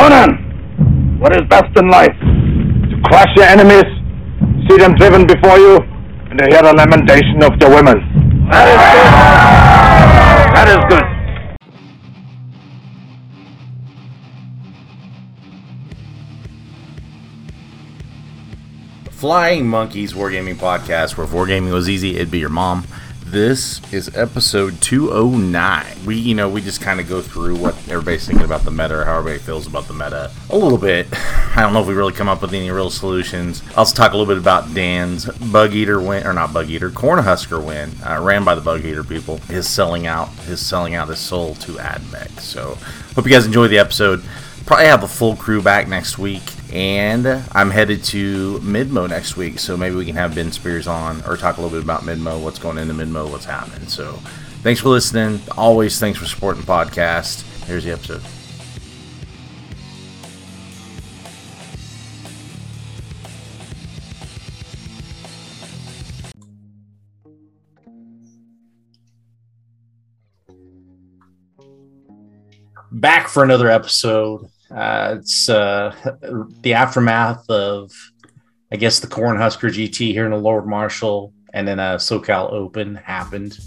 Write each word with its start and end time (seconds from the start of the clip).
Conan, 0.00 1.20
what 1.20 1.36
is 1.36 1.42
best 1.50 1.76
in 1.76 1.90
life? 1.90 2.16
To 2.88 2.96
crush 3.04 3.28
your 3.36 3.44
enemies, 3.44 3.84
see 4.66 4.78
them 4.78 4.94
driven 4.94 5.26
before 5.26 5.58
you, 5.58 5.76
and 6.30 6.38
to 6.38 6.46
hear 6.48 6.62
the 6.62 6.72
lamentation 6.72 7.42
of 7.42 7.60
the 7.60 7.68
women. 7.68 8.00
That 8.50 8.66
is 8.72 8.80
good. 8.96 9.10
That 10.56 10.68
is 10.68 10.82
good. 10.88 11.04
Flying 19.10 19.68
Monkeys 19.68 20.14
Wargaming 20.14 20.56
Podcast, 20.56 21.18
where 21.18 21.26
if 21.26 21.32
Wargaming 21.32 21.74
was 21.74 21.90
easy, 21.90 22.16
it'd 22.16 22.30
be 22.30 22.38
your 22.38 22.48
mom. 22.48 22.86
This 23.30 23.80
is 23.92 24.16
episode 24.16 24.80
209. 24.82 26.04
We, 26.04 26.16
you 26.16 26.34
know, 26.34 26.48
we 26.48 26.60
just 26.60 26.80
kind 26.80 26.98
of 26.98 27.08
go 27.08 27.22
through 27.22 27.58
what 27.58 27.76
everybody's 27.88 28.26
thinking 28.26 28.44
about 28.44 28.62
the 28.62 28.72
meta 28.72 29.04
how 29.04 29.18
everybody 29.18 29.38
feels 29.38 29.68
about 29.68 29.86
the 29.86 29.92
meta 29.92 30.32
a 30.50 30.58
little 30.58 30.76
bit. 30.76 31.06
I 31.12 31.60
don't 31.60 31.72
know 31.72 31.80
if 31.80 31.86
we 31.86 31.94
really 31.94 32.12
come 32.12 32.28
up 32.28 32.42
with 32.42 32.52
any 32.52 32.72
real 32.72 32.90
solutions. 32.90 33.62
I'll 33.70 33.78
also 33.78 33.94
talk 33.94 34.14
a 34.14 34.16
little 34.16 34.34
bit 34.34 34.42
about 34.42 34.74
Dan's 34.74 35.26
Bug 35.26 35.74
Eater 35.74 36.00
win, 36.00 36.26
or 36.26 36.32
not 36.32 36.52
Bug 36.52 36.70
Eater, 36.70 36.90
Cornhusker 36.90 37.64
win, 37.64 37.92
uh, 38.04 38.20
ran 38.20 38.42
by 38.42 38.56
the 38.56 38.60
Bug 38.60 38.84
Eater 38.84 39.04
people. 39.04 39.38
His 39.42 39.68
selling 39.68 40.08
out, 40.08 40.30
his 40.40 40.60
selling 40.60 40.96
out 40.96 41.06
his 41.06 41.20
soul 41.20 41.54
to 41.54 41.74
AdMech. 41.74 42.40
So, 42.40 42.78
hope 43.14 43.26
you 43.26 43.30
guys 43.30 43.46
enjoy 43.46 43.68
the 43.68 43.78
episode. 43.78 44.24
Probably 44.66 44.86
have 44.86 45.04
a 45.04 45.08
full 45.08 45.36
crew 45.36 45.62
back 45.62 45.86
next 45.86 46.18
week 46.18 46.42
and 46.72 47.26
I'm 47.52 47.70
headed 47.70 48.04
to 48.04 48.58
Midmo 48.60 49.08
next 49.08 49.36
week, 49.36 49.58
so 49.58 49.76
maybe 49.76 49.96
we 49.96 50.04
can 50.04 50.14
have 50.16 50.34
Ben 50.34 50.52
Spears 50.52 50.86
on 50.86 51.22
or 51.26 51.36
talk 51.36 51.56
a 51.56 51.60
little 51.60 51.76
bit 51.76 51.84
about 51.84 52.02
Midmo, 52.02 52.42
what's 52.42 52.58
going 52.58 52.78
into 52.78 52.94
Midmo, 52.94 53.30
what's 53.30 53.44
happening. 53.44 53.88
So, 53.88 54.12
thanks 54.62 54.80
for 54.80 54.88
listening. 54.88 55.40
Always 55.56 55.98
thanks 55.98 56.18
for 56.18 56.26
supporting 56.26 56.62
the 56.62 56.66
podcast. 56.66 57.42
Here's 57.64 57.84
the 57.84 57.92
episode. 57.92 58.22
Back 72.92 73.28
for 73.28 73.44
another 73.44 73.68
episode. 73.68 74.50
Uh, 74.70 75.16
it's 75.18 75.48
uh, 75.48 75.94
the 76.62 76.74
aftermath 76.74 77.48
of, 77.50 77.92
I 78.72 78.76
guess, 78.76 79.00
the 79.00 79.06
Cornhusker 79.06 79.70
GT 79.70 80.12
here 80.12 80.24
in 80.24 80.30
the 80.30 80.38
Lord 80.38 80.66
Marshall, 80.66 81.32
and 81.52 81.66
then 81.66 81.78
a 81.78 81.96
SoCal 81.96 82.52
Open 82.52 82.94
happened. 82.94 83.58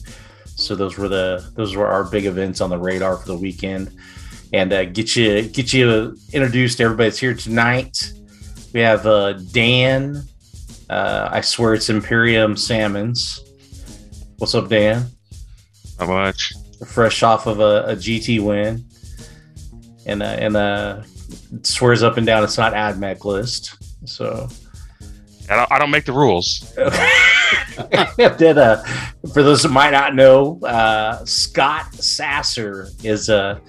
So 0.56 0.76
those 0.76 0.98
were 0.98 1.10
the 1.10 1.52
those 1.56 1.76
were 1.76 1.88
our 1.88 2.04
big 2.04 2.26
events 2.26 2.62
on 2.62 2.70
the 2.70 2.78
radar 2.78 3.18
for 3.18 3.28
the 3.28 3.38
weekend, 3.38 3.92
and 4.54 4.72
uh, 4.72 4.86
get 4.86 5.16
you 5.16 5.42
get 5.42 5.74
you 5.74 6.16
introduced. 6.32 6.80
Everybody's 6.80 7.18
here 7.18 7.34
tonight. 7.34 8.14
We 8.72 8.80
have 8.82 9.06
uh, 9.06 9.34
Dan. 9.34 10.24
Uh, 10.90 11.30
I 11.32 11.42
swear 11.42 11.74
it's 11.74 11.90
Imperium 11.90 12.56
Salmons. 12.56 13.42
What's 14.38 14.54
up, 14.54 14.70
Dan? 14.70 15.08
How 16.00 16.06
much? 16.06 16.54
Fresh 16.86 17.24
off 17.24 17.48
of 17.48 17.60
a, 17.60 17.86
a 17.88 17.96
GT 17.96 18.40
win 18.40 18.86
and 20.06 20.22
uh, 20.22 20.26
and 20.26 20.56
uh, 20.56 21.04
swears 21.62 22.04
up 22.04 22.18
and 22.18 22.26
down 22.26 22.44
it's 22.44 22.58
not 22.58 22.74
AdMech 22.74 23.26
list. 23.26 23.78
So 24.06 24.50
I 25.50 25.56
don't, 25.56 25.72
I 25.72 25.80
don't 25.80 25.92
make 25.92 26.06
the 26.06 26.14
rules. 26.14 26.74
Did 28.38 28.58
uh, 28.58 28.84
for 29.34 29.44
those 29.44 29.64
that 29.64 29.70
might 29.70 29.92
not 29.92 30.16
know, 30.16 30.60
uh, 30.62 31.24
Scott 31.26 31.94
Sasser 31.94 32.90
is 33.04 33.30
a 33.30 33.62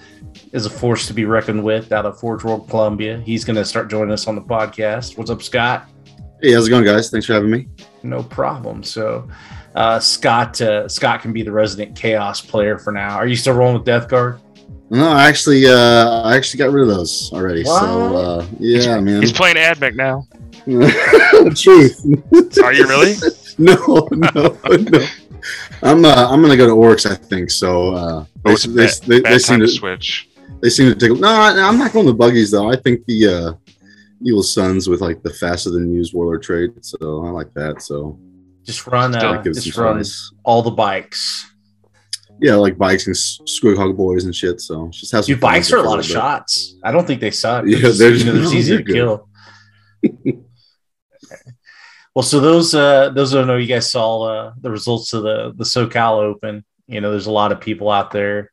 is 0.51 0.65
a 0.65 0.69
force 0.69 1.07
to 1.07 1.13
be 1.13 1.25
reckoned 1.25 1.63
with 1.63 1.91
out 1.91 2.05
of 2.05 2.19
Forge 2.19 2.43
World, 2.43 2.69
Columbia. 2.69 3.19
He's 3.25 3.43
going 3.43 3.57
to 3.57 3.65
start 3.65 3.89
joining 3.89 4.13
us 4.13 4.27
on 4.27 4.35
the 4.35 4.41
podcast. 4.41 5.17
What's 5.17 5.29
up, 5.29 5.41
Scott? 5.43 5.89
Hey, 6.41 6.53
how's 6.53 6.67
it 6.67 6.69
going, 6.69 6.85
guys? 6.85 7.09
Thanks 7.09 7.25
for 7.25 7.33
having 7.33 7.49
me. 7.49 7.67
No 8.03 8.23
problem. 8.23 8.83
So, 8.83 9.27
uh, 9.75 9.99
Scott 9.99 10.61
uh, 10.61 10.87
Scott 10.87 11.21
can 11.21 11.33
be 11.33 11.43
the 11.43 11.51
resident 11.51 11.97
chaos 11.97 12.39
player 12.39 12.77
for 12.77 12.91
now. 12.91 13.15
Are 13.15 13.27
you 13.27 13.35
still 13.35 13.53
rolling 13.53 13.75
with 13.75 13.85
Death 13.85 14.07
Guard? 14.07 14.39
No, 14.89 15.09
I 15.09 15.27
actually, 15.27 15.65
uh, 15.67 16.21
I 16.21 16.35
actually 16.35 16.59
got 16.59 16.71
rid 16.71 16.83
of 16.83 16.95
those 16.95 17.31
already. 17.33 17.63
What? 17.63 17.79
So, 17.79 18.15
uh, 18.15 18.45
yeah, 18.59 18.99
man. 18.99 19.21
He's 19.21 19.33
playing 19.33 19.55
AdMech 19.55 19.95
now. 19.95 20.27
Truth. 21.55 22.05
Are 22.63 22.73
you 22.73 22.87
really? 22.87 23.15
no, 23.57 24.07
no, 24.11 24.57
no. 24.61 25.05
I'm, 25.81 26.05
uh, 26.05 26.27
I'm 26.29 26.41
gonna 26.41 26.57
go 26.57 26.67
to 26.67 26.73
Orks, 26.73 27.09
I 27.09 27.15
think. 27.15 27.49
So, 27.49 27.93
uh, 27.93 28.25
they, 28.43 28.55
they, 28.55 28.87
they, 29.07 29.19
they 29.21 29.39
seem 29.39 29.59
to 29.59 29.67
switch. 29.67 30.29
They 30.61 30.69
seem 30.69 30.93
to 30.93 30.95
take. 30.95 31.19
No, 31.19 31.29
I'm 31.29 31.77
not 31.77 31.91
going 31.91 32.05
to 32.05 32.13
buggies 32.13 32.51
though. 32.51 32.71
I 32.71 32.75
think 32.75 33.05
the 33.05 33.27
uh, 33.27 33.53
Evil 34.23 34.43
Sunz 34.43 34.87
with 34.87 35.01
like 35.01 35.21
the 35.23 35.31
faster 35.31 35.71
than 35.71 35.93
used 35.93 36.13
Warlord 36.13 36.43
trade. 36.43 36.73
So 36.83 37.25
I 37.25 37.29
like 37.29 37.53
that. 37.53 37.81
So 37.81 38.19
just 38.63 38.87
run, 38.87 39.15
uh, 39.15 39.43
just 39.43 39.77
run 39.77 40.03
all 40.43 40.61
the 40.61 40.71
bikes 40.71 41.54
yeah, 42.41 42.55
like 42.55 42.77
bikes 42.77 43.07
and 43.07 43.15
Squighog 43.15 43.95
Boyz 43.97 44.25
and 44.25 44.35
shit. 44.35 44.61
So 44.61 44.89
just 44.89 45.11
have 45.11 45.25
some. 45.25 45.39
bikes 45.39 45.71
are 45.71 45.77
a 45.77 45.83
lot 45.83 45.99
of 45.99 46.05
shots. 46.05 46.75
I 46.83 46.91
don't 46.91 47.05
think 47.05 47.21
they 47.21 47.31
suck. 47.31 47.65
Yeah, 47.65 47.89
they're, 47.91 48.13
you 48.13 48.25
know, 48.25 48.33
they're 48.33 48.53
easy 48.55 48.77
to 48.77 48.83
good. 48.83 48.93
kill. 48.93 49.29
well, 52.13 52.23
so 52.23 52.39
those 52.39 52.73
uh 52.73 53.09
those 53.09 53.33
I 53.33 53.43
know 53.43 53.57
you 53.57 53.67
guys 53.67 53.89
saw 53.89 54.23
uh, 54.23 54.53
the 54.59 54.71
results 54.71 55.13
of 55.13 55.23
the 55.23 55.53
the 55.55 55.63
SoCal 55.63 56.19
Open. 56.23 56.65
You 56.87 57.01
know, 57.01 57.11
there's 57.11 57.27
a 57.27 57.31
lot 57.31 57.51
of 57.51 57.59
people 57.61 57.89
out 57.89 58.11
there 58.11 58.51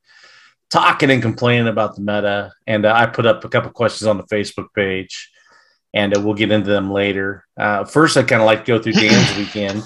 talking 0.71 1.11
and 1.11 1.21
complaining 1.21 1.69
about 1.69 1.95
the 1.97 2.01
meta, 2.01 2.53
and 2.67 2.87
uh, 2.87 2.93
I 2.95 3.07
put 3.07 3.27
up 3.27 3.45
a 3.45 3.49
couple 3.49 3.71
questions 3.73 4.07
on 4.07 4.17
the 4.17 4.25
Facebook 4.25 4.69
page, 4.75 5.31
and 5.93 6.17
uh, 6.17 6.21
we'll 6.21 6.35
get 6.35 6.51
into 6.51 6.71
them 6.71 6.91
later. 6.91 7.45
Uh, 7.59 7.85
first, 7.85 8.17
I 8.17 8.23
kind 8.23 8.41
of 8.41 8.47
like 8.47 8.65
to 8.65 8.73
go 8.73 8.83
through 8.83 8.95
Dan's 8.95 9.37
weekend. 9.37 9.83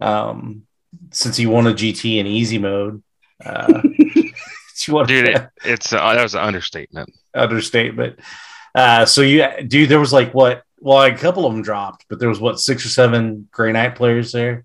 Um, 0.00 0.62
since 1.10 1.38
you 1.38 1.50
won 1.50 1.66
a 1.66 1.72
GT 1.72 2.18
in 2.18 2.26
easy 2.26 2.58
mode. 2.58 3.02
Uh, 3.44 3.82
dude, 5.06 5.28
it, 5.28 5.48
it's 5.64 5.92
uh, 5.92 6.14
that 6.14 6.22
was 6.22 6.34
an 6.34 6.42
understatement. 6.42 7.12
Understatement. 7.34 8.18
Uh, 8.74 9.04
so 9.04 9.22
you, 9.22 9.46
dude, 9.66 9.88
there 9.88 10.00
was 10.00 10.12
like 10.12 10.32
what? 10.32 10.62
Well, 10.78 11.02
a 11.02 11.16
couple 11.16 11.44
of 11.44 11.52
them 11.52 11.62
dropped, 11.62 12.06
but 12.08 12.18
there 12.18 12.28
was 12.28 12.40
what 12.40 12.58
six 12.58 12.86
or 12.86 12.88
seven 12.88 13.48
Grey 13.50 13.72
Knight 13.72 13.96
players 13.96 14.32
there. 14.32 14.64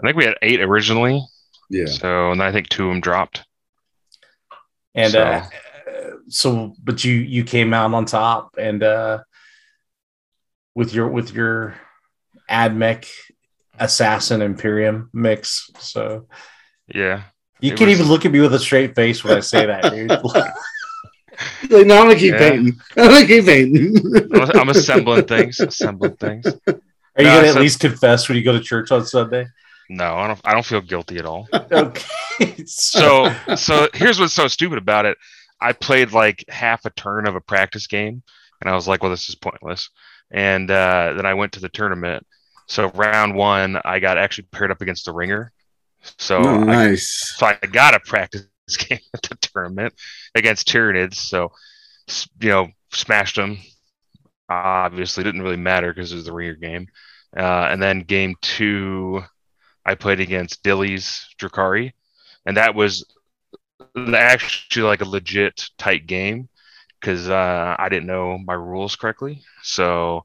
I 0.00 0.06
think 0.06 0.16
we 0.16 0.24
had 0.24 0.36
eight 0.42 0.60
originally. 0.60 1.22
Yeah. 1.68 1.86
So, 1.86 2.30
and 2.30 2.42
I 2.42 2.52
think 2.52 2.68
two 2.68 2.86
of 2.86 2.92
them 2.92 3.00
dropped. 3.00 3.44
And 4.94 5.12
so, 5.12 5.22
uh, 5.22 5.46
so 6.28 6.74
but 6.82 7.04
you 7.04 7.14
you 7.14 7.44
came 7.44 7.74
out 7.74 7.92
on 7.92 8.06
top, 8.06 8.56
and 8.58 8.82
uh, 8.82 9.22
with 10.74 10.94
your 10.94 11.08
with 11.08 11.34
your 11.34 11.74
ad 12.48 12.72
AdMech 12.72 13.08
assassin 13.78 14.42
imperium 14.42 15.10
mix. 15.12 15.70
So 15.78 16.26
yeah, 16.92 17.24
you 17.60 17.74
can 17.74 17.88
was... 17.88 17.98
even 17.98 18.10
look 18.10 18.24
at 18.24 18.32
me 18.32 18.40
with 18.40 18.54
a 18.54 18.58
straight 18.58 18.94
face 18.94 19.24
when 19.24 19.36
I 19.36 19.40
say 19.40 19.66
that, 19.66 19.92
dude. 19.92 20.10
like, 21.70 21.86
no, 21.86 21.98
I'm 21.98 22.08
gonna 22.08 22.16
keep 22.16 22.32
yeah. 22.32 22.38
painting. 22.38 22.80
I'm 22.96 23.10
gonna 23.10 23.26
keep 23.26 23.44
painting. 23.44 23.96
I'm, 24.34 24.60
I'm 24.60 24.68
assembling 24.70 25.26
things. 25.26 25.60
Assembling 25.60 26.16
things. 26.16 26.46
Are 26.46 27.22
you 27.22 27.24
no, 27.24 27.36
gonna 27.36 27.48
at 27.48 27.56
least 27.56 27.80
confess 27.80 28.28
when 28.28 28.36
you 28.36 28.44
go 28.44 28.52
to 28.52 28.60
church 28.60 28.90
on 28.90 29.04
Sunday? 29.06 29.46
No, 29.88 30.16
I 30.16 30.26
don't. 30.26 30.40
I 30.44 30.52
don't 30.52 30.66
feel 30.66 30.80
guilty 30.80 31.18
at 31.18 31.26
all. 31.26 31.48
okay. 31.54 32.64
so, 32.66 33.32
so 33.56 33.88
here's 33.94 34.18
what's 34.18 34.32
so 34.32 34.48
stupid 34.48 34.78
about 34.78 35.06
it. 35.06 35.16
I 35.60 35.72
played 35.72 36.12
like 36.12 36.44
half 36.48 36.84
a 36.84 36.90
turn 36.90 37.26
of 37.26 37.36
a 37.36 37.40
practice 37.40 37.86
game, 37.86 38.22
and 38.60 38.70
I 38.70 38.74
was 38.74 38.88
like, 38.88 39.02
"Well, 39.02 39.10
this 39.10 39.28
is 39.28 39.34
pointless." 39.34 39.90
And 40.30 40.70
uh, 40.70 41.14
then 41.16 41.24
I 41.24 41.34
went 41.34 41.52
to 41.52 41.60
the 41.60 41.68
tournament, 41.68 42.26
so 42.66 42.90
round 42.90 43.34
one, 43.34 43.78
I 43.84 43.98
got 43.98 44.18
actually 44.18 44.48
paired 44.50 44.70
up 44.70 44.80
against 44.80 45.04
the 45.04 45.12
ringer. 45.12 45.52
So 46.18 46.38
oh, 46.38 46.64
nice. 46.64 47.34
I, 47.34 47.38
so 47.38 47.46
I 47.62 47.66
got 47.66 47.94
a 47.94 48.00
practice 48.00 48.46
game 48.78 49.00
at 49.14 49.22
the 49.22 49.36
tournament 49.36 49.94
against 50.34 50.68
Tyranids. 50.68 51.14
So 51.14 51.52
you 52.40 52.50
know, 52.50 52.68
smashed 52.92 53.36
them. 53.36 53.58
Obviously, 54.48 55.24
didn't 55.24 55.42
really 55.42 55.56
matter 55.56 55.92
because 55.92 56.12
it 56.12 56.16
was 56.16 56.24
the 56.26 56.32
ringer 56.32 56.54
game. 56.54 56.88
Uh, 57.36 57.68
and 57.70 57.82
then 57.82 58.00
game 58.00 58.34
two, 58.40 59.22
I 59.84 59.94
played 59.94 60.20
against 60.20 60.62
Dilly's 60.62 61.26
Drukhari, 61.38 61.92
and 62.46 62.56
that 62.56 62.74
was 62.74 63.04
actually 63.96 64.86
like 64.86 65.00
a 65.00 65.08
legit 65.08 65.68
tight 65.78 66.06
game 66.06 66.48
because 67.00 67.28
uh, 67.28 67.76
I 67.78 67.88
didn't 67.88 68.06
know 68.06 68.38
my 68.38 68.54
rules 68.54 68.96
correctly. 68.96 69.42
So 69.62 70.24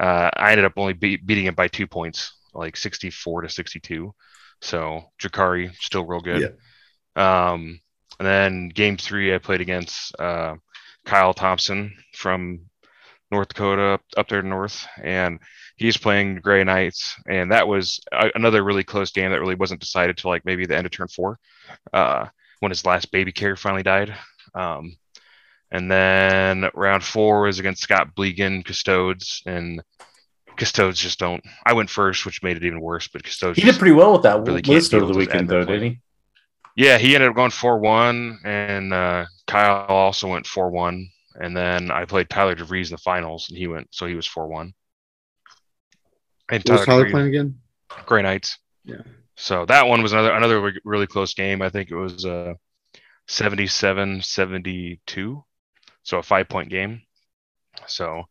uh, 0.00 0.30
I 0.34 0.52
ended 0.52 0.64
up 0.64 0.72
only 0.76 0.94
be- 0.94 1.18
beating 1.18 1.44
it 1.44 1.54
by 1.54 1.68
two 1.68 1.86
points, 1.86 2.32
like 2.54 2.76
64 2.76 3.42
to 3.42 3.48
62. 3.48 4.14
So 4.62 5.04
Drukhari 5.20 5.74
still 5.76 6.06
real 6.06 6.20
good. 6.20 6.56
Yeah. 7.16 7.52
Um, 7.52 7.80
and 8.18 8.26
then 8.26 8.68
game 8.70 8.96
three, 8.96 9.34
I 9.34 9.38
played 9.38 9.60
against 9.60 10.18
uh, 10.18 10.56
Kyle 11.04 11.34
Thompson 11.34 11.94
from 12.14 12.60
North 13.30 13.48
Dakota 13.48 13.82
up, 13.82 14.02
up 14.16 14.28
there 14.28 14.42
north, 14.42 14.86
and 15.02 15.38
he's 15.76 15.96
playing 15.96 16.36
Grey 16.36 16.64
Knights, 16.64 17.14
and 17.28 17.52
that 17.52 17.68
was 17.68 18.00
a- 18.12 18.32
another 18.34 18.64
really 18.64 18.84
close 18.84 19.10
game 19.12 19.30
that 19.30 19.40
really 19.40 19.54
wasn't 19.54 19.80
decided 19.80 20.16
till 20.16 20.30
like 20.30 20.44
maybe 20.44 20.66
the 20.66 20.76
end 20.76 20.86
of 20.86 20.92
turn 20.92 21.08
four, 21.08 21.38
uh, 21.92 22.26
when 22.60 22.70
his 22.70 22.84
last 22.84 23.12
baby 23.12 23.32
carrier 23.32 23.56
finally 23.56 23.82
died. 23.82 24.14
Um, 24.54 24.96
And 25.70 25.90
then 25.90 26.68
round 26.74 27.04
four 27.04 27.42
was 27.42 27.60
against 27.60 27.82
Scott 27.82 28.14
Blegan, 28.16 28.64
Custodes, 28.64 29.42
and 29.46 29.82
Custodes 30.56 30.98
just 30.98 31.18
don't. 31.18 31.42
I 31.64 31.74
went 31.74 31.90
first, 31.90 32.26
which 32.26 32.42
made 32.42 32.56
it 32.56 32.64
even 32.64 32.80
worse. 32.80 33.08
But 33.08 33.22
Custodes 33.22 33.56
He 33.56 33.64
did 33.64 33.78
pretty 33.78 33.94
well 33.94 34.12
with 34.12 34.22
that 34.22 34.40
Really 34.40 34.62
can't 34.62 34.74
list 34.74 34.94
over 34.94 35.06
the 35.06 35.16
weekend, 35.16 35.48
though, 35.48 35.64
didn't 35.64 35.82
he? 35.82 36.00
Yeah, 36.76 36.98
he 36.98 37.14
ended 37.14 37.30
up 37.30 37.36
going 37.36 37.50
four 37.50 37.78
one, 37.78 38.38
and 38.44 38.92
uh, 38.92 39.26
Kyle 39.46 39.86
also 39.88 40.28
went 40.28 40.46
four 40.46 40.70
one, 40.70 41.08
and 41.34 41.56
then 41.56 41.90
I 41.90 42.04
played 42.04 42.30
Tyler 42.30 42.54
DeVries 42.54 42.86
in 42.86 42.92
the 42.92 42.98
finals, 42.98 43.48
and 43.48 43.58
he 43.58 43.66
went 43.66 43.88
so 43.90 44.06
he 44.06 44.14
was 44.14 44.26
four 44.26 44.48
one. 44.48 44.72
And 46.50 46.62
What's 46.66 46.84
Tyler 46.84 47.06
DeVries- 47.06 47.10
playing 47.10 47.28
again? 47.28 47.58
Gray 48.06 48.22
Knights. 48.22 48.58
Yeah. 48.84 49.02
So 49.36 49.66
that 49.66 49.88
one 49.88 50.02
was 50.02 50.12
another 50.12 50.32
another 50.32 50.72
really 50.84 51.06
close 51.06 51.34
game. 51.34 51.62
I 51.62 51.70
think 51.70 51.90
it 51.90 51.96
was 51.96 52.24
uh 52.24 52.54
77-72. 53.28 55.42
So 56.02 56.18
a 56.18 56.22
five 56.22 56.48
point 56.48 56.70
game. 56.70 57.02
So 57.86 58.24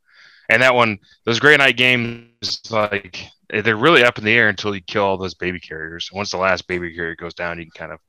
and 0.49 0.61
that 0.63 0.75
one, 0.75 0.97
those 1.25 1.39
Gray 1.39 1.57
Knight 1.57 1.77
games, 1.77 2.59
like 2.71 3.27
they're 3.49 3.75
really 3.75 4.03
up 4.03 4.17
in 4.17 4.23
the 4.23 4.33
air 4.33 4.49
until 4.49 4.73
you 4.73 4.81
kill 4.81 5.03
all 5.03 5.17
those 5.17 5.35
baby 5.35 5.59
carriers. 5.59 6.09
Once 6.11 6.31
the 6.31 6.37
last 6.37 6.67
baby 6.67 6.93
carrier 6.93 7.15
goes 7.15 7.33
down, 7.33 7.59
you 7.59 7.65
can 7.65 7.71
kind 7.87 7.91
of 7.91 7.99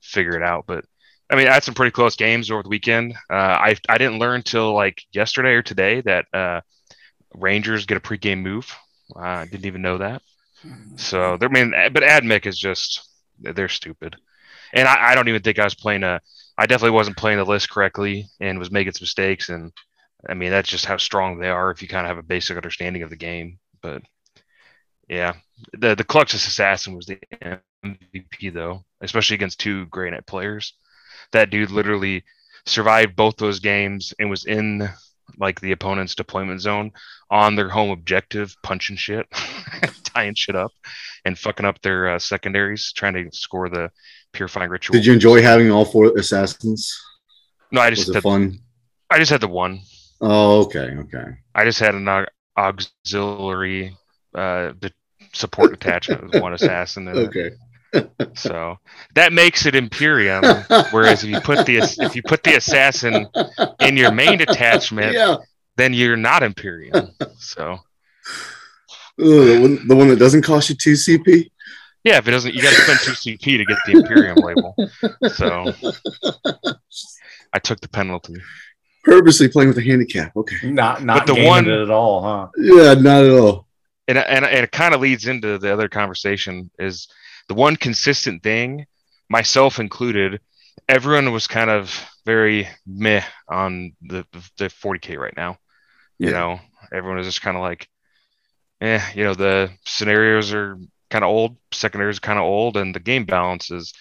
figure 0.00 0.36
it 0.36 0.42
out. 0.42 0.64
But 0.66 0.84
I 1.30 1.36
mean, 1.36 1.48
I 1.48 1.54
had 1.54 1.64
some 1.64 1.74
pretty 1.74 1.90
close 1.90 2.16
games 2.16 2.50
over 2.50 2.62
the 2.62 2.68
weekend. 2.68 3.14
Uh, 3.30 3.34
I 3.34 3.76
I 3.88 3.98
didn't 3.98 4.18
learn 4.18 4.42
till 4.42 4.72
like 4.74 5.02
yesterday 5.12 5.52
or 5.52 5.62
today 5.62 6.00
that 6.02 6.26
uh, 6.32 6.60
Rangers 7.34 7.86
get 7.86 7.98
a 7.98 8.00
pregame 8.00 8.42
move. 8.42 8.74
Uh, 9.14 9.20
I 9.20 9.44
didn't 9.46 9.66
even 9.66 9.82
know 9.82 9.98
that. 9.98 10.22
So 10.96 11.38
I 11.40 11.48
mean, 11.48 11.72
but 11.92 12.02
AdMech 12.02 12.46
is 12.46 12.58
just 12.58 13.08
they're 13.38 13.68
stupid, 13.68 14.16
and 14.72 14.88
I, 14.88 15.10
I 15.10 15.14
don't 15.14 15.28
even 15.28 15.42
think 15.42 15.58
I 15.58 15.64
was 15.64 15.74
playing 15.74 16.02
a. 16.02 16.20
I 16.58 16.66
definitely 16.66 16.96
wasn't 16.96 17.16
playing 17.18 17.38
the 17.38 17.44
list 17.44 17.70
correctly 17.70 18.28
and 18.40 18.58
was 18.58 18.70
making 18.70 18.92
some 18.92 19.04
mistakes, 19.04 19.48
and 19.48 19.72
I 20.28 20.34
mean 20.34 20.50
that's 20.50 20.68
just 20.70 20.86
how 20.86 20.96
strong 20.98 21.38
they 21.38 21.50
are 21.50 21.70
if 21.70 21.82
you 21.82 21.88
kind 21.88 22.06
of 22.06 22.10
have 22.10 22.18
a 22.18 22.26
basic 22.26 22.56
understanding 22.56 23.02
of 23.02 23.10
the 23.10 23.16
game. 23.16 23.58
But 23.82 24.02
yeah, 25.08 25.34
the 25.72 25.94
the 25.94 26.04
Culexus 26.04 26.46
Assassin 26.46 26.94
was 26.96 27.06
the 27.06 27.18
MVP 27.32 28.50
though, 28.50 28.84
especially 29.00 29.34
against 29.34 29.60
two 29.60 29.86
Knight 29.94 30.26
players. 30.26 30.74
That 31.32 31.50
dude 31.50 31.70
literally 31.70 32.24
survived 32.66 33.16
both 33.16 33.36
those 33.36 33.60
games 33.60 34.14
and 34.18 34.30
was 34.30 34.44
in 34.44 34.88
like 35.38 35.60
the 35.60 35.72
opponent's 35.72 36.14
deployment 36.14 36.60
zone 36.60 36.92
on 37.30 37.56
their 37.56 37.68
home 37.68 37.90
objective, 37.90 38.54
punching 38.62 38.96
shit, 38.96 39.26
tying 40.04 40.34
shit 40.34 40.56
up, 40.56 40.72
and 41.24 41.38
fucking 41.38 41.66
up 41.66 41.80
their 41.82 42.10
uh, 42.10 42.18
secondaries, 42.18 42.92
trying 42.92 43.14
to 43.14 43.28
score 43.32 43.68
the 43.68 43.90
purifying 44.32 44.70
ritual. 44.70 44.94
Did 44.94 45.06
you 45.06 45.12
enjoy 45.12 45.42
having 45.42 45.70
all 45.70 45.84
four 45.84 46.12
assassins? 46.16 46.98
No, 47.72 47.80
I 47.80 47.90
Was 47.90 47.98
just 47.98 48.10
it 48.10 48.14
had, 48.14 48.22
fun? 48.22 48.58
I 49.10 49.18
just 49.18 49.30
had 49.30 49.40
the 49.40 49.48
one. 49.48 49.80
Oh, 50.20 50.62
okay, 50.64 50.94
okay. 50.98 51.26
I 51.54 51.64
just 51.64 51.80
had 51.80 51.94
an 51.94 52.26
auxiliary 52.56 53.96
uh, 54.34 54.72
the 54.80 54.92
support 55.32 55.72
attachment 55.74 56.32
with 56.32 56.42
one 56.42 56.52
assassin. 56.52 57.08
In 57.08 57.16
it. 57.16 57.20
Okay. 57.28 57.50
So 58.34 58.78
that 59.14 59.32
makes 59.32 59.64
it 59.66 59.74
Imperium. 59.74 60.42
Whereas 60.90 61.24
if 61.24 61.30
you 61.30 61.40
put 61.40 61.64
the 61.66 61.78
if 62.00 62.14
you 62.14 62.22
put 62.22 62.42
the 62.42 62.54
assassin 62.56 63.26
in 63.80 63.96
your 63.96 64.12
main 64.12 64.38
detachment, 64.38 65.14
yeah. 65.14 65.36
then 65.76 65.94
you're 65.94 66.16
not 66.16 66.42
Imperium. 66.42 67.10
So 67.38 67.78
Ugh, 69.18 69.24
the, 69.24 69.58
one, 69.60 69.88
the 69.88 69.96
one 69.96 70.08
that 70.08 70.18
doesn't 70.18 70.42
cost 70.42 70.68
you 70.68 70.74
two 70.76 70.92
CP. 70.92 71.50
yeah, 72.04 72.18
if 72.18 72.28
it 72.28 72.32
doesn't, 72.32 72.54
you 72.54 72.60
got 72.60 72.74
to 72.74 72.80
spend 72.82 72.98
two 73.00 73.12
CP 73.12 73.56
to 73.58 73.64
get 73.64 73.78
the 73.86 73.92
Imperium 73.92 74.36
label. 74.36 74.74
So 75.30 75.72
I 77.52 77.58
took 77.58 77.80
the 77.80 77.88
penalty. 77.88 78.34
Purposely 79.04 79.48
playing 79.48 79.68
with 79.68 79.78
a 79.78 79.82
handicap. 79.82 80.36
Okay. 80.36 80.68
Not 80.70 81.02
not 81.02 81.26
But 81.26 81.34
the 81.34 81.46
one- 81.46 81.66
it 81.66 81.80
at 81.82 81.90
all, 81.90 82.22
huh? 82.22 82.48
Yeah, 82.58 82.94
not 82.94 83.24
at 83.24 83.30
all. 83.30 83.65
And 84.08 84.18
and, 84.18 84.44
and 84.44 84.64
it 84.64 84.72
kind 84.72 84.94
of 84.94 85.00
leads 85.00 85.26
into 85.26 85.58
the 85.58 85.72
other 85.72 85.88
conversation 85.88 86.70
is 86.78 87.08
the 87.48 87.54
one 87.54 87.76
consistent 87.76 88.42
thing 88.42 88.86
myself 89.28 89.78
included 89.80 90.40
everyone 90.88 91.32
was 91.32 91.46
kind 91.46 91.70
of 91.70 92.04
very 92.24 92.68
meh 92.86 93.22
on 93.48 93.92
the 94.02 94.24
the 94.58 94.68
40k 94.70 95.16
right 95.18 95.36
now. 95.36 95.58
You 96.18 96.32
know 96.32 96.60
everyone 96.92 97.18
is 97.20 97.26
just 97.26 97.42
kind 97.42 97.56
of 97.56 97.62
like 97.62 97.88
eh 98.80 99.00
you 99.14 99.24
know 99.24 99.34
the 99.34 99.70
scenarios 99.84 100.52
are 100.52 100.76
kind 101.10 101.24
of 101.24 101.30
old 101.30 101.56
secondaries 101.72 102.18
are 102.18 102.20
kind 102.20 102.38
of 102.38 102.44
old 102.44 102.76
and 102.76 102.94
the 102.94 103.00
game 103.00 103.24
balance 103.24 103.70
is 103.70 103.92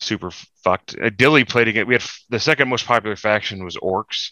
super 0.00 0.30
fucked. 0.64 0.96
Uh, 1.00 1.10
dilly 1.10 1.44
played 1.44 1.68
again 1.68 1.86
we 1.86 1.94
had 1.94 2.02
f- 2.02 2.24
the 2.30 2.40
second 2.40 2.68
most 2.68 2.86
popular 2.86 3.16
faction 3.16 3.64
was 3.64 3.76
orcs. 3.76 4.30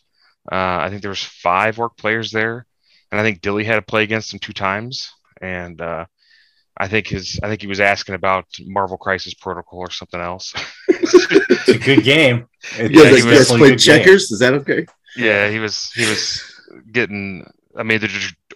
Uh, 0.51 0.79
i 0.85 0.89
think 0.89 1.03
there 1.03 1.11
was 1.11 1.23
five 1.25 1.79
orc 1.79 1.97
players 1.97 2.31
there 2.33 2.67
and 3.11 3.21
I 3.21 3.25
think 3.25 3.41
Dilly 3.41 3.65
had 3.65 3.77
to 3.77 3.83
play 3.83 4.03
against 4.03 4.33
him 4.33 4.39
two 4.41 4.53
times. 4.53 5.11
And 5.41 5.81
uh, 5.81 6.07
I 6.77 6.89
think 6.89 7.09
his 7.09 7.41
I 7.43 7.49
think 7.49 7.61
he 7.61 7.67
was 7.67 7.81
asking 7.81 8.15
about 8.15 8.47
Marvel 8.67 8.97
Crisis 8.99 9.35
Protocol 9.35 9.81
or 9.81 9.91
something 9.91 10.21
else. 10.21 10.53
It's 10.89 11.69
a 11.69 11.79
good 11.79 12.03
game. 12.05 12.47
It's 12.79 12.91
Yeah, 12.95 13.05
guys, 13.05 13.17
he 13.17 13.23
you 13.23 13.27
was 13.29 13.39
guys 13.39 13.49
played 13.49 13.61
good 13.61 13.69
game. 13.69 13.79
checkers? 13.79 14.31
Is 14.31 14.39
that 14.41 14.55
okay? 14.55 14.87
yeah, 15.17 15.49
he 15.49 15.59
was 15.59 15.91
he 15.93 16.07
was 16.09 16.43
getting. 16.93 17.47
I 17.77 17.83
mean, 17.83 18.01
the 18.01 18.09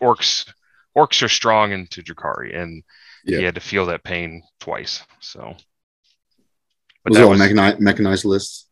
orcs 0.03 0.51
orcs 0.97 1.23
are 1.23 1.29
strong 1.29 1.73
into 1.73 2.03
Drukhari, 2.03 2.57
and 2.57 2.83
Yeah. 3.25 3.39
he 3.39 3.45
had 3.45 3.55
to 3.57 3.61
feel 3.61 3.87
that 3.87 4.05
pain 4.05 4.43
twice. 4.61 5.03
So, 5.21 5.55
but 7.03 7.11
Was 7.11 7.17
it 7.17 7.21
that 7.21 7.25
all 7.25 7.31
was 7.31 7.39
mechanized, 7.39 7.81
mechanized 7.81 8.25
lists? 8.25 8.69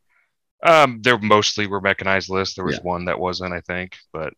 um, 0.65 1.01
there 1.03 1.19
mostly 1.19 1.67
were 1.67 1.81
mechanized 1.81 2.29
lists. 2.31 2.55
There 2.55 2.65
was 2.65 2.77
Yeah. 2.77 2.83
one 2.83 3.05
that 3.07 3.19
wasn't, 3.19 3.53
I 3.53 3.61
think, 3.63 3.97
but 4.13 4.33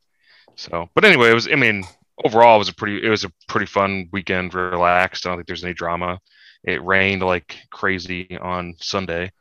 so. 0.56 0.88
But 0.94 1.04
anyway, 1.04 1.30
it 1.30 1.34
was. 1.34 1.48
I 1.48 1.56
mean, 1.56 1.84
overall, 2.24 2.56
it 2.56 2.58
was 2.58 2.68
a 2.68 2.74
pretty. 2.74 3.04
It 3.04 3.10
was 3.10 3.24
a 3.24 3.32
pretty 3.48 3.66
fun 3.66 4.08
weekend. 4.12 4.54
Relaxed. 4.54 5.26
I 5.26 5.30
don't 5.30 5.38
think 5.38 5.46
there's 5.46 5.64
any 5.64 5.74
drama. 5.74 6.20
It 6.64 6.82
rained 6.84 7.22
like 7.22 7.58
crazy 7.70 8.38
on 8.38 8.74
Sunday, 8.80 9.32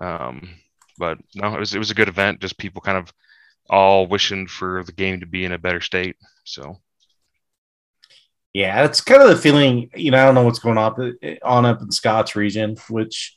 um, 0.00 0.48
but 0.98 1.18
no, 1.34 1.54
it 1.54 1.60
was 1.60 1.74
it 1.74 1.78
was 1.78 1.90
a 1.90 1.94
good 1.94 2.08
event. 2.08 2.40
Just 2.40 2.58
people 2.58 2.80
kind 2.80 2.98
of 2.98 3.12
all 3.70 4.06
wishing 4.06 4.46
for 4.46 4.82
the 4.84 4.92
game 4.92 5.20
to 5.20 5.26
be 5.26 5.44
in 5.44 5.52
a 5.52 5.58
better 5.58 5.80
state. 5.80 6.16
So 6.44 6.80
Yeah, 8.52 8.84
it's 8.84 9.00
kind 9.00 9.22
of 9.22 9.28
the 9.28 9.36
feeling. 9.36 9.90
You 9.94 10.10
know, 10.10 10.22
I 10.22 10.24
don't 10.26 10.34
know 10.34 10.42
what's 10.42 10.58
going 10.58 10.78
on 10.78 11.16
on 11.42 11.66
up 11.66 11.82
in 11.82 11.90
Scott's 11.90 12.36
region. 12.36 12.76
Which, 12.88 13.36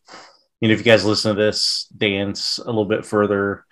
you 0.62 0.68
know, 0.68 0.74
if 0.74 0.80
you 0.80 0.86
guys 0.86 1.06
listen 1.06 1.36
to 1.36 1.42
this, 1.42 1.88
dance 1.96 2.58
a 2.60 2.66
little 2.66 2.86
bit 2.86 3.06
further, 3.06 3.66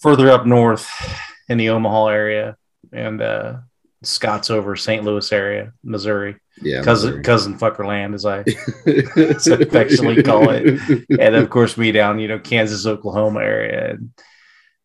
further 0.00 0.30
up 0.30 0.46
north 0.46 0.88
in 1.48 1.58
the 1.58 1.68
Omaha 1.70 2.08
area, 2.08 2.56
and 2.92 3.20
uh, 3.22 3.56
Scott's 4.02 4.50
over 4.50 4.76
St. 4.76 5.04
Louis 5.04 5.30
area, 5.32 5.72
Missouri, 5.82 6.36
Yeah. 6.62 6.82
cousin 6.82 7.22
cousin 7.22 7.58
fuckerland, 7.58 8.14
as 8.14 8.24
I 8.26 8.44
affectionately 9.26 10.22
call 10.22 10.50
it. 10.50 10.80
and 11.18 11.34
of 11.34 11.50
course 11.50 11.76
me 11.76 11.92
down 11.92 12.18
you 12.18 12.28
know 12.28 12.38
kansas 12.38 12.86
oklahoma 12.86 13.40
area 13.40 13.90
and 13.90 14.10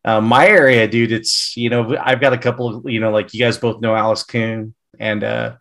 uh, 0.04 0.20
my 0.20 0.46
area 0.48 0.88
dude 0.88 1.12
it's 1.12 1.56
you 1.56 1.68
know 1.70 1.96
i've 2.02 2.20
got 2.20 2.32
a 2.32 2.38
couple 2.38 2.66
of 2.76 2.88
you 2.90 3.00
know 3.00 3.10
like 3.10 3.32
you 3.34 3.40
guys 3.40 3.58
both 3.58 3.80
know 3.80 3.94
alice 3.94 4.22
coon 4.24 4.74
and 4.98 5.22
uh 5.22 5.54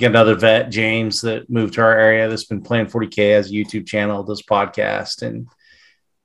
got 0.00 0.10
another 0.10 0.34
vet 0.34 0.70
james 0.70 1.20
that 1.20 1.48
moved 1.50 1.74
to 1.74 1.82
our 1.82 1.92
area 1.98 2.28
that's 2.28 2.44
been 2.44 2.62
playing 2.62 2.86
40k 2.86 3.32
as 3.34 3.50
a 3.50 3.52
youtube 3.54 3.86
channel 3.86 4.22
does 4.22 4.42
podcast 4.42 5.22
and 5.22 5.46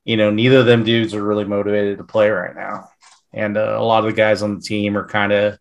you 0.04 0.16
know 0.16 0.30
neither 0.30 0.58
of 0.58 0.66
them 0.66 0.82
dudes 0.84 1.14
are 1.14 1.22
really 1.22 1.44
motivated 1.44 1.98
to 1.98 2.04
play 2.04 2.30
right 2.30 2.56
now 2.56 2.88
and 3.32 3.56
uh, 3.56 3.76
a 3.78 3.84
lot 3.84 4.04
of 4.04 4.10
the 4.10 4.16
guys 4.16 4.42
on 4.42 4.56
the 4.56 4.60
team 4.60 4.96
are 4.96 5.06
kind 5.06 5.32
of 5.32 5.58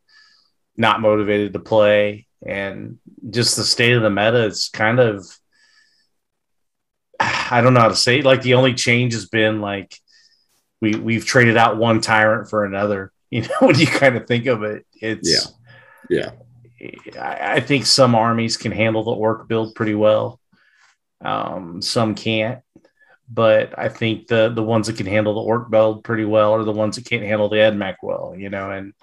not 0.77 1.01
motivated 1.01 1.53
to 1.53 1.59
play 1.59 2.27
and 2.45 2.97
just 3.29 3.55
the 3.55 3.63
state 3.63 3.93
of 3.93 4.01
the 4.01 4.09
meta 4.09 4.45
is 4.45 4.69
kind 4.69 4.99
of 4.99 5.25
I 7.19 7.61
don't 7.61 7.73
know 7.73 7.81
how 7.81 7.89
to 7.89 7.95
say 7.95 8.19
it. 8.19 8.25
Like 8.25 8.41
the 8.41 8.55
only 8.55 8.73
change 8.73 9.13
has 9.13 9.27
been 9.27 9.61
like 9.61 9.95
we 10.81 10.95
we've 10.95 11.25
traded 11.25 11.57
out 11.57 11.77
one 11.77 12.01
tyrant 12.01 12.49
for 12.49 12.65
another. 12.65 13.11
You 13.33 13.43
know, 13.43 13.55
when 13.67 13.79
you 13.79 13.87
kind 13.87 14.17
of 14.17 14.27
think 14.27 14.45
of 14.45 14.63
it, 14.63 14.85
it's 14.93 15.31
Yeah. 16.09 16.31
I, 17.17 17.53
I 17.53 17.59
think 17.61 17.85
some 17.85 18.13
armies 18.13 18.57
can 18.57 18.73
handle 18.73 19.05
the 19.05 19.11
orc 19.11 19.47
build 19.47 19.73
pretty 19.73 19.95
well. 19.95 20.37
Um, 21.23 21.81
some 21.81 22.13
can't, 22.13 22.59
but 23.33 23.77
I 23.77 23.89
think 23.89 24.27
the 24.27 24.49
the 24.49 24.63
ones 24.63 24.87
that 24.87 24.97
can 24.97 25.05
handle 25.05 25.35
the 25.35 25.41
orc 25.41 25.69
build 25.69 26.03
pretty 26.03 26.25
well 26.25 26.53
are 26.53 26.63
the 26.63 26.71
ones 26.71 26.95
that 26.95 27.05
can't 27.05 27.23
handle 27.23 27.49
the 27.49 27.57
AdMech 27.57 27.97
well. 28.03 28.35
You 28.37 28.49
know, 28.49 28.71
and 28.71 28.93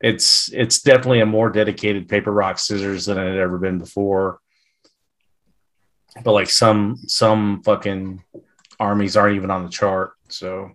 it's 0.00 0.52
it's 0.52 0.82
definitely 0.82 1.20
a 1.20 1.26
more 1.26 1.50
dedicated 1.50 2.08
paper 2.08 2.32
rock 2.32 2.58
scissors 2.58 3.06
than 3.06 3.18
it 3.18 3.28
had 3.28 3.38
ever 3.38 3.58
been 3.58 3.78
before 3.78 4.40
but 6.22 6.32
like 6.32 6.50
some 6.50 6.96
some 7.06 7.62
fucking 7.62 8.22
armies 8.78 9.16
aren't 9.16 9.36
even 9.36 9.50
on 9.50 9.64
the 9.64 9.70
chart. 9.70 10.12
So 10.28 10.72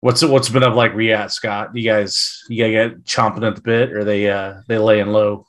what's 0.00 0.22
what's 0.24 0.48
been 0.48 0.62
up 0.62 0.74
like 0.74 0.92
Riat 0.92 1.30
Scott? 1.30 1.76
You 1.76 1.82
guys 1.82 2.42
you 2.48 2.64
guys 2.64 2.92
get 2.92 3.04
chomping 3.04 3.46
at 3.46 3.56
the 3.56 3.62
bit 3.62 3.92
or 3.92 4.04
they 4.04 4.30
uh 4.30 4.62
they 4.66 4.78
laying 4.78 5.08
low? 5.08 5.46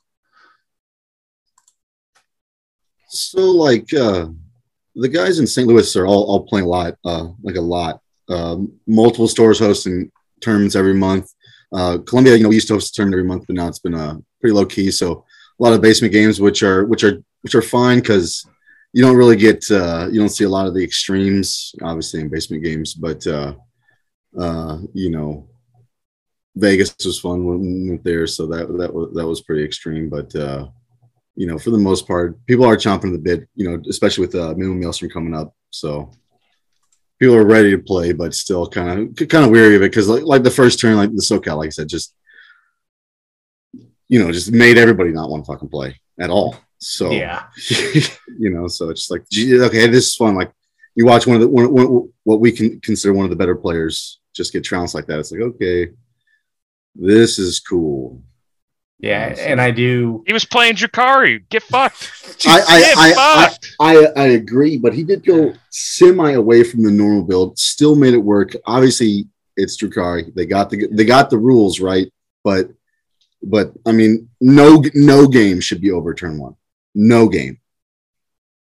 So 3.07 3.51
like 3.51 3.93
uh 3.93 4.27
the 5.00 5.10
guys 5.10 5.39
in 5.39 5.48
St. 5.48 5.68
Louis 5.68 5.96
are 5.96 6.06
all, 6.06 6.24
all 6.29 6.44
playing 6.46 6.65
a 6.65 6.70
lot, 6.70 6.96
uh 7.06 7.27
like 7.44 7.56
a 7.56 7.62
lot. 7.77 8.01
um, 8.29 8.72
multiple 8.86 9.27
stores 9.27 9.60
hosting 9.60 10.12
tournaments 10.41 10.75
every 10.75 10.94
month. 10.94 11.34
Uh, 11.74 11.98
Columbia, 12.08 12.36
you 12.36 12.44
know, 12.44 12.50
we 12.50 12.56
used 12.56 12.68
to 12.68 12.75
host 12.75 12.91
a 12.91 12.94
tournament 12.96 13.20
every 13.20 13.27
month, 13.27 13.44
but 13.48 13.56
now 13.56 13.68
it's 13.68 13.79
been 13.79 13.96
uh, 13.96 14.15
pretty 14.39 14.53
low 14.53 14.65
key. 14.65 14.91
So 14.91 15.25
a 15.60 15.63
lot 15.63 15.74
of 15.74 15.82
basement 15.82 16.13
games, 16.13 16.39
which 16.39 16.63
are 16.63 16.86
which 16.86 17.03
are 17.03 17.24
which 17.41 17.56
are 17.56 17.62
fine 17.62 18.00
because 18.00 18.46
you 18.94 19.03
don't 19.03 19.18
really 19.18 19.36
get 19.36 19.70
uh, 19.72 20.08
you 20.12 20.20
don't 20.20 20.29
see 20.38 20.46
a 20.46 20.50
lot 20.58 20.68
of 20.68 20.74
the 20.74 20.84
extremes, 20.84 21.74
obviously 21.84 22.22
in 22.22 22.29
basement 22.29 22.63
games. 22.63 22.94
But 22.94 23.25
uh, 23.27 23.53
uh, 24.39 24.77
you 24.94 25.10
know, 25.12 25.48
Vegas 26.56 26.96
was 27.06 27.20
fun 27.20 27.46
when 27.46 27.62
we 27.62 27.89
went 27.89 28.03
there, 28.03 28.27
so 28.27 28.48
that 28.48 28.68
that 28.79 28.94
was 28.94 29.13
that 29.15 29.27
was 29.27 29.41
pretty 29.41 29.63
extreme. 29.63 30.10
But 30.10 30.36
uh, 30.36 30.68
you 31.39 31.48
know, 31.48 31.58
for 31.58 31.69
the 31.69 31.77
most 31.77 32.05
part, 32.05 32.36
people 32.48 32.65
are 32.65 32.75
chomping 32.75 33.13
the 33.13 33.17
bit. 33.17 33.48
You 33.55 33.69
know, 33.69 33.81
especially 33.89 34.27
with 34.27 34.36
uh, 34.36 34.53
Minimum 34.58 34.81
Maelstrom 34.81 35.10
coming 35.10 35.34
up, 35.34 35.55
so 35.69 36.12
people 37.17 37.34
are 37.34 37.46
ready 37.46 37.72
to 37.72 37.77
play, 37.81 38.12
but 38.12 38.34
still 38.34 38.67
kind 38.67 39.17
of 39.17 39.29
kind 39.29 39.46
of 39.46 39.50
weary 39.50 39.77
of 39.77 39.81
it 39.81 39.89
because 39.89 40.10
like, 40.10 40.24
like 40.24 40.43
the 40.43 40.51
first 40.51 40.81
turn, 40.81 40.98
like 40.98 41.12
the 41.12 41.22
SoCal, 41.22 41.55
like 41.55 41.67
I 41.67 41.69
said, 41.69 41.88
just 41.88 42.13
you 44.10 44.22
know, 44.22 44.34
just 44.34 44.51
made 44.51 44.77
everybody 44.77 45.12
not 45.12 45.29
want 45.29 45.46
to 45.46 45.51
fucking 45.53 45.69
play 45.69 45.96
at 46.19 46.29
all. 46.29 46.58
So 46.79 47.10
Yeah. 47.12 47.43
you 48.38 48.50
know, 48.50 48.67
so 48.67 48.89
it's 48.89 49.08
just 49.08 49.12
like, 49.12 49.22
okay, 49.22 49.88
this 49.88 50.08
is 50.08 50.15
fun. 50.15 50.36
Like 50.36 50.51
you 50.96 51.05
watch 51.05 51.25
one 51.25 51.38
of 51.38 51.41
the 51.41 51.48
one, 51.48 51.72
one, 51.72 52.12
what 52.24 52.41
we 52.41 52.51
can 52.51 52.81
consider 52.81 53.13
one 53.13 53.24
of 53.24 53.29
the 53.29 53.38
better 53.38 53.55
players 53.55 54.19
just 54.36 54.51
get 54.51 54.65
trounced 54.65 54.93
like 54.93 55.05
that. 55.05 55.19
It's 55.19 55.31
like, 55.31 55.41
okay, 55.41 55.91
this 56.96 57.39
is 57.39 57.62
cool. 57.62 58.22
Yeah, 59.00 59.34
oh, 59.38 59.41
and 59.41 59.62
I 59.62 59.72
do. 59.72 60.24
He 60.27 60.34
was 60.34 60.44
playing 60.44 60.75
Drukhari. 60.75 61.48
Get 61.50 61.63
fucked. 61.63 62.12
I 62.48 62.60
I, 62.68 62.79
Get 62.79 62.98
I, 62.98 63.10
I, 63.12 63.48
fucked. 63.48 63.75
I 63.79 64.06
I 64.22 64.25
agree, 64.29 64.77
but 64.77 64.94
he 64.94 65.03
did 65.03 65.25
go 65.25 65.53
semi 65.70 66.32
away 66.32 66.63
from 66.63 66.84
the 66.84 66.91
normal 66.91 67.24
build. 67.24 67.58
Still 67.58 67.96
made 67.96 68.13
it 68.13 68.18
work. 68.18 68.56
Obviously, 68.65 69.27
it's 69.56 69.82
Drukhari. 69.82 70.34
They 70.36 70.46
got 70.46 70.70
the 70.70 70.88
they 70.91 71.06
got 71.06 71.29
the 71.29 71.38
rules 71.38 71.79
right, 71.79 72.12
but 72.44 72.70
but 73.41 73.72
I 73.86 73.94
mean, 73.94 74.27
no 74.41 74.84
no 74.94 75.27
game 75.27 75.62
should 75.62 75.79
be 75.79 75.91
over 75.91 76.13
turn 76.13 76.38
one. 76.38 76.56
No 76.94 77.29
game. 77.29 77.60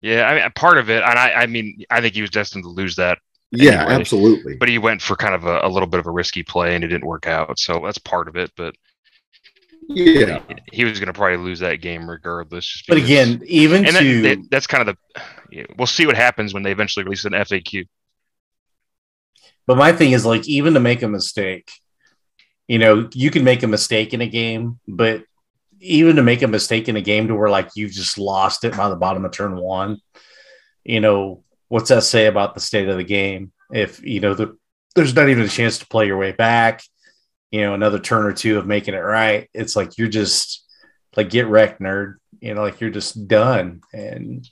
yeah, 0.01 0.23
I 0.29 0.35
mean, 0.39 0.51
part 0.55 0.77
of 0.77 0.89
it, 0.89 1.03
and 1.03 1.19
I, 1.19 1.31
I 1.33 1.45
mean, 1.47 1.83
I 1.89 1.99
think 1.99 2.13
he 2.15 2.21
was 2.21 2.29
destined 2.29 2.63
to 2.63 2.69
lose 2.69 2.95
that, 2.95 3.17
Yeah, 3.51 3.85
Anyway, 3.89 3.93
absolutely. 3.99 4.55
but 4.57 4.69
he 4.69 4.77
went 4.77 5.01
for 5.01 5.17
kind 5.17 5.35
of 5.35 5.43
a, 5.45 5.59
a 5.63 5.67
little 5.67 5.87
bit 5.87 5.99
of 5.99 6.07
a 6.07 6.11
risky 6.11 6.43
play, 6.43 6.75
and 6.75 6.83
it 6.85 6.87
didn't 6.87 7.07
work 7.07 7.27
out. 7.27 7.59
So 7.59 7.81
that's 7.83 7.97
part 7.97 8.29
of 8.29 8.37
it. 8.37 8.51
But 8.55 8.75
yeah, 9.89 10.41
he 10.71 10.85
was 10.85 10.99
going 10.99 11.07
to 11.07 11.13
probably 11.13 11.37
lose 11.37 11.59
that 11.59 11.81
game 11.81 12.09
regardless. 12.09 12.65
just 12.65 12.87
But 12.87 12.97
again, 12.97 13.41
even 13.47 13.85
and 13.85 13.95
to 13.95 14.21
that, 14.21 14.37
that, 14.37 14.51
that's 14.51 14.67
kind 14.67 14.87
of 14.87 14.95
the. 14.95 15.21
yeah, 15.51 15.65
We'll 15.77 15.87
see 15.87 16.05
what 16.05 16.15
happens 16.15 16.53
when 16.53 16.63
they 16.63 16.71
eventually 16.71 17.03
release 17.03 17.25
an 17.25 17.33
FAQ. 17.33 17.87
But 19.65 19.77
my 19.77 19.91
thing 19.91 20.11
is 20.11 20.25
like 20.25 20.47
even 20.47 20.75
to 20.75 20.79
make 20.79 21.01
a 21.01 21.07
mistake, 21.07 21.71
you 22.67 22.77
know, 22.77 23.09
you 23.13 23.31
can 23.31 23.43
make 23.43 23.63
a 23.63 23.67
mistake 23.67 24.13
in 24.13 24.21
a 24.21 24.27
game, 24.27 24.79
but 24.87 25.23
even 25.79 26.17
to 26.17 26.23
make 26.23 26.43
a 26.43 26.47
mistake 26.47 26.87
in 26.87 26.95
a 26.95 27.01
game 27.01 27.27
to 27.27 27.35
where 27.35 27.49
like 27.49 27.69
you've 27.75 27.91
just 27.91 28.17
lost 28.17 28.63
it 28.63 28.77
by 28.77 28.89
the 28.89 28.95
bottom 28.95 29.25
of 29.25 29.31
turn 29.31 29.55
one, 29.55 29.97
you 30.83 30.99
know, 30.99 31.43
what's 31.67 31.89
that 31.89 32.03
say 32.03 32.27
about 32.27 32.53
the 32.53 32.59
state 32.59 32.89
of 32.89 32.97
the 32.97 33.03
game? 33.03 33.51
If 33.71 34.03
you 34.03 34.19
know 34.19 34.33
the 34.35 34.57
there's 34.95 35.15
not 35.15 35.29
even 35.29 35.43
a 35.43 35.49
chance 35.49 35.79
to 35.79 35.87
play 35.87 36.07
your 36.07 36.17
way 36.17 36.31
back, 36.31 36.83
you 37.51 37.61
know, 37.61 37.73
another 37.73 37.99
turn 37.99 38.25
or 38.25 38.33
two 38.33 38.57
of 38.57 38.67
making 38.67 38.93
it 38.93 38.99
right. 38.99 39.49
It's 39.53 39.75
like 39.75 39.97
you're 39.97 40.07
just 40.07 40.65
like 41.15 41.29
get 41.29 41.47
wrecked, 41.47 41.81
nerd. 41.81 42.15
You 42.39 42.53
know, 42.53 42.61
like 42.61 42.79
you're 42.79 42.89
just 42.89 43.27
done. 43.27 43.81
And 43.93 44.47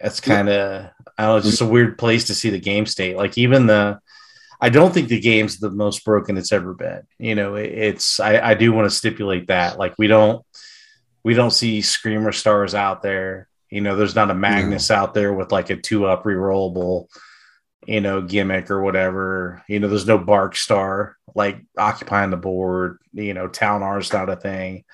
that's 0.00 0.20
kind 0.20 0.48
of 0.48 0.90
I 1.16 1.26
don't 1.26 1.36
know, 1.36 1.50
just 1.50 1.60
a 1.60 1.66
weird 1.66 1.98
place 1.98 2.24
to 2.26 2.34
see 2.34 2.50
the 2.50 2.60
game 2.60 2.86
state. 2.86 3.16
Like 3.16 3.38
even 3.38 3.66
the, 3.66 3.98
I 4.60 4.70
don't 4.70 4.92
think 4.92 5.08
the 5.08 5.20
game's 5.20 5.58
the 5.58 5.70
most 5.70 6.04
broken 6.04 6.36
it's 6.36 6.52
ever 6.52 6.74
been. 6.74 7.02
You 7.18 7.34
know, 7.34 7.54
it, 7.54 7.70
it's 7.70 8.20
I, 8.20 8.50
I 8.50 8.54
do 8.54 8.72
want 8.72 8.90
to 8.90 8.96
stipulate 8.96 9.48
that. 9.48 9.78
Like 9.78 9.94
we 9.98 10.08
don't 10.08 10.44
we 11.22 11.34
don't 11.34 11.52
see 11.52 11.80
screamer 11.80 12.32
stars 12.32 12.74
out 12.74 13.02
there. 13.02 13.48
You 13.70 13.82
know, 13.82 13.96
there's 13.96 14.14
not 14.14 14.30
a 14.30 14.34
Magnus 14.34 14.90
out 14.90 15.14
there 15.14 15.32
with 15.32 15.52
like 15.52 15.70
a 15.70 15.76
two 15.76 16.06
up 16.06 16.24
rerollable, 16.24 17.06
you 17.86 18.00
know, 18.00 18.22
gimmick 18.22 18.70
or 18.70 18.82
whatever. 18.82 19.62
You 19.68 19.78
know, 19.78 19.88
there's 19.88 20.06
no 20.06 20.18
Bark 20.18 20.56
Star 20.56 21.17
like 21.38 21.64
occupying 21.78 22.30
the 22.30 22.36
board. 22.36 22.98
You 23.14 23.32
know, 23.32 23.48
Town 23.48 23.82
R's 23.82 24.12
not 24.12 24.28
a 24.28 24.36
thing 24.36 24.84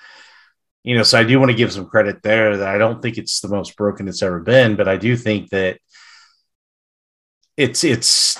you 0.85 0.95
know, 0.95 1.01
so 1.01 1.17
I 1.17 1.23
do 1.23 1.39
want 1.39 1.49
to 1.49 1.57
give 1.57 1.73
some 1.73 1.87
credit 1.87 2.21
there 2.21 2.57
that 2.57 2.67
I 2.67 2.77
don't 2.77 3.01
think 3.01 3.17
it's 3.17 3.41
the 3.41 3.47
most 3.47 3.75
broken 3.75 4.07
it's 4.07 4.21
ever 4.21 4.39
been, 4.39 4.75
but 4.75 4.87
I 4.87 4.97
do 4.97 5.17
think 5.17 5.49
that 5.49 5.79
it's 7.57 7.83
it's 7.83 8.37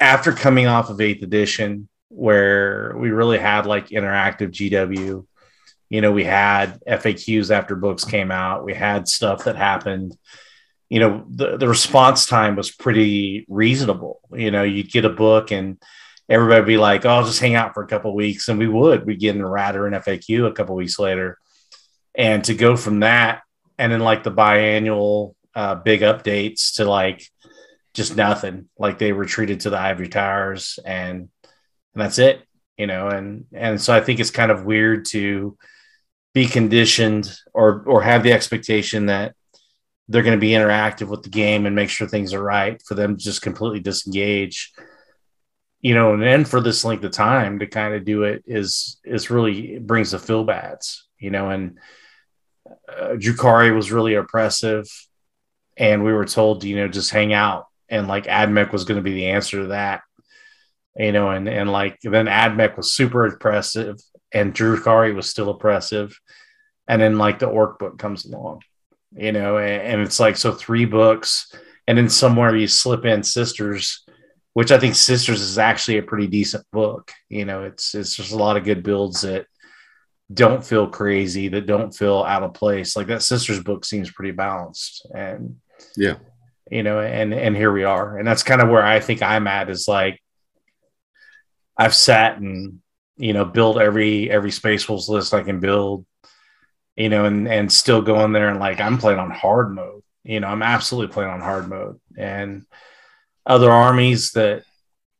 after 0.00 0.32
coming 0.32 0.66
off 0.66 0.88
of 0.88 1.02
eighth 1.02 1.22
edition 1.22 1.90
where 2.08 2.94
we 2.96 3.10
really 3.10 3.36
had 3.36 3.66
like 3.66 3.88
interactive 3.88 4.50
GW. 4.50 5.26
You 5.90 6.00
know, 6.00 6.10
we 6.10 6.24
had 6.24 6.80
FAQs 6.88 7.50
after 7.50 7.76
books 7.76 8.06
came 8.06 8.30
out, 8.30 8.64
we 8.64 8.72
had 8.72 9.06
stuff 9.06 9.44
that 9.44 9.56
happened. 9.56 10.16
You 10.88 11.00
know, 11.00 11.26
the, 11.28 11.58
the 11.58 11.68
response 11.68 12.24
time 12.24 12.56
was 12.56 12.70
pretty 12.70 13.44
reasonable. 13.46 14.20
You 14.32 14.50
know, 14.50 14.62
you'd 14.62 14.90
get 14.90 15.04
a 15.04 15.10
book 15.10 15.50
and 15.50 15.76
everybody 16.28 16.60
would 16.60 16.66
be 16.66 16.76
like, 16.78 17.04
oh, 17.04 17.10
I'll 17.10 17.26
just 17.26 17.40
hang 17.40 17.54
out 17.54 17.74
for 17.74 17.82
a 17.82 17.86
couple 17.86 18.14
weeks. 18.14 18.48
And 18.48 18.58
we 18.58 18.68
would. 18.68 19.06
We'd 19.06 19.20
get 19.20 19.36
in 19.36 19.42
a 19.42 19.48
rat 19.48 19.76
or 19.76 19.86
an 19.86 19.94
FAQ 19.94 20.48
a 20.48 20.52
couple 20.52 20.74
weeks 20.74 20.98
later 20.98 21.38
and 22.14 22.44
to 22.44 22.54
go 22.54 22.76
from 22.76 23.00
that 23.00 23.42
and 23.78 23.92
then 23.92 24.00
like 24.00 24.22
the 24.22 24.32
biannual 24.32 25.34
uh, 25.54 25.74
big 25.74 26.00
updates 26.00 26.74
to 26.76 26.84
like 26.84 27.28
just 27.92 28.16
nothing 28.16 28.68
like 28.78 28.98
they 28.98 29.12
retreated 29.12 29.60
to 29.60 29.70
the 29.70 29.78
ivory 29.78 30.08
towers 30.08 30.78
and 30.84 31.28
and 31.94 32.02
that's 32.02 32.18
it 32.18 32.42
you 32.76 32.86
know 32.86 33.08
and 33.08 33.46
and 33.52 33.80
so 33.80 33.94
i 33.94 34.00
think 34.00 34.18
it's 34.18 34.30
kind 34.30 34.50
of 34.50 34.64
weird 34.64 35.04
to 35.04 35.56
be 36.32 36.46
conditioned 36.46 37.38
or 37.52 37.84
or 37.86 38.02
have 38.02 38.22
the 38.22 38.32
expectation 38.32 39.06
that 39.06 39.34
they're 40.08 40.22
going 40.22 40.36
to 40.36 40.40
be 40.40 40.50
interactive 40.50 41.08
with 41.08 41.22
the 41.22 41.30
game 41.30 41.66
and 41.66 41.76
make 41.76 41.88
sure 41.88 42.06
things 42.06 42.34
are 42.34 42.42
right 42.42 42.82
for 42.86 42.94
them 42.94 43.16
to 43.16 43.22
just 43.22 43.42
completely 43.42 43.80
disengage 43.80 44.72
you 45.84 45.94
know 45.94 46.14
and 46.14 46.22
then 46.22 46.44
for 46.44 46.60
this 46.60 46.84
length 46.84 47.04
of 47.04 47.12
time 47.12 47.60
to 47.60 47.66
kind 47.66 47.94
of 47.94 48.04
do 48.04 48.24
it 48.24 48.42
is 48.46 48.98
is 49.04 49.30
really 49.30 49.74
it 49.74 49.86
brings 49.86 50.10
the 50.10 50.18
feel 50.18 50.42
bads 50.42 51.06
you 51.18 51.30
know 51.30 51.50
and 51.50 51.78
uh, 52.88 53.14
Drukhari 53.14 53.74
was 53.74 53.92
really 53.92 54.14
oppressive, 54.14 54.86
and 55.76 56.04
we 56.04 56.12
were 56.12 56.24
told, 56.24 56.64
you 56.64 56.76
know, 56.76 56.88
just 56.88 57.10
hang 57.10 57.32
out, 57.32 57.66
and 57.88 58.08
like 58.08 58.24
Admech 58.24 58.72
was 58.72 58.84
going 58.84 58.96
to 58.96 59.02
be 59.02 59.14
the 59.14 59.28
answer 59.28 59.62
to 59.62 59.66
that, 59.68 60.02
you 60.96 61.12
know, 61.12 61.30
and 61.30 61.48
and 61.48 61.70
like 61.70 61.98
then 62.02 62.26
Admech 62.26 62.76
was 62.76 62.92
super 62.92 63.26
oppressive, 63.26 64.00
and 64.32 64.54
Drukhari 64.54 65.14
was 65.14 65.28
still 65.28 65.50
oppressive, 65.50 66.18
and 66.88 67.00
then 67.00 67.18
like 67.18 67.38
the 67.38 67.46
Orc 67.46 67.78
book 67.78 67.98
comes 67.98 68.24
along, 68.24 68.62
you 69.12 69.32
know, 69.32 69.58
and, 69.58 69.82
and 69.82 70.00
it's 70.00 70.20
like 70.20 70.36
so 70.36 70.52
three 70.52 70.84
books, 70.84 71.52
and 71.86 71.98
then 71.98 72.08
somewhere 72.08 72.54
you 72.56 72.68
slip 72.68 73.04
in 73.04 73.22
Sisters, 73.22 74.03
which 74.54 74.72
I 74.72 74.78
think 74.78 74.94
Sisters 74.94 75.40
is 75.40 75.58
actually 75.58 75.98
a 75.98 76.02
pretty 76.02 76.26
decent 76.26 76.64
book, 76.72 77.12
you 77.28 77.44
know, 77.44 77.64
it's 77.64 77.94
it's 77.94 78.16
just 78.16 78.32
a 78.32 78.36
lot 78.36 78.56
of 78.56 78.64
good 78.64 78.82
builds 78.82 79.20
that 79.22 79.46
don't 80.32 80.64
feel 80.64 80.88
crazy, 80.88 81.48
that 81.48 81.66
don't 81.66 81.94
feel 81.94 82.22
out 82.22 82.42
of 82.42 82.54
place. 82.54 82.96
Like 82.96 83.08
that 83.08 83.22
sister's 83.22 83.62
book 83.62 83.84
seems 83.84 84.10
pretty 84.10 84.30
balanced. 84.32 85.06
And 85.14 85.56
Yeah. 85.96 86.16
you 86.70 86.82
know, 86.82 87.00
and 87.00 87.34
and 87.34 87.54
here 87.56 87.72
we 87.72 87.84
are. 87.84 88.16
And 88.16 88.26
that's 88.26 88.42
kind 88.42 88.62
of 88.62 88.70
where 88.70 88.82
I 88.82 89.00
think 89.00 89.22
I'm 89.22 89.46
at 89.46 89.68
is 89.68 89.86
like 89.86 90.20
I've 91.76 91.94
sat 91.94 92.38
and 92.38 92.80
you 93.16 93.32
know 93.32 93.44
built 93.44 93.78
every 93.78 94.30
every 94.30 94.50
Space 94.50 94.88
Wolves 94.88 95.08
list 95.08 95.34
I 95.34 95.42
can 95.42 95.60
build, 95.60 96.06
you 96.96 97.08
know, 97.08 97.24
and 97.24 97.48
and 97.48 97.70
still 97.72 98.02
go 98.02 98.24
in 98.24 98.32
there 98.32 98.48
and 98.48 98.60
like 98.60 98.80
I'm 98.80 98.98
playing 98.98 99.18
on 99.18 99.30
hard 99.30 99.74
mode. 99.74 100.02
You 100.22 100.40
know, 100.40 100.46
I'm 100.46 100.62
absolutely 100.62 101.12
playing 101.12 101.30
on 101.30 101.40
hard 101.40 101.68
mode. 101.68 102.00
And 102.16 102.64
other 103.46 103.70
armies 103.70 104.32
that, 104.32 104.64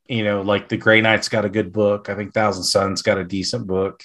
you 0.07 0.25
know, 0.25 0.43
like 0.43 0.69
the 0.69 0.77
Grey 0.77 1.01
Knights 1.01 1.29
got 1.29 1.45
a 1.45 1.49
good 1.51 1.73
book. 1.73 2.09
I 2.09 2.15
think 2.15 2.33
Thousand 2.35 2.65
Suns 2.65 3.03
got 3.03 3.19
a 3.19 3.25
decent 3.25 3.67
book 3.67 4.03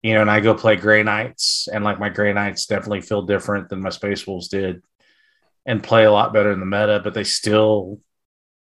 you 0.00 0.14
know, 0.14 0.20
and 0.20 0.30
I 0.30 0.38
go 0.38 0.54
play 0.54 0.76
Grey 0.76 1.02
Knights, 1.02 1.66
and 1.72 1.82
like 1.82 1.98
my 1.98 2.08
Grey 2.08 2.32
Knights 2.32 2.66
definitely 2.66 3.00
feel 3.00 3.22
different 3.22 3.68
than 3.68 3.82
my 3.82 3.88
Space 3.90 4.24
Wolves 4.28 4.46
did, 4.46 4.80
and 5.66 5.82
play 5.82 6.04
a 6.04 6.12
lot 6.12 6.32
better 6.32 6.52
in 6.52 6.60
the 6.60 6.66
meta, 6.66 7.00
but 7.02 7.14
they 7.14 7.24
still, 7.24 7.98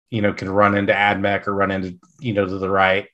you 0.10 0.22
know, 0.22 0.32
can 0.32 0.50
run 0.50 0.78
into 0.78 0.94
Admech 0.94 1.46
or 1.46 1.54
run 1.54 1.72
into 1.72 2.00
you 2.22 2.32
know 2.34 2.46
to 2.46 2.58
the 2.58 2.70
right 2.70 3.10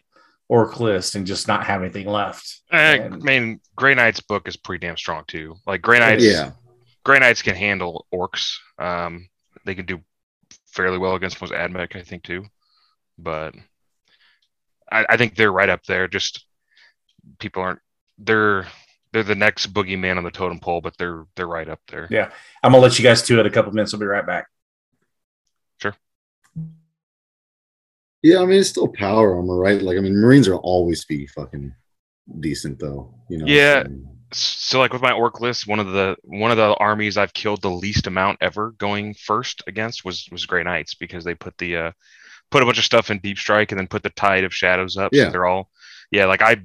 orc 0.48 0.80
list 0.80 1.16
and 1.16 1.26
just 1.26 1.48
not 1.48 1.66
have 1.66 1.82
anything 1.82 2.06
left. 2.06 2.62
I 2.72 2.80
And- 2.98 3.24
mean, 3.24 3.60
Grey 3.76 3.96
Knight's 3.96 4.22
book 4.22 4.48
is 4.48 4.56
pretty 4.56 4.86
damn 4.86 4.98
strong 4.98 5.24
too. 5.28 5.56
Like 5.66 5.82
Grey 5.82 5.98
Knights, 5.98 6.24
Yeah. 6.24 6.52
Grey 7.04 7.18
Knights 7.18 7.42
can 7.42 7.56
handle 7.56 8.06
orcs. 8.14 8.58
Um, 8.78 9.30
they 9.66 9.74
can 9.74 9.88
do 9.88 10.02
fairly 10.76 10.98
well 10.98 11.16
against 11.16 11.42
most 11.42 11.54
Admech, 11.54 11.96
I 11.96 12.02
think 12.04 12.24
too. 12.24 12.46
But 13.18 13.56
I, 14.92 15.06
I 15.10 15.18
think 15.18 15.36
they're 15.36 15.52
right 15.52 15.70
up 15.70 15.84
there. 15.86 16.08
Just 16.08 16.46
people 17.40 17.64
aren't. 17.64 17.80
They're 18.18 18.68
they're 19.12 19.24
the 19.24 19.36
next 19.36 19.74
boogeyman 19.74 20.18
on 20.18 20.24
the 20.24 20.32
totem 20.32 20.60
pole, 20.60 20.82
but 20.82 20.98
they're 20.98 21.26
they're 21.36 21.48
right 21.48 21.70
up 21.70 21.80
there. 21.90 22.08
Yeah, 22.12 22.30
I'm 22.64 22.72
gonna 22.72 22.84
let 22.84 23.00
you 23.00 23.04
guys 23.04 23.22
do 23.22 23.40
it 23.40 23.46
a 23.46 23.50
couple 23.50 23.72
minutes. 23.72 23.94
I'll 23.94 24.00
be 24.00 24.06
right 24.06 24.26
back. 24.26 24.48
Sure. 25.82 25.96
Yeah, 28.22 28.42
I 28.42 28.46
mean 28.46 28.60
it's 28.60 28.70
still 28.70 28.88
power 28.88 29.36
armor, 29.36 29.58
right? 29.58 29.82
Like 29.82 29.98
I 29.98 30.02
mean, 30.02 30.20
Marines 30.20 30.48
are 30.48 30.56
always 30.58 31.06
be 31.06 31.28
fucking 31.28 31.74
decent, 32.40 32.80
though. 32.80 33.14
You 33.30 33.40
know. 33.40 33.46
Yeah. 33.48 33.84
so- 33.84 34.15
so 34.32 34.80
like 34.80 34.94
with 34.94 35.02
my 35.02 35.12
orc 35.12 35.40
list, 35.42 35.68
one 35.68 35.80
of 35.80 35.88
the 35.92 36.16
one 36.24 36.52
of 36.52 36.58
the 36.58 36.76
armies 36.76 37.18
I've 37.18 37.34
killed 37.34 37.62
the 37.62 37.70
least 37.72 38.08
amount 38.08 38.40
ever 38.42 38.72
going 38.72 39.14
first 39.14 39.64
against 39.68 40.04
was 40.06 40.28
was 40.32 40.46
Grey 40.46 40.64
Knights 40.64 40.96
because 40.96 41.24
they 41.24 41.36
put 41.36 41.58
the 41.58 41.76
uh 41.78 41.92
put 42.52 42.64
a 42.64 42.66
bunch 42.66 42.78
of 42.78 42.84
stuff 42.86 43.12
in 43.12 43.20
deep 43.20 43.38
strike 43.38 43.72
and 43.72 43.80
then 43.80 43.88
put 43.88 44.04
the 44.04 44.10
tide 44.12 44.44
of 44.44 44.54
shadows 44.54 44.98
up. 44.98 45.14
Yeah. 45.14 45.26
So 45.26 45.32
they're 45.32 45.46
all 45.46 45.70
yeah, 46.12 46.26
like 46.26 46.42
I 46.42 46.58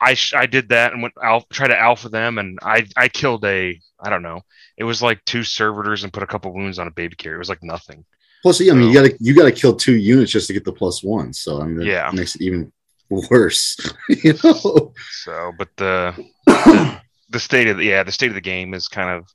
I 0.00 0.14
sh- 0.14 0.34
I 0.34 0.46
did 0.46 0.68
that 0.70 0.92
and 0.92 1.02
went 1.02 1.14
I'll 1.22 1.42
try 1.50 1.68
to 1.68 1.78
alpha 1.78 2.08
them 2.08 2.38
and 2.38 2.58
I 2.62 2.86
I 2.96 3.08
killed 3.08 3.44
a 3.44 3.80
I 4.00 4.10
don't 4.10 4.22
know. 4.22 4.42
It 4.76 4.84
was 4.84 5.02
like 5.02 5.24
two 5.24 5.42
servitors 5.42 6.04
and 6.04 6.12
put 6.12 6.22
a 6.22 6.26
couple 6.26 6.52
wounds 6.54 6.78
on 6.78 6.86
a 6.86 6.92
baby 6.92 7.16
carrier. 7.16 7.36
It 7.36 7.40
was 7.40 7.48
like 7.48 7.62
nothing. 7.62 8.04
Plus, 8.42 8.60
yeah, 8.60 8.72
I 8.72 8.76
mean, 8.76 8.88
you 8.88 8.94
gotta 8.94 9.16
you 9.18 9.34
gotta 9.34 9.50
kill 9.52 9.74
two 9.74 9.96
units 9.96 10.30
just 10.30 10.46
to 10.46 10.52
get 10.52 10.64
the 10.64 10.72
plus 10.72 11.02
one. 11.02 11.32
So 11.32 11.60
I 11.60 11.64
mean, 11.66 11.78
that 11.78 11.86
Yeah. 11.86 12.10
makes 12.12 12.36
it 12.36 12.42
even 12.42 12.72
worse. 13.10 13.76
you 14.08 14.34
know. 14.44 14.92
So, 15.10 15.52
but 15.58 15.68
the 15.76 16.14
the, 16.46 17.00
the 17.30 17.40
state 17.40 17.68
of 17.68 17.76
the 17.76 17.84
yeah, 17.84 18.02
the 18.02 18.12
state 18.12 18.28
of 18.28 18.34
the 18.34 18.40
game 18.40 18.74
is 18.74 18.88
kind 18.88 19.10
of 19.10 19.28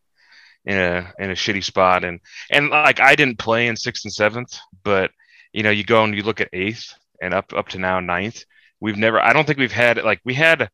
in 0.65 0.77
a 0.77 1.13
in 1.19 1.31
a 1.31 1.35
shitty 1.35 1.63
spot, 1.63 2.03
and 2.03 2.19
and 2.51 2.69
like 2.69 2.99
I 2.99 3.15
didn't 3.15 3.39
play 3.39 3.67
in 3.67 3.75
sixth 3.75 4.05
and 4.05 4.13
seventh, 4.13 4.57
but 4.83 5.11
you 5.53 5.63
know, 5.63 5.69
you 5.69 5.83
go 5.83 6.03
and 6.03 6.15
you 6.15 6.23
look 6.23 6.41
at 6.41 6.49
eighth 6.53 6.93
and 7.21 7.33
up 7.33 7.53
up 7.53 7.69
to 7.69 7.79
now 7.79 7.99
ninth. 7.99 8.43
We've 8.79 8.97
never. 8.97 9.19
I 9.19 9.33
don't 9.33 9.45
think 9.45 9.59
we've 9.59 9.71
had 9.71 10.03
like 10.03 10.21
we 10.25 10.33
had. 10.33 10.69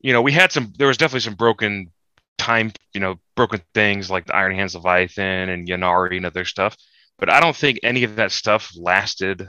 You 0.00 0.12
know, 0.12 0.22
we 0.22 0.32
had 0.32 0.52
some. 0.52 0.72
There 0.76 0.88
was 0.88 0.96
definitely 0.96 1.20
some 1.20 1.34
broken 1.34 1.90
time. 2.38 2.72
You 2.92 3.00
know, 3.00 3.16
broken 3.34 3.60
things 3.74 4.10
like 4.10 4.26
the 4.26 4.36
Iron 4.36 4.54
Hands 4.54 4.74
Leviathan 4.74 5.48
and 5.48 5.66
Ynnari 5.66 6.16
and 6.16 6.26
other 6.26 6.44
stuff. 6.44 6.76
But 7.18 7.30
I 7.30 7.40
don't 7.40 7.56
think 7.56 7.78
any 7.82 8.04
of 8.04 8.16
that 8.16 8.32
stuff 8.32 8.72
lasted 8.76 9.48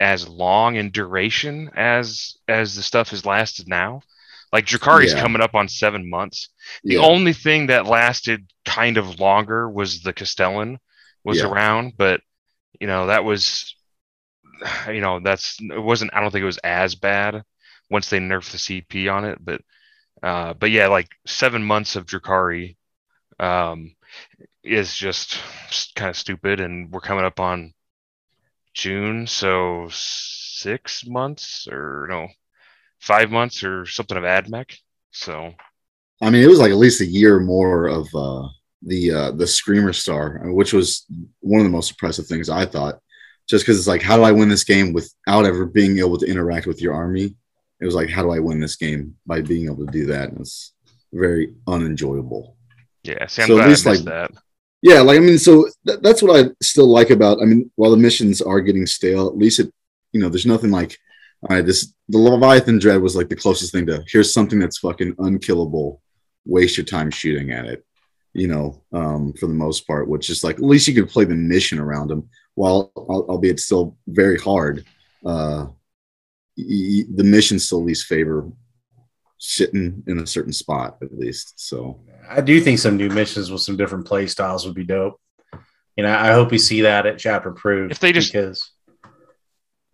as 0.00 0.28
long 0.28 0.76
in 0.76 0.90
duration 0.90 1.70
as 1.74 2.36
as 2.48 2.74
the 2.74 2.82
stuff 2.82 3.10
has 3.10 3.24
lasted 3.24 3.68
now. 3.68 4.02
Like 4.52 4.66
Drukhari's 4.66 5.12
Yeah. 5.12 5.20
coming 5.20 5.42
up 5.42 5.54
on 5.54 5.68
seven 5.68 6.08
months. 6.08 6.48
The 6.84 6.94
Yeah. 6.94 7.00
only 7.00 7.32
thing 7.32 7.66
that 7.66 7.86
lasted 7.86 8.50
kind 8.64 8.96
of 8.96 9.18
longer 9.20 9.68
was 9.68 10.02
the 10.02 10.12
Castellan 10.12 10.78
was 11.24 11.38
Yeah. 11.38 11.46
around, 11.46 11.96
but 11.96 12.20
you 12.80 12.86
know 12.86 13.06
that 13.06 13.24
was, 13.24 13.74
you 14.86 15.00
know 15.00 15.20
that's 15.20 15.58
it 15.60 15.82
wasn't. 15.82 16.14
I 16.14 16.20
don't 16.20 16.30
think 16.30 16.42
it 16.42 16.46
was 16.46 16.58
as 16.58 16.94
bad 16.94 17.42
once 17.90 18.08
they 18.10 18.18
nerfed 18.18 18.52
the 18.52 18.58
CP 18.58 19.08
on 19.08 19.24
it, 19.24 19.38
but 19.44 19.60
uh, 20.22 20.54
but 20.54 20.70
yeah, 20.70 20.86
like 20.88 21.08
seven 21.26 21.62
months 21.62 21.96
of 21.96 22.06
Drukhari 22.06 22.76
um, 23.38 23.94
is 24.62 24.94
just 24.96 25.38
kind 25.94 26.08
of 26.08 26.16
stupid, 26.16 26.60
and 26.60 26.90
we're 26.90 27.00
coming 27.00 27.24
up 27.24 27.38
on 27.40 27.74
June, 28.76 29.26
so 29.26 29.88
six 29.90 31.06
months 31.06 31.66
or 31.70 32.06
no, 32.10 32.28
five 33.00 33.30
months 33.30 33.64
or 33.64 33.86
something 33.86 34.18
of 34.18 34.22
AdMech. 34.22 34.76
So 35.12 35.54
I 36.20 36.30
mean, 36.30 36.42
it 36.42 36.48
was 36.48 36.58
like 36.58 36.70
at 36.70 36.76
least 36.76 37.00
a 37.00 37.06
year 37.06 37.40
more 37.40 37.86
of 37.86 38.06
uh, 38.14 38.48
the 38.82 39.12
uh, 39.12 39.30
the 39.32 39.46
Screamer 39.46 39.94
Star, 39.94 40.40
which 40.52 40.74
was 40.74 41.06
one 41.40 41.60
of 41.60 41.64
the 41.64 41.72
most 41.72 41.90
impressive 41.90 42.26
things 42.26 42.50
I 42.50 42.66
thought. 42.66 43.00
Just 43.48 43.64
because 43.64 43.78
it's 43.78 43.88
like, 43.88 44.02
how 44.02 44.16
do 44.16 44.24
I 44.24 44.32
win 44.32 44.48
this 44.48 44.64
game 44.64 44.92
without 44.92 45.46
ever 45.46 45.64
being 45.64 45.98
able 45.98 46.18
to 46.18 46.26
interact 46.26 46.66
with 46.66 46.82
your 46.82 46.94
army? 46.94 47.34
It 47.80 47.84
was 47.84 47.94
like, 47.94 48.10
how 48.10 48.22
do 48.22 48.32
I 48.32 48.40
win 48.40 48.60
this 48.60 48.76
game 48.76 49.16
by 49.26 49.40
being 49.40 49.66
able 49.66 49.86
to 49.86 49.92
do 49.92 50.06
that? 50.06 50.30
And 50.30 50.40
it's 50.40 50.74
very 51.12 51.54
unenjoyable. 51.66 52.56
yeah, 53.04 53.26
see, 53.26 53.42
I'm 53.42 53.48
So 53.48 53.60
at 53.60 53.68
least, 53.68 53.86
I 53.86 53.90
missed 53.92 54.04
like, 54.04 54.14
that. 54.14 54.30
Yeah, 54.86 55.00
like 55.00 55.16
I 55.16 55.20
mean, 55.20 55.36
so 55.38 55.66
th- 55.84 55.98
that's 56.00 56.22
what 56.22 56.36
I 56.38 56.50
still 56.62 56.86
like 56.86 57.10
about. 57.10 57.42
I 57.42 57.44
mean, 57.44 57.68
while 57.74 57.90
the 57.90 57.96
missions 57.96 58.40
are 58.40 58.60
getting 58.60 58.86
stale, 58.86 59.26
at 59.26 59.36
least 59.36 59.58
it, 59.58 59.68
you 60.12 60.20
know, 60.20 60.28
there's 60.28 60.46
nothing 60.46 60.70
like, 60.70 60.96
all 61.42 61.56
right, 61.56 61.66
this 61.66 61.92
the 62.08 62.18
Leviathan 62.18 62.78
Dread 62.78 63.02
was 63.02 63.16
like 63.16 63.28
the 63.28 63.34
closest 63.34 63.72
thing 63.72 63.84
to 63.86 64.04
here's 64.06 64.32
something 64.32 64.60
that's 64.60 64.78
fucking 64.78 65.16
unkillable. 65.18 66.00
Waste 66.44 66.76
your 66.76 66.86
time 66.86 67.10
shooting 67.10 67.50
at 67.50 67.64
it, 67.66 67.84
you 68.32 68.46
know, 68.46 68.80
um, 68.92 69.32
for 69.32 69.48
the 69.48 69.54
most 69.54 69.88
part. 69.88 70.08
Which 70.08 70.30
is 70.30 70.44
like 70.44 70.56
at 70.56 70.62
least 70.62 70.86
you 70.86 70.94
could 70.94 71.10
play 71.10 71.24
the 71.24 71.34
mission 71.34 71.80
around 71.80 72.06
them, 72.08 72.28
while 72.54 72.92
albeit 72.96 73.58
still 73.58 73.96
very 74.06 74.38
hard. 74.38 74.84
Uh, 75.24 75.66
y- 76.56 77.06
the 77.12 77.24
missions 77.24 77.64
still 77.66 77.82
least 77.82 78.06
favor 78.06 78.48
sitting 79.38 80.02
in 80.06 80.18
a 80.18 80.26
certain 80.26 80.52
spot 80.52 80.96
at 81.02 81.16
least. 81.16 81.54
So 81.56 82.00
I 82.28 82.40
do 82.40 82.60
think 82.60 82.78
some 82.78 82.96
new 82.96 83.08
missions 83.10 83.50
with 83.50 83.60
some 83.62 83.76
different 83.76 84.06
play 84.06 84.26
styles 84.26 84.64
would 84.66 84.74
be 84.74 84.84
dope. 84.84 85.20
You 85.96 86.04
know, 86.04 86.14
I 86.14 86.32
hope 86.32 86.50
we 86.50 86.58
see 86.58 86.82
that 86.82 87.06
at 87.06 87.18
Chapter 87.18 87.50
Approved. 87.50 87.92
If 87.92 87.98
they 88.00 88.12
just- 88.12 88.32
because 88.32 88.70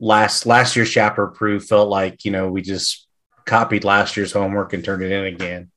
last 0.01 0.47
last 0.47 0.75
year's 0.77 0.91
Chapter 0.91 1.23
Approved 1.25 1.69
felt 1.69 1.89
like 1.89 2.25
you 2.25 2.31
know 2.31 2.51
we 2.51 2.63
just 2.63 3.07
copied 3.45 3.85
last 3.85 4.17
year's 4.17 4.33
homework 4.33 4.73
and 4.73 4.85
turned 4.85 5.03
it 5.03 5.13
in 5.13 5.25
again. 5.25 5.71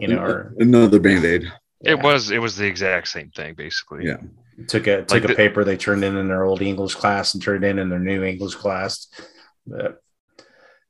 You 0.00 0.08
know, 0.08 0.18
or 0.22 0.54
another 0.58 0.98
band 1.00 1.24
aid. 1.24 1.50
It 1.82 2.02
was 2.02 2.30
it 2.30 2.38
was 2.40 2.56
the 2.56 2.66
exact 2.66 3.08
same 3.08 3.30
thing 3.30 3.54
basically. 3.54 4.06
Yeah. 4.06 4.16
took 4.68 4.86
a 4.86 4.98
took 5.02 5.10
Like 5.10 5.24
a 5.24 5.28
the- 5.28 5.34
paper 5.34 5.64
they 5.64 5.76
turned 5.76 6.04
in 6.04 6.16
in 6.16 6.28
their 6.28 6.44
old 6.44 6.62
English 6.62 6.94
class 6.94 7.34
and 7.34 7.42
turned 7.42 7.64
it 7.64 7.68
in 7.68 7.78
in 7.78 7.88
their 7.90 7.98
new 7.98 8.22
English 8.22 8.54
class. 8.54 9.08
But, 9.66 9.98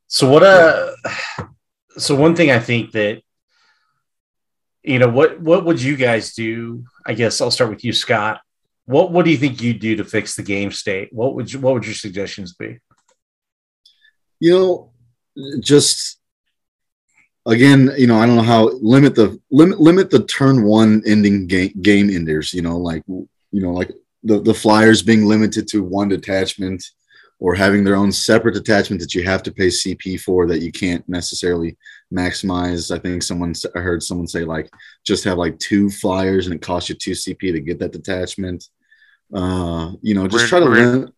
so 0.09 0.29
what? 0.31 0.43
Uh, 0.43 0.93
so 1.99 2.15
one 2.15 2.35
thing 2.35 2.51
I 2.51 2.59
think 2.59 2.93
that 2.93 3.23
you 4.83 4.99
know 4.99 5.09
what 5.09 5.41
what 5.41 5.65
would 5.65 5.81
you 5.81 5.97
guys 5.97 6.35
do? 6.35 6.85
I 7.07 7.15
guess 7.15 7.41
I'll 7.41 7.51
start 7.51 7.71
with 7.71 7.85
you, 7.85 7.93
Scott. 7.93 8.41
What 8.87 9.13
what 9.13 9.25
do 9.25 9.31
you 9.31 9.39
think 9.39 9.63
you'd 9.63 9.81
do 9.81 9.97
to 9.97 10.05
fix 10.05 10.37
the 10.37 10.43
game 10.43 10.71
state? 10.71 11.13
What 11.13 11.35
would 11.35 11.53
you, 11.53 11.61
what 11.61 11.75
would 11.75 11.87
your 11.87 11.95
suggestions 11.95 12.55
be? 12.55 12.79
you 14.41 14.51
know 14.51 14.91
just 15.61 16.21
again 17.47 17.91
you 17.97 18.07
know 18.07 18.19
i 18.19 18.27
don't 18.27 18.37
know 18.37 18.43
how 18.43 18.69
limit 18.81 19.15
the 19.15 19.41
limit 19.51 19.81
limit 19.81 20.11
the 20.11 20.25
turn 20.25 20.65
one 20.65 21.03
ending 21.07 21.47
game 21.47 21.73
game 21.81 22.11
enders 22.11 22.53
you 22.53 22.63
know 22.63 22.77
like 22.77 23.03
you 23.09 23.29
know 23.53 23.73
like 23.73 23.91
the 24.23 24.41
the 24.41 24.55
flyers 24.55 25.03
being 25.03 25.25
limited 25.27 25.67
to 25.69 25.83
one 25.83 26.09
detachment 26.09 26.85
or 27.41 27.55
having 27.55 27.85
their 27.85 27.97
own 27.97 28.11
separate 28.13 28.55
detachment 28.55 29.01
that 29.01 29.15
you 29.15 29.23
have 29.25 29.43
to 29.43 29.53
pay 29.53 29.69
cp 29.69 30.21
for 30.21 30.47
that 30.47 30.61
you 30.63 30.71
can't 30.73 31.07
necessarily 31.09 31.77
maximize 32.13 32.95
i 32.95 32.99
think 32.99 33.23
someone 33.23 33.53
i 33.75 33.79
heard 33.81 34.03
someone 34.03 34.27
say 34.27 34.45
like 34.45 34.69
just 35.05 35.25
have 35.25 35.37
like 35.39 35.59
two 35.59 35.91
flyers 35.91 36.47
and 36.47 36.55
it 36.55 36.63
costs 36.63 36.89
you 36.89 36.95
two 36.95 37.13
cp 37.13 37.41
to 37.53 37.61
get 37.61 37.79
that 37.79 37.93
detachment 37.93 38.69
uh 39.35 39.93
you 40.03 40.15
know 40.15 40.27
just 40.29 40.51
Where- 40.53 40.61
try 40.61 40.61
to 40.61 40.71
where- 40.71 41.09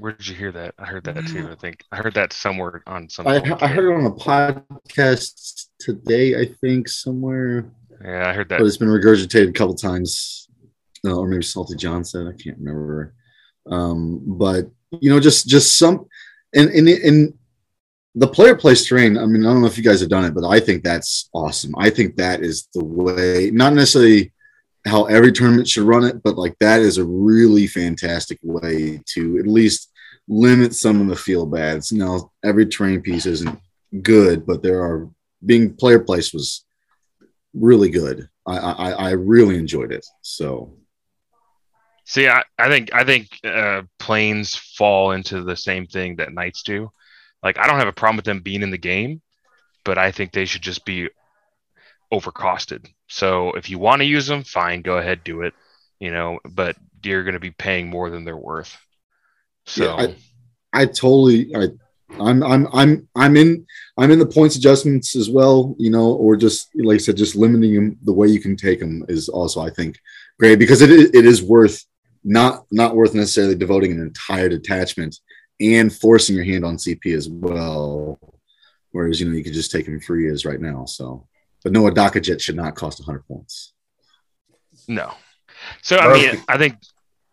Where 0.00 0.12
did 0.12 0.28
you 0.28 0.36
hear 0.36 0.52
that? 0.52 0.74
I 0.78 0.84
heard 0.84 1.04
that 1.04 1.26
too. 1.26 1.48
I 1.50 1.56
think 1.56 1.82
I 1.90 1.96
heard 1.96 2.14
that 2.14 2.32
somewhere 2.32 2.82
on 2.86 3.08
some. 3.08 3.26
I, 3.26 3.36
I 3.60 3.66
heard 3.66 3.86
it 3.90 3.96
on 3.96 4.06
a 4.06 4.10
podcast 4.12 5.66
today, 5.80 6.38
I 6.40 6.44
think, 6.60 6.88
somewhere, 6.88 7.64
Yeah, 8.04 8.28
I 8.28 8.32
heard 8.32 8.48
that. 8.50 8.58
but 8.60 8.66
it's 8.66 8.76
been 8.76 8.88
regurgitated 8.96 9.48
a 9.48 9.52
couple 9.52 9.74
times, 9.74 10.46
uh, 11.04 11.16
or 11.16 11.26
maybe 11.26 11.42
Salty 11.42 11.74
John 11.74 12.04
said, 12.04 12.26
I 12.28 12.36
can't 12.40 12.58
remember. 12.58 13.14
Um, 13.68 14.20
but 14.38 14.70
you 14.90 15.10
know, 15.10 15.20
just 15.20 15.48
just 15.48 15.76
some, 15.78 16.06
and 16.54 16.70
in 16.70 16.88
in 16.88 17.38
the 18.14 18.26
player 18.26 18.56
place 18.56 18.86
terrain. 18.86 19.16
I 19.16 19.26
mean, 19.26 19.46
I 19.46 19.52
don't 19.52 19.60
know 19.60 19.66
if 19.66 19.78
you 19.78 19.84
guys 19.84 20.00
have 20.00 20.08
done 20.08 20.24
it, 20.24 20.34
but 20.34 20.44
I 20.44 20.60
think 20.60 20.82
that's 20.82 21.28
awesome. 21.32 21.74
I 21.78 21.90
think 21.90 22.16
that 22.16 22.42
is 22.42 22.68
the 22.74 22.84
way, 22.84 23.50
not 23.52 23.74
necessarily 23.74 24.32
how 24.86 25.04
every 25.04 25.32
tournament 25.32 25.68
should 25.68 25.84
run 25.84 26.04
it, 26.04 26.22
but 26.22 26.36
like 26.36 26.56
that 26.60 26.80
is 26.80 26.98
a 26.98 27.04
really 27.04 27.66
fantastic 27.66 28.38
way 28.42 29.00
to 29.14 29.38
at 29.38 29.46
least 29.46 29.92
limit 30.26 30.74
some 30.74 31.00
of 31.00 31.08
the 31.08 31.16
feel 31.16 31.46
bads. 31.46 31.92
Now, 31.92 32.32
every 32.44 32.66
terrain 32.66 33.02
piece 33.02 33.26
isn't 33.26 33.58
good, 34.02 34.46
but 34.46 34.62
there 34.62 34.82
are 34.82 35.08
being 35.44 35.74
player 35.74 36.00
place 36.00 36.32
was 36.32 36.64
really 37.54 37.90
good. 37.90 38.28
I 38.46 38.56
I, 38.56 38.90
I 38.90 39.10
really 39.10 39.56
enjoyed 39.56 39.92
it. 39.92 40.06
So 40.22 40.77
See, 42.08 42.26
I, 42.26 42.42
I 42.58 42.68
think 42.70 42.94
I 42.94 43.04
think 43.04 43.28
uh, 43.44 43.82
planes 43.98 44.56
fall 44.56 45.12
into 45.12 45.44
the 45.44 45.56
same 45.56 45.86
thing 45.86 46.16
that 46.16 46.32
knights 46.32 46.62
do. 46.62 46.90
Like, 47.42 47.58
I 47.58 47.66
don't 47.66 47.78
have 47.78 47.86
a 47.86 47.92
problem 47.92 48.16
with 48.16 48.24
them 48.24 48.40
being 48.40 48.62
in 48.62 48.70
the 48.70 48.78
game, 48.78 49.20
but 49.84 49.98
I 49.98 50.10
think 50.10 50.32
they 50.32 50.46
should 50.46 50.62
just 50.62 50.86
be 50.86 51.10
overcosted. 52.12 52.86
So 53.08 53.52
if 53.52 53.70
you 53.70 53.78
want 53.78 54.00
to 54.00 54.06
use 54.06 54.26
them, 54.26 54.42
fine, 54.42 54.82
go 54.82 54.98
ahead, 54.98 55.22
do 55.24 55.42
it. 55.42 55.54
You 56.00 56.10
know, 56.10 56.38
but 56.48 56.76
you're 57.02 57.24
going 57.24 57.34
to 57.34 57.40
be 57.40 57.50
paying 57.50 57.88
more 57.88 58.10
than 58.10 58.24
they're 58.24 58.36
worth. 58.36 58.76
So 59.66 59.84
Yeah, 59.84 60.06
I- 60.06 60.14
I 60.72 60.86
totally 60.86 61.54
I 61.56 61.68
I'm 62.20 62.42
I'm 62.42 62.68
I'm 62.72 63.08
I'm 63.16 63.36
in 63.36 63.66
I'm 63.96 64.10
in 64.10 64.18
the 64.18 64.26
points 64.26 64.56
adjustments 64.56 65.16
as 65.16 65.30
well, 65.30 65.74
you 65.78 65.90
know, 65.90 66.12
or 66.12 66.36
just 66.36 66.68
like 66.74 66.96
I 66.96 66.98
said, 66.98 67.16
just 67.16 67.36
limiting 67.36 67.74
them 67.74 67.98
the 68.04 68.12
way 68.12 68.28
you 68.28 68.40
can 68.40 68.56
take 68.56 68.80
them 68.80 69.04
is 69.08 69.28
also 69.28 69.60
I 69.60 69.70
think 69.70 69.98
great 70.38 70.58
because 70.58 70.82
it 70.82 70.90
it 70.90 71.24
is 71.26 71.42
worth 71.42 71.84
not 72.24 72.66
not 72.70 72.96
worth 72.96 73.14
necessarily 73.14 73.54
devoting 73.54 73.92
an 73.92 74.00
entire 74.00 74.48
detachment 74.48 75.18
and 75.60 75.92
forcing 75.92 76.36
your 76.36 76.44
hand 76.44 76.64
on 76.64 76.76
CP 76.76 77.14
as 77.16 77.28
well. 77.28 78.18
Whereas 78.92 79.20
you 79.20 79.28
know 79.28 79.36
you 79.36 79.44
could 79.44 79.52
just 79.52 79.70
take 79.70 79.86
him 79.86 80.00
free 80.00 80.28
as 80.28 80.44
right 80.44 80.60
now. 80.60 80.84
So, 80.84 81.26
but 81.62 81.72
no, 81.72 81.86
a 81.86 81.92
Dakkajet 81.92 82.40
should 82.40 82.56
not 82.56 82.74
cost 82.74 83.00
100 83.00 83.26
points. 83.26 83.72
no. 84.86 85.12
So 85.82 85.96
I 85.96 86.12
mean, 86.12 86.42
I 86.48 86.56
think 86.56 86.76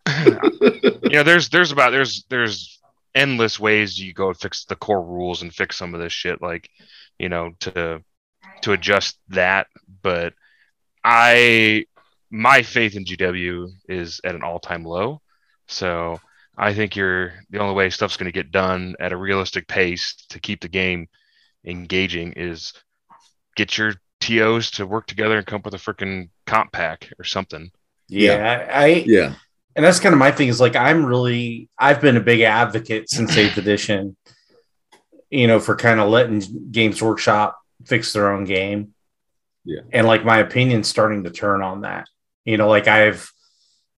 you 1.04 1.18
know 1.18 1.24
there's 1.24 1.50
there's 1.50 1.72
about 1.72 1.92
there's 1.92 2.26
there's 2.30 2.80
endless 3.14 3.60
ways 3.60 4.00
you 4.00 4.14
go 4.14 4.34
fix 4.34 4.66
the 4.66 4.76
core 4.76 5.02
rules 5.02 5.42
and 5.42 5.54
fix 5.54 5.78
some 5.78 5.94
of 5.94 6.02
this 6.02 6.14
shit, 6.14 6.42
like 6.42 6.70
you 7.18 7.30
know, 7.30 7.52
to 7.62 8.04
to 8.62 8.72
adjust 8.74 9.18
that. 9.30 9.68
But 10.02 10.34
I 11.04 11.86
my 12.36 12.62
faith 12.62 12.98
in 12.98 13.06
GW 13.06 13.70
is 13.88 14.20
at 14.26 14.36
an 14.36 14.44
all 14.44 14.60
time 14.60 14.84
low. 14.84 15.22
So 15.68 16.20
I 16.58 16.74
think 16.74 16.96
you're 16.96 17.34
the 17.50 17.60
only 17.60 17.74
way 17.74 17.90
stuff's 17.90 18.18
going 18.18 18.32
to 18.32 18.38
get 18.44 18.52
done 18.52 18.96
at 19.00 19.14
a 19.14 19.18
realistic 19.18 19.68
pace 19.68 20.16
to 20.30 20.40
keep 20.40 20.60
the 20.62 20.68
game 20.68 21.08
engaging 21.66 22.34
is 22.34 22.74
get 23.56 23.78
your 23.78 23.94
TOs 24.20 24.72
to 24.72 24.86
work 24.86 25.08
together 25.08 25.38
and 25.38 25.48
come 25.48 25.58
up 25.58 25.66
with 25.66 25.74
a 25.76 25.78
freaking 25.78 26.30
comp 26.46 26.74
pack 26.74 27.10
or 27.18 27.24
something. 27.24 27.72
Yeah, 28.10 28.68
I, 28.70 28.84
I 28.84 28.88
Yeah. 29.06 29.34
and 29.76 29.86
that's 29.86 30.02
kind 30.02 30.14
of 30.14 30.20
my 30.20 30.32
thing 30.32 30.50
is 30.50 30.60
like 30.60 30.76
I'm 30.76 31.06
really 31.06 31.70
I've 31.80 32.02
been 32.02 32.18
a 32.18 32.22
big 32.22 32.42
advocate 32.42 33.10
since 33.10 33.38
eighth 33.38 33.58
edition, 33.58 34.18
you 35.30 35.48
know, 35.48 35.60
for 35.62 35.76
kind 35.78 36.02
of 36.02 36.10
letting 36.10 36.44
Games 36.70 37.02
Workshop 37.02 37.58
fix 37.86 38.12
their 38.12 38.32
own 38.32 38.44
game. 38.44 38.94
Yeah. 39.64 39.82
And 39.94 40.06
like 40.06 40.26
my 40.26 40.40
opinion's 40.40 40.90
starting 40.90 41.24
to 41.24 41.32
turn 41.32 41.62
on 41.64 41.82
that. 41.82 42.08
You 42.46 42.58
know, 42.58 42.70
like 42.70 42.88
I've 42.88 43.32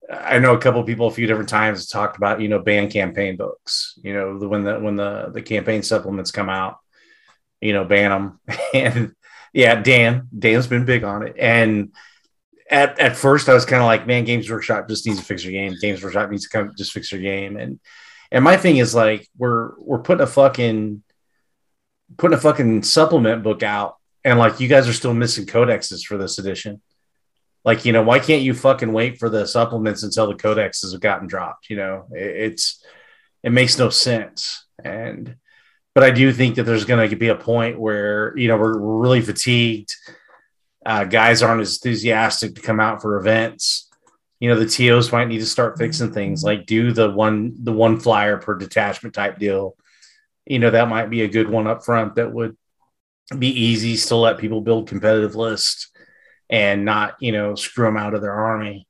I 0.10 0.40
know 0.40 0.54
a 0.56 0.60
couple 0.60 0.84
people 0.84 1.08
a 1.08 1.12
few 1.12 1.28
different 1.28 1.50
times 1.50 1.88
talked 1.88 2.18
about, 2.18 2.40
you 2.40 2.48
know, 2.48 2.60
ban 2.60 2.90
campaign 2.90 3.36
books, 3.36 4.00
you 4.02 4.14
know, 4.14 4.40
the 4.40 4.48
when 4.48 4.64
the 4.64 4.80
when 4.80 4.96
the 4.96 5.32
the 5.34 5.42
campaign 5.42 5.84
supplements 5.84 6.32
come 6.32 6.50
out, 6.50 6.78
you 7.62 7.74
know, 7.74 7.84
ban 7.84 8.12
them. 8.12 8.40
And 8.74 9.16
yeah, 9.54 9.82
Dan, 9.82 10.28
Dan's 10.38 10.68
been 10.68 10.86
big 10.86 11.04
on 11.04 11.26
it. 11.26 11.36
And 11.38 11.94
at, 12.70 13.00
at 13.00 13.16
first 13.18 13.50
I 13.50 13.54
was 13.54 13.66
kind 13.66 13.82
of 13.82 13.88
like, 13.88 14.06
man, 14.06 14.24
Games 14.24 14.50
Workshop 14.50 14.88
just 14.88 15.06
needs 15.06 15.20
to 15.20 15.26
fix 15.26 15.44
your 15.44 15.54
game. 15.54 15.76
Games 15.82 16.04
Workshop 16.04 16.30
needs 16.30 16.44
to 16.44 16.50
come 16.50 16.72
just 16.78 16.94
fix 16.94 17.12
your 17.12 17.22
game. 17.22 17.58
And 17.58 17.80
and 18.32 18.44
my 18.44 18.56
thing 18.56 18.78
is 18.78 18.96
like 18.96 19.28
we're 19.38 19.78
we're 19.80 20.00
putting 20.00 20.24
a 20.24 20.28
fucking 20.28 21.04
putting 22.18 22.38
a 22.38 22.42
fucking 22.42 22.84
supplement 22.84 23.44
book 23.44 23.64
out 23.64 23.98
and 24.24 24.40
like 24.40 24.60
you 24.62 24.70
guys 24.70 24.88
are 24.88 24.94
still 24.94 25.14
missing 25.14 25.46
codexes 25.46 26.04
for 26.06 26.18
this 26.18 26.40
edition. 26.40 26.82
Like, 27.68 27.84
you 27.84 27.92
know, 27.92 28.02
why 28.02 28.20
can't 28.20 28.44
you 28.44 28.54
fucking 28.54 28.94
wait 28.94 29.20
for 29.20 29.28
the 29.28 29.46
supplements 29.46 30.02
until 30.02 30.26
the 30.26 30.36
codexes 30.36 30.94
have 30.94 31.02
gotten 31.02 31.28
dropped? 31.28 31.70
You 31.70 31.76
know, 31.76 32.06
it, 32.14 32.54
it's 32.54 32.82
it 33.44 33.52
makes 33.52 33.78
no 33.78 33.90
sense. 33.90 34.66
And 34.82 35.36
but 35.94 36.06
I 36.06 36.12
do 36.12 36.32
think 36.32 36.56
that 36.56 36.64
there's 36.64 36.86
going 36.86 37.10
to 37.10 37.16
be 37.18 37.28
a 37.28 37.36
point 37.36 37.78
where 37.78 38.36
you 38.38 38.48
know 38.48 38.56
we're, 38.56 38.80
we're 38.80 39.02
really 39.02 39.20
fatigued. 39.20 39.94
Uh, 40.86 41.04
guys 41.04 41.44
aren't 41.44 41.60
as 41.60 41.76
enthusiastic 41.76 42.56
to 42.56 42.62
come 42.62 42.80
out 42.80 43.02
for 43.02 43.18
events. 43.18 43.90
You 44.40 44.48
know, 44.48 44.58
the 44.58 44.66
TOs 44.66 45.12
might 45.12 45.28
need 45.28 45.40
to 45.40 45.46
start 45.46 45.78
fixing 45.78 46.14
things 46.14 46.46
like 46.46 46.68
do 46.68 46.94
the 46.94 47.12
one 47.12 47.54
the 47.62 47.74
one 47.74 48.00
flyer 48.00 48.38
per 48.38 48.56
detachment 48.56 49.14
type 49.14 49.40
deal. 49.40 49.76
You 50.46 50.60
know, 50.60 50.70
that 50.70 50.88
might 50.88 51.10
be 51.10 51.24
a 51.24 51.28
good 51.28 51.50
one 51.50 51.68
up 51.68 51.84
front 51.84 52.16
that 52.16 52.32
would 52.32 52.56
be 53.38 53.50
easy, 53.50 53.98
still 53.98 54.22
let 54.22 54.38
people 54.38 54.62
build 54.62 54.88
competitive 54.88 55.36
lists 55.36 55.92
and 56.50 56.86
not, 56.86 57.16
you 57.20 57.32
know, 57.32 57.56
screw 57.56 57.86
them 57.86 57.98
out 57.98 58.14
of 58.14 58.22
their 58.22 58.34
army. 58.34 58.88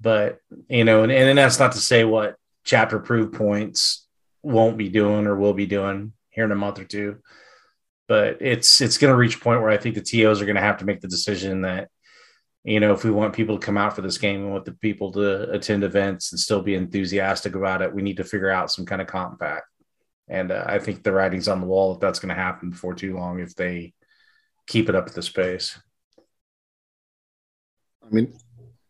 But, 0.00 0.38
you 0.68 0.84
know, 0.84 1.02
and, 1.02 1.12
and 1.12 1.38
that's 1.38 1.58
not 1.58 1.72
to 1.72 1.78
say 1.78 2.04
what 2.04 2.36
Chapter 2.64 2.96
Approved 2.96 3.34
points 3.34 4.06
won't 4.42 4.76
be 4.76 4.88
doing 4.88 5.26
or 5.26 5.36
will 5.36 5.54
be 5.54 5.66
doing 5.66 6.12
here 6.30 6.44
in 6.44 6.52
a 6.52 6.56
month 6.56 6.78
or 6.78 6.84
two. 6.84 7.18
But 8.08 8.38
it's 8.40 8.80
it's 8.80 8.98
going 8.98 9.12
to 9.12 9.16
reach 9.16 9.36
a 9.36 9.40
point 9.40 9.60
where 9.60 9.70
I 9.70 9.78
think 9.78 9.94
the 9.94 10.02
TOs 10.02 10.40
are 10.40 10.44
going 10.46 10.56
to 10.56 10.62
have 10.62 10.78
to 10.78 10.84
make 10.84 11.00
the 11.00 11.08
decision 11.08 11.62
that, 11.62 11.88
you 12.62 12.78
know, 12.78 12.92
if 12.92 13.04
we 13.04 13.10
want 13.10 13.34
people 13.34 13.58
to 13.58 13.64
come 13.64 13.78
out 13.78 13.96
for 13.96 14.02
this 14.02 14.18
game 14.18 14.42
and 14.42 14.52
want 14.52 14.64
the 14.64 14.72
people 14.72 15.10
to 15.12 15.50
attend 15.50 15.82
events 15.82 16.30
and 16.30 16.38
still 16.38 16.62
be 16.62 16.74
enthusiastic 16.74 17.54
about 17.54 17.82
it, 17.82 17.92
we 17.92 18.02
need 18.02 18.18
to 18.18 18.24
figure 18.24 18.50
out 18.50 18.70
some 18.70 18.86
kind 18.86 19.00
of 19.00 19.08
compact. 19.08 19.66
And 20.28 20.52
uh, 20.52 20.64
I 20.66 20.78
think 20.78 21.02
the 21.02 21.12
writing's 21.12 21.48
on 21.48 21.60
the 21.60 21.66
wall 21.66 21.94
that 21.94 22.00
that's 22.00 22.18
going 22.18 22.34
to 22.34 22.40
happen 22.40 22.70
before 22.70 22.94
too 22.94 23.16
long 23.16 23.40
if 23.40 23.54
they 23.54 23.92
keep 24.66 24.88
it 24.88 24.94
up 24.94 25.06
at 25.06 25.14
this 25.14 25.28
pace. 25.28 25.78
I 28.06 28.14
mean, 28.14 28.32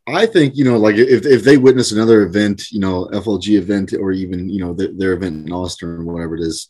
I 0.07 0.27
think 0.27 0.57
you 0.57 0.65
know, 0.65 0.77
like 0.77 0.97
if 0.97 1.27
if 1.27 1.43
they 1.43 1.57
witness 1.57 1.93
another 1.93 2.23
event, 2.23 2.71
you 2.71 2.81
know, 2.81 3.07
FLG 3.07 3.59
event, 3.59 3.93
or 3.93 4.13
even 4.13 4.49
you 4.49 4.61
know 4.61 4.73
their, 4.73 4.93
their 4.93 5.13
event 5.15 5.47
in 5.47 5.53
Austin 5.53 5.89
or 5.89 6.05
whatever 6.05 6.37
it 6.37 6.43
is, 6.43 6.69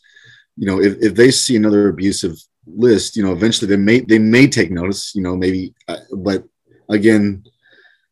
you 0.55 0.65
know, 0.65 0.81
if, 0.81 0.97
if 1.01 1.15
they 1.15 1.29
see 1.29 1.55
another 1.55 1.89
abusive 1.89 2.35
list, 2.65 3.15
you 3.15 3.23
know, 3.23 3.31
eventually 3.33 3.67
they 3.67 3.81
may 3.81 3.99
they 3.99 4.19
may 4.19 4.47
take 4.47 4.71
notice, 4.71 5.13
you 5.13 5.21
know, 5.21 5.35
maybe, 5.35 5.73
uh, 5.87 5.97
but 6.13 6.43
again, 6.89 7.43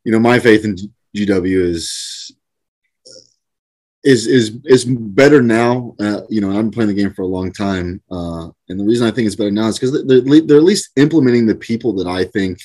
you 0.04 0.12
know, 0.12 0.20
my 0.20 0.40
faith 0.40 0.64
in 0.64 0.76
GW 1.16 1.60
is 1.60 2.32
is 4.04 4.28
is 4.28 4.60
is 4.66 4.86
better 4.86 5.42
now. 5.42 5.96
Uh, 6.00 6.22
you 6.30 6.40
know, 6.40 6.50
I've 6.50 6.66
been 6.66 6.72
playing 6.72 6.90
the 6.90 7.02
game 7.02 7.14
for 7.14 7.24
a 7.24 7.28
long 7.28 7.52
time, 7.52 8.00
uh, 8.12 8.50
and 8.70 8.80
the 8.80 8.86
reason 8.86 9.08
I 9.08 9.12
think 9.12 9.26
it's 9.26 9.36
better 9.36 9.50
now 9.50 9.68
is 9.68 9.80
because 9.80 10.06
they're, 10.06 10.22
they're 10.22 10.58
at 10.58 10.64
least 10.64 10.92
implementing 10.98 11.48
the 11.48 11.56
people 11.56 11.94
that 11.94 12.08
I 12.08 12.26
think 12.26 12.60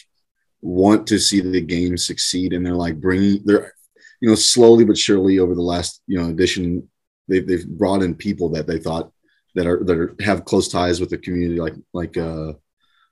want 0.62 1.06
to 1.08 1.18
see 1.18 1.40
the 1.40 1.60
game 1.60 1.96
succeed, 1.96 2.52
and 2.52 2.64
they're 2.64 2.74
like 2.74 3.00
bringing 3.00 3.42
they're 3.44 3.72
you 4.20 4.28
know 4.28 4.34
slowly 4.34 4.84
but 4.84 4.98
surely 4.98 5.38
over 5.38 5.54
the 5.54 5.62
last 5.62 6.02
you 6.06 6.18
know 6.18 6.28
edition 6.28 6.88
they've 7.28 7.46
they've 7.46 7.68
brought 7.68 8.02
in 8.02 8.14
people 8.14 8.50
that 8.50 8.66
they 8.66 8.78
thought 8.78 9.10
that 9.54 9.66
are 9.66 9.82
that 9.84 9.96
are, 9.96 10.14
have 10.20 10.44
close 10.44 10.68
ties 10.68 11.00
with 11.00 11.10
the 11.10 11.18
community, 11.18 11.60
like 11.60 11.74
like 11.92 12.16
uh, 12.16 12.52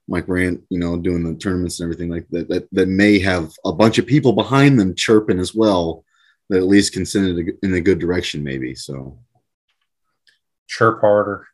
Mike 0.06 0.26
Brandt, 0.26 0.62
you 0.68 0.78
know, 0.78 0.96
doing 0.96 1.24
the 1.24 1.38
tournaments 1.38 1.80
and 1.80 1.86
everything 1.86 2.10
like 2.10 2.26
that, 2.30 2.48
that 2.48 2.68
that 2.72 2.88
may 2.88 3.18
have 3.18 3.52
a 3.64 3.72
bunch 3.72 3.98
of 3.98 4.06
people 4.06 4.32
behind 4.32 4.78
them 4.78 4.94
chirping 4.94 5.38
as 5.38 5.54
well 5.54 6.04
that 6.48 6.58
at 6.58 6.66
least 6.66 6.92
can 6.92 7.04
send 7.04 7.38
it 7.38 7.56
in 7.62 7.74
a 7.74 7.80
good 7.80 7.98
direction, 7.98 8.42
maybe. 8.42 8.74
So, 8.74 9.18
chirp 10.66 11.00
harder. 11.00 11.46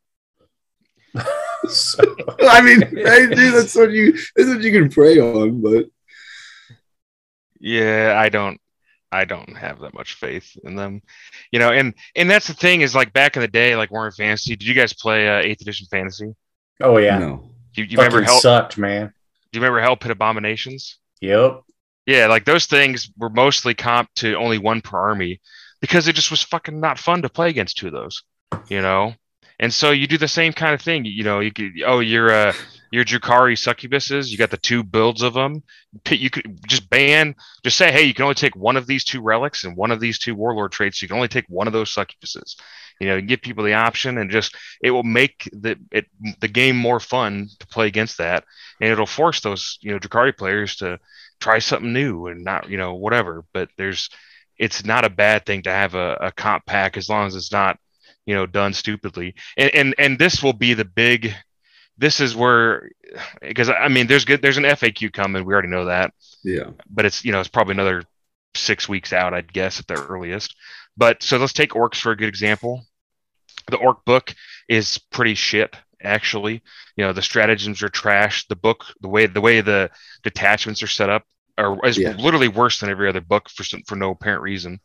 so, 1.69 2.17
I 2.49 2.61
mean, 2.61 2.81
hey, 2.81 3.27
dude, 3.27 3.55
that's 3.55 3.75
what 3.75 3.91
you 3.91 4.13
that's 4.37 4.49
what 4.49 4.63
you 4.63 4.73
can 4.73 4.91
pray 4.91 5.19
on, 5.19 5.61
but 5.61 5.87
yeah, 7.61 8.15
I 8.17 8.29
don't 8.29 8.61
I 9.11 9.25
don't 9.25 9.57
have 9.57 9.81
that 9.81 9.95
much 9.95 10.15
faith 10.15 10.57
in 10.65 10.75
them. 10.77 11.03
You 11.53 11.61
know, 11.61 11.71
and 11.71 11.95
and 12.17 12.29
that's 12.29 12.49
the 12.49 12.55
thing 12.55 12.81
is 12.81 12.95
like 12.95 13.13
back 13.13 13.37
in 13.37 13.43
the 13.43 13.49
day, 13.49 13.77
like 13.77 13.91
Warhammer 13.91 14.15
Fantasy. 14.15 14.57
Did 14.57 14.67
you 14.67 14.75
guys 14.75 14.93
play 14.93 15.29
uh, 15.29 15.41
Eighth 15.41 15.61
Edition 15.61 15.87
Fantasy? 15.91 16.35
Oh 16.81 16.99
yeah, 16.99 17.19
no. 17.19 17.51
You, 17.75 17.85
you 17.85 17.97
Fucking 17.97 18.13
remember 18.13 18.23
Hell? 18.23 18.41
sucked, 18.41 18.79
man. 18.79 19.13
Do 19.53 19.59
you 19.59 19.61
remember 19.61 19.81
Hell 19.81 19.97
Pit 19.97 20.11
Abominations? 20.11 20.99
Yep. 21.21 21.63
Yeah, 22.07 22.27
like 22.27 22.45
those 22.45 22.67
things 22.67 23.11
were 23.17 23.31
mostly 23.31 23.75
comp 23.75 24.11
to 24.17 24.35
only 24.35 24.59
one 24.59 24.81
per 24.81 24.99
army 24.99 25.41
because 25.81 26.09
it 26.09 26.15
just 26.15 26.31
was 26.31 26.43
fucking 26.43 26.81
not 26.81 26.99
fun 26.99 27.23
to 27.23 27.29
play 27.29 27.49
against 27.49 27.79
two 27.79 27.87
of 27.87 27.93
those, 27.93 28.23
you 28.69 28.83
know. 28.83 29.15
And 29.61 29.73
so 29.73 29.91
you 29.91 30.07
do 30.07 30.19
the 30.19 30.29
same 30.29 30.53
kind 30.53 30.75
of 30.75 30.81
thing, 30.81 31.05
you 31.05 31.23
know. 31.25 31.41
You 31.41 31.53
could 31.53 31.73
oh, 31.87 32.01
you're 32.01 32.31
uh 32.31 32.53
your 32.91 33.05
Drukhari 33.05 33.57
succubuses. 33.57 34.31
You 34.31 34.39
got 34.39 34.51
the 34.51 34.57
two 34.57 34.85
builds 34.85 35.23
of 35.23 35.35
them. 35.35 35.63
You 36.09 36.31
could 36.31 36.61
just 36.69 36.89
ban, 36.91 37.35
just 37.65 37.77
say, 37.77 37.91
hey, 37.91 38.03
you 38.03 38.15
can 38.15 38.23
only 38.23 38.37
take 38.37 38.55
one 38.57 38.77
of 38.77 38.87
these 38.87 39.05
two 39.05 39.21
relics 39.21 39.65
and 39.65 39.77
one 39.77 39.91
of 39.91 40.01
these 40.01 40.19
two 40.19 40.35
warlord 40.35 40.73
traits. 40.73 41.03
You 41.03 41.09
can 41.09 41.17
only 41.17 41.29
take 41.29 41.47
one 41.49 41.67
of 41.67 41.73
those 41.73 41.95
succubuses. 41.95 42.57
You 43.01 43.09
know, 43.09 43.21
give 43.21 43.43
people 43.43 43.65
the 43.65 43.75
option, 43.75 44.19
and 44.19 44.31
just 44.31 44.57
it 44.81 44.93
will 44.93 45.03
make 45.03 45.49
the 45.53 45.77
it 45.91 46.07
the 46.41 46.49
game 46.49 46.77
more 46.77 47.01
fun 47.01 47.49
to 47.59 47.67
play 47.67 47.89
against 47.89 48.19
that, 48.19 48.45
and 48.81 48.91
it'll 48.91 49.07
force 49.07 49.41
those 49.41 49.79
you 49.81 49.91
know 49.91 49.99
Drukhari 49.99 50.37
players 50.37 50.77
to 50.77 51.01
try 51.41 51.59
something 51.59 51.93
new 51.93 52.29
and 52.29 52.45
not 52.45 52.71
you 52.71 52.77
know 52.77 52.95
whatever. 52.95 53.45
But 53.53 53.71
there's 53.77 54.09
it's 54.57 54.85
not 54.85 55.05
a 55.05 55.11
bad 55.11 55.45
thing 55.45 55.63
to 55.63 55.71
have 55.71 55.97
a, 55.97 56.17
a 56.21 56.33
comp 56.33 56.65
pack 56.67 56.97
as 56.97 57.09
long 57.09 57.27
as 57.27 57.35
it's 57.35 57.51
not 57.51 57.79
you 58.27 58.35
know 58.35 58.47
done 58.47 58.73
stupidly. 58.73 59.35
And 59.57 59.71
and 59.75 59.95
and 59.99 60.19
this 60.19 60.43
will 60.43 60.53
be 60.53 60.75
the 60.75 60.85
big 60.85 61.35
this 61.97 62.21
is 62.21 62.35
where 62.35 62.91
because 63.41 63.69
I 63.71 63.89
mean 63.89 64.07
there's 64.07 64.25
good 64.25 64.43
there's 64.43 64.57
an 64.59 64.65
FAQ 64.65 65.13
coming. 65.13 65.45
We 65.45 65.53
already 65.53 65.69
know 65.69 65.87
that. 65.87 66.13
Yeah. 66.43 66.71
but 66.91 67.05
it's 67.07 67.25
you 67.25 67.33
know 67.33 67.41
it's 67.41 67.49
probably 67.49 67.73
another 67.73 68.03
six 68.55 68.89
weeks 68.89 69.13
out 69.13 69.35
I'd 69.35 69.53
guess 69.53 69.81
at 69.81 69.87
the 69.87 69.95
earliest. 69.95 70.55
But 70.97 71.23
so 71.23 71.39
let's 71.39 71.53
take 71.53 71.71
orcs 71.71 71.97
for 72.01 72.13
a 72.13 72.17
good 72.17 72.29
example. 72.29 72.85
The 73.71 73.77
orc 73.79 74.05
book 74.05 74.35
is 74.69 74.99
pretty 74.99 75.35
shit 75.35 75.75
actually. 76.03 76.63
You 76.97 77.05
know 77.05 77.13
the 77.13 77.23
stratagems 77.23 77.83
are 77.83 77.89
trash. 77.89 78.47
The 78.49 78.57
book 78.57 78.85
the 79.01 79.09
way 79.09 79.27
the 79.27 79.41
way 79.41 79.61
the 79.61 79.91
detachments 80.23 80.83
are 80.83 80.87
set 80.89 81.11
up 81.11 81.25
are 81.57 81.79
is 81.87 81.99
Yeah. 81.99 82.13
literally 82.17 82.49
worse 82.49 82.81
than 82.81 82.91
every 82.91 83.09
other 83.09 83.21
book 83.21 83.49
for 83.49 83.65
some, 83.65 83.83
for 83.87 83.97
no 83.97 84.11
apparent 84.11 84.43
reason. 84.43 84.81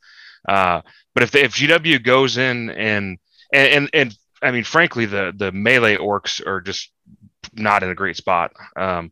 Uh, 0.48 0.82
but 1.14 1.24
if 1.24 1.32
the, 1.32 1.44
if 1.44 1.54
GW 1.54 2.02
goes 2.04 2.38
in 2.38 2.70
and 2.70 3.18
and 3.54 3.68
and, 3.74 3.90
and 3.94 4.18
I 4.42 4.52
mean, 4.52 4.64
frankly, 4.64 5.06
the 5.06 5.34
the 5.36 5.52
melee 5.52 5.98
orcs 5.98 6.46
are 6.46 6.62
just 6.62 6.92
not 7.54 7.84
in 7.84 7.90
a 7.90 7.96
great 7.96 8.18
spot. 8.18 8.54
Um, 8.76 9.12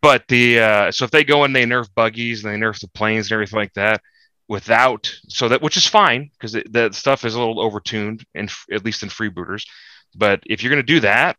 but 0.00 0.26
the 0.28 0.60
uh, 0.60 0.92
so 0.92 1.04
if 1.04 1.10
they 1.10 1.24
go 1.24 1.44
in, 1.44 1.52
they 1.52 1.64
nerf 1.64 1.88
buggies 1.94 2.44
and 2.44 2.52
they 2.52 2.58
nerf 2.58 2.80
the 2.80 2.88
planes 2.88 3.26
and 3.26 3.32
everything 3.32 3.58
like 3.58 3.74
that 3.74 4.00
without 4.48 5.10
so 5.28 5.48
that 5.48 5.62
which 5.62 5.76
is 5.76 5.86
fine 5.86 6.30
because 6.32 6.56
that 6.70 6.94
stuff 6.94 7.24
is 7.24 7.34
a 7.34 7.38
little 7.38 7.56
overtuned 7.56 8.24
in 8.34 8.48
at 8.72 8.84
least 8.84 9.02
in 9.02 9.08
Freebooterz. 9.08 9.64
But 10.14 10.42
if 10.46 10.62
you're 10.62 10.70
going 10.70 10.84
to 10.84 10.94
do 10.94 11.00
that, 11.00 11.36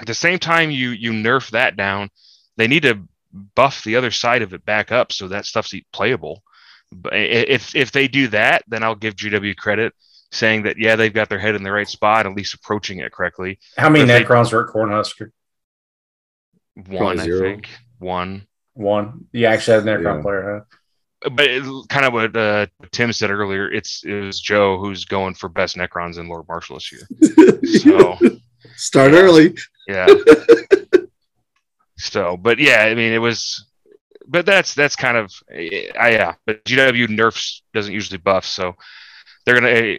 at 0.00 0.06
the 0.06 0.14
same 0.14 0.38
time 0.38 0.70
you 0.70 0.90
you 0.90 1.12
nerf 1.12 1.50
that 1.50 1.76
down, 1.76 2.10
they 2.56 2.68
need 2.68 2.82
to 2.82 3.06
buff 3.54 3.84
the 3.84 3.96
other 3.96 4.10
side 4.10 4.42
of 4.42 4.54
it 4.54 4.64
back 4.64 4.90
up 4.90 5.12
so 5.12 5.28
that 5.28 5.44
stuff's 5.44 5.74
playable. 5.92 6.42
But 6.90 7.12
if 7.14 7.74
if 7.76 7.92
they 7.92 8.08
do 8.08 8.28
that, 8.28 8.64
then 8.66 8.82
I'll 8.82 8.94
give 8.94 9.14
GW 9.14 9.56
credit 9.56 9.92
saying 10.30 10.62
that 10.64 10.76
yeah 10.78 10.94
they've 10.96 11.12
got 11.14 11.28
their 11.28 11.38
head 11.38 11.54
in 11.54 11.62
the 11.62 11.72
right 11.72 11.88
spot, 11.88 12.26
at 12.26 12.34
least 12.34 12.54
approaching 12.54 12.98
it 12.98 13.12
correctly. 13.12 13.58
How 13.76 13.88
many 13.88 14.04
But 14.04 14.18
they- 14.18 14.24
Necrons 14.24 14.52
are 14.52 14.66
at 14.68 14.74
Cornhusker? 14.74 15.30
One, 16.86 17.18
I 17.18 17.24
zero. 17.24 17.40
think, 17.40 17.68
one. 17.98 18.46
One. 18.74 19.26
You 19.32 19.46
actually 19.46 19.80
had 19.80 19.88
a 19.88 19.98
Necron 19.98 20.16
Yeah. 20.16 20.22
player, 20.22 20.64
huh? 21.22 21.30
But 21.32 21.46
it, 21.46 21.64
kind 21.88 22.06
of 22.06 22.12
what 22.12 22.36
uh, 22.36 22.66
Tim 22.92 23.12
said 23.12 23.30
earlier, 23.30 23.68
it's 23.68 24.04
it 24.04 24.20
was 24.20 24.40
Joe 24.40 24.78
who's 24.78 25.04
going 25.04 25.34
for 25.34 25.48
best 25.48 25.76
Necrons 25.76 26.18
in 26.18 26.28
Lord 26.28 26.46
Marshall 26.48 26.76
this 26.76 26.92
year. 26.92 27.02
So 27.80 28.16
Start 28.76 29.12
early. 29.12 29.56
yeah. 29.88 30.06
so, 31.98 32.36
but 32.36 32.58
yeah, 32.58 32.82
I 32.82 32.94
mean, 32.94 33.12
it 33.12 33.18
was, 33.18 33.66
but 34.26 34.46
that's 34.46 34.74
that's 34.74 34.94
kind 34.96 35.16
of, 35.16 35.32
I 35.50 36.10
yeah. 36.12 36.34
But 36.46 36.64
GW 36.64 37.08
nerfs 37.08 37.62
doesn't 37.74 37.92
usually 37.92 38.18
buff, 38.18 38.44
so 38.44 38.74
they're 39.44 39.54
gonna, 39.56 39.68
eh, 39.70 39.96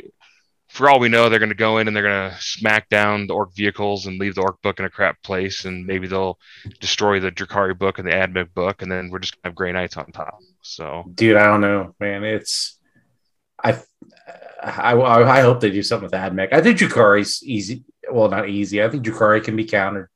for 0.69 0.89
all 0.89 0.99
we 0.99 1.09
know, 1.09 1.29
they're 1.29 1.39
gonna 1.39 1.53
go 1.53 1.79
in 1.79 1.87
and 1.87 1.95
they're 1.95 2.03
gonna 2.03 2.35
smack 2.39 2.89
down 2.89 3.27
the 3.27 3.33
orc 3.33 3.55
vehicles 3.55 4.05
and 4.05 4.19
leave 4.19 4.35
the 4.35 4.41
orc 4.41 4.61
book 4.61 4.79
in 4.79 4.85
a 4.85 4.89
crap 4.89 5.21
place, 5.23 5.65
and 5.65 5.85
maybe 5.85 6.07
they'll 6.07 6.37
destroy 6.79 7.19
the 7.19 7.31
Drukhari 7.31 7.77
book 7.77 7.99
and 7.99 8.07
the 8.07 8.11
AdMech 8.11 8.53
book, 8.53 8.81
and 8.81 8.91
then 8.91 9.09
we're 9.09 9.19
just 9.19 9.35
gonna 9.35 9.51
have 9.51 9.55
Grey 9.55 9.71
Knights 9.71 9.97
on 9.97 10.11
top. 10.11 10.39
So 10.61 11.05
Dude, 11.13 11.37
I 11.37 11.45
don't 11.45 11.61
know, 11.61 11.95
man. 11.99 12.23
It's 12.23 12.79
I 13.63 13.79
I, 14.61 14.93
I 14.93 15.41
hope 15.41 15.59
they 15.59 15.71
do 15.71 15.83
something 15.83 16.05
with 16.05 16.13
Admech. 16.13 16.53
I 16.53 16.61
think 16.61 16.77
Drukhari's 16.77 17.43
easy. 17.43 17.83
Well, 18.11 18.29
not 18.29 18.49
easy. 18.49 18.83
I 18.83 18.89
think 18.89 19.05
Drukhari 19.05 19.43
can 19.43 19.55
be 19.55 19.65
countered. 19.65 20.09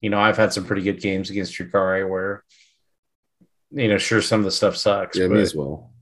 You 0.00 0.10
know, 0.10 0.18
I've 0.18 0.36
had 0.36 0.52
some 0.52 0.64
pretty 0.64 0.82
good 0.82 1.00
games 1.00 1.30
against 1.30 1.54
Drukhari 1.54 2.08
where, 2.08 2.44
you 3.70 3.88
know, 3.88 3.98
sure 3.98 4.20
some 4.20 4.40
of 4.40 4.44
the 4.44 4.50
stuff 4.50 4.76
sucks. 4.76 5.16
Yeah, 5.16 5.28
but 5.28 5.36
me 5.36 5.42
as 5.42 5.54
well. 5.54 5.92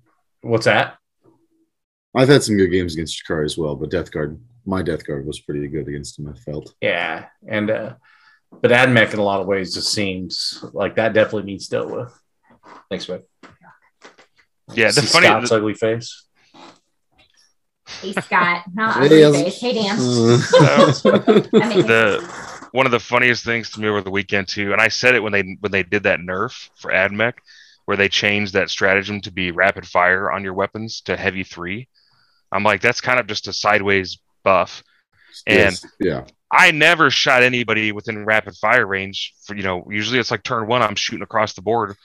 what's 0.40 0.64
that? 0.64 0.96
I've 2.14 2.28
had 2.28 2.42
some 2.42 2.56
good 2.56 2.70
games 2.70 2.94
against 2.94 3.22
Jakar 3.24 3.44
as 3.44 3.56
well, 3.56 3.76
but 3.76 3.90
Death 3.90 4.10
Guard, 4.10 4.40
my 4.66 4.82
Death 4.82 5.06
Guard 5.06 5.26
was 5.26 5.40
pretty 5.40 5.66
good 5.68 5.86
against 5.88 6.18
him. 6.18 6.28
I 6.28 6.32
felt. 6.38 6.74
Yeah, 6.80 7.26
and 7.46 7.70
uh, 7.70 7.94
but 8.60 8.72
Admech 8.72 9.12
in 9.12 9.18
a 9.20 9.24
lot 9.24 9.40
of 9.40 9.46
ways 9.46 9.74
just 9.74 9.92
seems 9.92 10.64
like 10.72 10.96
that 10.96 11.12
definitely 11.12 11.44
needs 11.52 11.68
dealt 11.68 11.90
with. 11.90 12.12
Thanks, 12.90 13.08
man. 13.08 13.22
yeah, 14.74 14.86
the 14.88 15.02
See 15.02 15.06
funny, 15.06 15.26
Scott's 15.26 15.52
ugly 15.52 15.74
face. 15.74 16.26
Hey 18.02 18.12
Scott, 18.12 18.64
not 18.74 18.96
ugly 18.96 19.22
how's- 19.22 19.36
face. 19.36 19.60
Hey 19.60 19.72
Dan. 19.74 19.96
I 21.62 21.68
mean, 21.68 21.86
the 21.86 22.68
one 22.72 22.86
of 22.86 22.92
the 22.92 23.00
funniest 23.00 23.44
things 23.44 23.70
to 23.70 23.80
me 23.80 23.88
over 23.88 24.00
the 24.00 24.10
weekend 24.10 24.48
too, 24.48 24.72
and 24.72 24.80
I 24.80 24.88
said 24.88 25.14
it 25.14 25.22
when 25.22 25.32
they 25.32 25.56
when 25.60 25.70
they 25.72 25.82
did 25.84 26.04
that 26.04 26.20
nerf 26.20 26.70
for 26.76 26.90
AdMech, 26.90 27.34
where 27.84 27.96
they 27.96 28.08
changed 28.08 28.52
that 28.54 28.70
stratagem 28.70 29.20
to 29.22 29.30
be 29.32 29.50
rapid 29.52 29.86
fire 29.86 30.30
on 30.30 30.42
your 30.44 30.54
weapons 30.54 31.00
to 31.02 31.16
heavy 31.16 31.44
three. 31.44 31.88
I'm 32.52 32.64
like, 32.64 32.80
that's 32.80 33.00
kind 33.00 33.20
of 33.20 33.26
just 33.26 33.48
a 33.48 33.52
sideways 33.52 34.18
buff. 34.42 34.82
And 35.46 35.72
yes, 35.72 35.86
yeah, 35.98 36.24
I 36.52 36.70
never 36.72 37.10
shot 37.10 37.42
anybody 37.42 37.92
within 37.92 38.24
rapid 38.24 38.56
fire 38.56 38.86
range. 38.86 39.34
For 39.44 39.54
you 39.54 39.62
know, 39.62 39.86
usually 39.88 40.18
it's 40.18 40.30
like 40.30 40.42
turn 40.42 40.66
one, 40.66 40.82
I'm 40.82 40.96
shooting 40.96 41.22
across 41.22 41.54
the 41.54 41.62
board, 41.62 41.96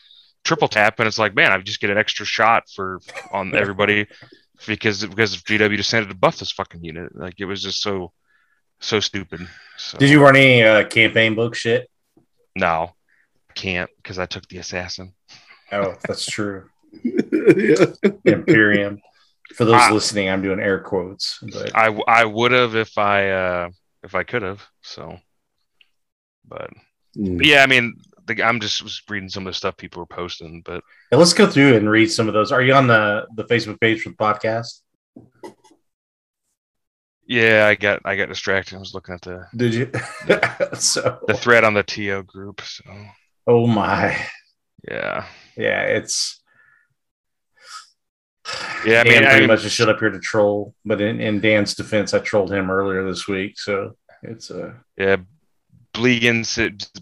triple 0.44 0.68
tap, 0.68 1.00
and 1.00 1.08
it's 1.08 1.20
like, 1.20 1.36
man, 1.36 1.52
I 1.52 1.58
just 1.60 1.82
get 1.82 1.90
an 1.90 1.98
extra 1.98 2.26
shot 2.26 2.64
for 2.74 3.00
on 3.32 3.56
everybody 3.56 4.08
because 4.68 5.06
because 5.06 5.38
GW 5.38 5.76
decided 5.76 6.10
to 6.10 6.16
buff 6.16 6.38
this 6.38 6.52
fucking 6.52 6.84
unit. 6.84 7.16
Like 7.16 7.36
it 7.40 7.46
was 7.46 7.62
just 7.62 7.82
so 7.82 8.12
so 8.80 9.00
stupid. 9.00 9.48
So, 9.78 9.98
Did 9.98 10.10
you 10.10 10.22
run 10.22 10.36
any 10.36 10.64
uh, 10.64 10.88
campaign 10.88 11.36
book 11.36 11.56
shit? 11.56 11.90
No, 12.56 12.94
can't 13.56 13.90
because 13.98 14.20
I 14.20 14.26
took 14.26 14.48
the 14.48 14.60
assassin. 14.60 15.14
Oh, 15.72 15.96
that's 16.08 16.26
true. 16.26 16.70
yeah. 17.04 17.86
Imperium. 18.24 19.02
For 19.56 19.66
those 19.66 19.76
Ah. 19.82 19.92
listening, 19.94 20.30
I'm 20.30 20.42
doing 20.42 20.60
air 20.60 20.80
quotes, 20.80 21.40
but 21.54 21.76
I 21.76 21.88
I 22.08 22.26
would 22.26 22.52
have 22.52 22.76
if 22.76 22.98
I 22.98 23.30
uh 23.32 23.70
if 24.04 24.14
I 24.16 24.24
could 24.24 24.42
have. 24.44 24.62
So, 24.82 25.18
but, 26.48 26.70
Mm. 27.18 27.38
but 27.38 27.46
yeah, 27.48 27.64
I 27.64 27.66
mean, 27.68 27.96
the, 28.28 28.44
I'm 28.44 28.60
just 28.60 28.84
was 28.84 29.02
reading 29.10 29.30
some 29.30 29.48
of 29.48 29.54
the 29.54 29.58
stuff 29.58 29.78
people 29.78 30.02
were 30.02 30.06
posting, 30.06 30.62
but 30.66 30.84
Hey, 31.10 31.18
let's 31.18 31.32
go 31.34 31.48
through 31.48 31.78
and 31.78 31.90
read 31.90 32.12
some 32.12 32.28
of 32.28 32.34
those. 32.34 32.52
Are 32.52 32.62
you 32.62 32.74
on 32.74 32.88
the 32.88 33.26
the 33.36 33.46
Facebook 33.46 33.80
page 33.80 34.02
for 34.02 34.10
the 34.10 34.16
podcast? 34.18 34.82
yeah, 37.28 37.68
I 37.68 37.76
got 37.76 38.02
I 38.06 38.16
got 38.16 38.30
distracted. 38.30 38.76
I 38.76 38.80
was 38.80 38.94
looking 38.94 39.16
at 39.16 39.22
the 39.22 39.48
Did 39.56 39.74
you? 39.74 39.92
so, 40.78 41.20
the 41.28 41.34
thread 41.34 41.64
on 41.64 41.74
the 41.74 41.84
TO 41.84 42.24
group. 42.24 42.62
So 42.62 42.84
oh 43.48 43.66
my, 43.68 44.18
yeah, 44.90 45.26
yeah, 45.58 45.82
it's 45.84 46.42
yeah. 48.86 49.02
I 49.02 49.04
Dan 49.04 49.06
mean, 49.06 49.24
I 49.24 49.26
pretty 49.26 49.40
mean, 49.42 49.48
much 49.48 49.62
just 49.62 49.76
shut 49.76 49.90
up 49.90 50.00
here 50.00 50.10
to 50.10 50.20
troll. 50.20 50.74
But 50.84 51.02
in, 51.02 51.20
in 51.20 51.42
Dan's 51.42 51.76
defense, 51.76 52.14
I 52.14 52.20
trolled 52.20 52.52
him 52.52 52.70
earlier 52.70 53.04
this 53.06 53.28
week, 53.28 53.60
so 53.60 53.96
it's 54.22 54.52
uh 54.52 54.74
yeah. 54.98 55.18
Blegan 55.94 56.44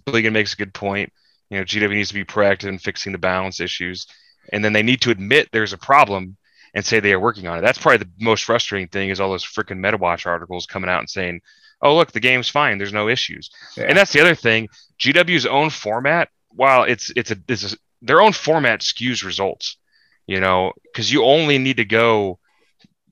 Blegan 0.05 0.33
makes 0.33 0.53
a 0.53 0.57
good 0.57 0.73
point. 0.73 1.11
You 1.49 1.57
know, 1.59 1.63
GW 1.65 1.89
needs 1.89 2.09
to 2.09 2.15
be 2.15 2.25
proactive 2.25 2.67
in 2.67 2.77
fixing 2.77 3.11
the 3.11 3.17
balance 3.17 3.59
issues, 3.59 4.07
and 4.51 4.63
then 4.63 4.73
they 4.73 4.83
need 4.83 5.01
to 5.01 5.11
admit 5.11 5.49
there's 5.51 5.73
a 5.73 5.77
problem 5.77 6.37
and 6.73 6.85
say 6.85 6.99
they 6.99 7.13
are 7.13 7.19
working 7.19 7.47
on 7.47 7.57
it. 7.57 7.61
That's 7.61 7.77
probably 7.77 7.99
the 7.99 8.09
most 8.19 8.43
frustrating 8.45 8.87
thing 8.87 9.09
is 9.09 9.19
all 9.19 9.29
those 9.29 9.45
freaking 9.45 9.79
MetaWatch 9.79 10.25
articles 10.25 10.65
coming 10.65 10.89
out 10.89 10.99
and 10.99 11.09
saying, 11.09 11.41
"Oh, 11.81 11.95
look, 11.95 12.11
the 12.11 12.19
game's 12.19 12.49
fine. 12.49 12.77
There's 12.77 12.93
no 12.93 13.09
issues." 13.09 13.51
yeah. 13.77 13.85
And 13.85 13.97
that's 13.97 14.13
the 14.13 14.21
other 14.21 14.35
thing. 14.35 14.69
GW's 14.99 15.45
own 15.45 15.69
format, 15.69 16.29
while 16.49 16.83
it's 16.83 17.11
it's 17.15 17.31
a, 17.31 17.37
it's 17.47 17.73
a 17.73 17.77
their 18.01 18.21
own 18.21 18.33
format 18.33 18.81
skews 18.81 19.23
results. 19.23 19.77
You 20.27 20.39
know, 20.39 20.73
because 20.83 21.11
you 21.11 21.23
only 21.23 21.57
need 21.57 21.77
to 21.77 21.85
go 21.85 22.39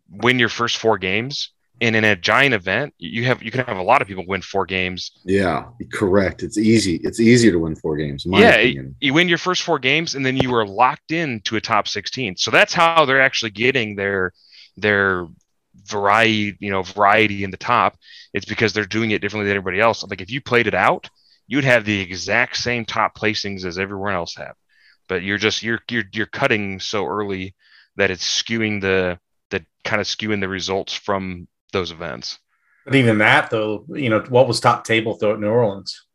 win 0.10 0.40
your 0.40 0.50
first 0.50 0.78
four 0.78 0.98
games. 0.98 1.52
And 1.82 1.96
in 1.96 2.04
a 2.04 2.16
giant 2.16 2.54
event, 2.54 2.94
you 3.00 3.26
have 3.26 3.42
you 3.42 3.50
can 3.50 3.66
have 3.66 3.78
a 3.78 3.82
lot 3.82 4.04
of 4.04 4.08
people 4.08 4.24
win 4.28 4.44
four 4.44 4.68
games. 4.68 5.12
Yeah, 5.26 5.66
correct. 5.92 6.44
It's 6.44 6.60
easy. 6.60 7.02
It's 7.04 7.20
easier 7.20 7.52
to 7.54 7.58
win 7.58 7.76
four 7.76 7.98
games. 7.98 8.24
In 8.24 8.34
Yeah, 8.34 8.54
opinion. 8.54 8.96
You 9.00 9.16
win 9.16 9.28
your 9.28 9.40
first 9.40 9.64
four 9.64 9.80
games, 9.80 10.14
and 10.14 10.24
then 10.24 10.38
you 10.38 10.54
are 10.54 10.66
locked 10.66 11.12
into 11.12 11.56
a 11.56 11.62
top 11.62 11.88
sixteen. 11.88 12.38
So 12.38 12.52
that's 12.52 12.72
how 12.72 13.06
they're 13.06 13.22
actually 13.22 13.50
getting 13.50 13.96
their 13.96 14.32
their 14.78 15.26
variety, 15.86 16.56
you 16.60 16.70
know, 16.70 16.84
variety 16.84 17.44
in 17.44 17.50
the 17.50 17.58
top. 17.58 17.98
It's 18.32 18.46
because 18.46 18.74
they're 18.74 18.86
doing 18.86 19.10
it 19.10 19.20
differently 19.20 19.48
than 19.48 19.58
everybody 19.58 19.82
else. 19.82 20.04
Like 20.04 20.22
if 20.22 20.30
you 20.30 20.40
played 20.40 20.68
it 20.68 20.76
out, 20.76 21.10
you'd 21.48 21.64
have 21.64 21.84
the 21.84 22.00
exact 22.00 22.58
same 22.58 22.86
top 22.86 23.18
placings 23.18 23.66
as 23.66 23.80
everyone 23.80 24.14
else 24.14 24.36
have. 24.36 24.56
But 25.12 25.24
you're 25.24 25.38
just 25.38 25.62
you're 25.62 25.82
you're 25.90 26.06
you're 26.14 26.26
cutting 26.26 26.80
so 26.80 27.06
early 27.06 27.54
that 27.98 28.12
it's 28.12 28.26
skewing 28.26 28.80
the 28.80 29.20
the 29.50 29.66
kind 29.84 30.00
of 30.00 30.08
skewing 30.08 30.40
the 30.40 30.48
results 30.48 30.94
from 30.94 31.50
those 31.74 31.92
events. 31.92 32.40
But 32.86 32.96
even 32.96 33.18
that, 33.18 33.50
though, 33.50 33.84
you 33.90 34.10
know, 34.10 34.22
what 34.30 34.48
was 34.48 34.62
top 34.62 34.86
table 34.86 35.18
though 35.18 35.34
at 35.34 35.40
New 35.42 35.50
Orleans? 35.50 36.06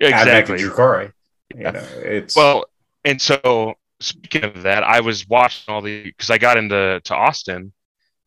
Exactly. 0.00 0.56
Drukhari. 0.56 1.12
You 1.54 1.64
know, 1.64 1.84
it's 1.96 2.34
Well, 2.34 2.64
and 3.04 3.20
so 3.20 3.74
speaking 4.00 4.44
of 4.44 4.62
that, 4.62 4.84
I 4.84 5.00
was 5.00 5.28
watching 5.28 5.74
all 5.74 5.82
the 5.82 6.04
because 6.04 6.30
I 6.30 6.38
got 6.38 6.56
into 6.56 7.02
to 7.04 7.14
Austin, 7.14 7.74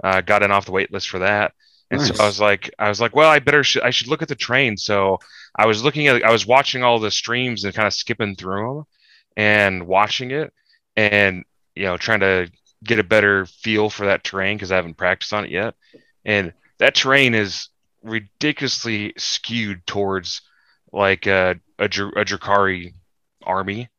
uh, 0.04 0.22
got 0.22 0.44
in 0.44 0.52
off 0.52 0.68
the 0.68 0.74
wait 0.74 0.94
list 0.94 1.10
for 1.10 1.18
that, 1.18 1.54
and 1.90 2.00
Nice. 2.00 2.16
so 2.16 2.24
I 2.24 2.28
was 2.28 2.40
like, 2.40 2.72
I 2.78 2.88
was 2.88 3.02
like, 3.02 3.16
well, 3.16 3.32
I 3.32 3.40
better 3.40 3.64
sh- 3.64 3.78
I 3.84 3.90
should 3.90 4.10
look 4.10 4.22
at 4.22 4.28
the 4.28 4.36
train. 4.36 4.78
So 4.78 5.18
I 5.58 5.66
was 5.66 5.84
looking 5.84 6.08
at, 6.08 6.24
I 6.24 6.32
was 6.32 6.46
watching 6.46 6.84
all 6.84 7.00
the 7.00 7.10
streams 7.10 7.64
and 7.64 7.74
kind 7.74 7.88
of 7.88 7.96
skipping 7.96 8.36
through 8.36 8.76
them 8.76 8.86
and 9.38 9.88
watching 9.88 10.32
it, 10.32 10.54
and 10.96 11.44
you 11.76 11.84
know, 11.84 11.98
trying 11.98 12.20
to 12.22 12.52
get 12.84 13.00
a 13.00 13.04
better 13.04 13.46
feel 13.46 13.90
for 13.90 14.08
that 14.08 14.24
terrain 14.24 14.58
because 14.58 14.72
I 14.72 14.76
haven't 14.76 14.98
practiced 14.98 15.34
on 15.34 15.46
it 15.46 15.52
yet, 15.52 15.76
and 16.26 16.54
that 16.80 16.96
terrain 16.96 17.36
is 17.36 17.70
ridiculously 18.04 19.14
skewed 19.18 19.86
towards 19.86 20.42
like 20.92 21.28
uh, 21.28 21.56
a 21.80 21.84
a, 21.84 21.86
a 21.86 22.26
Drukhari 22.26 22.94
army. 23.44 23.90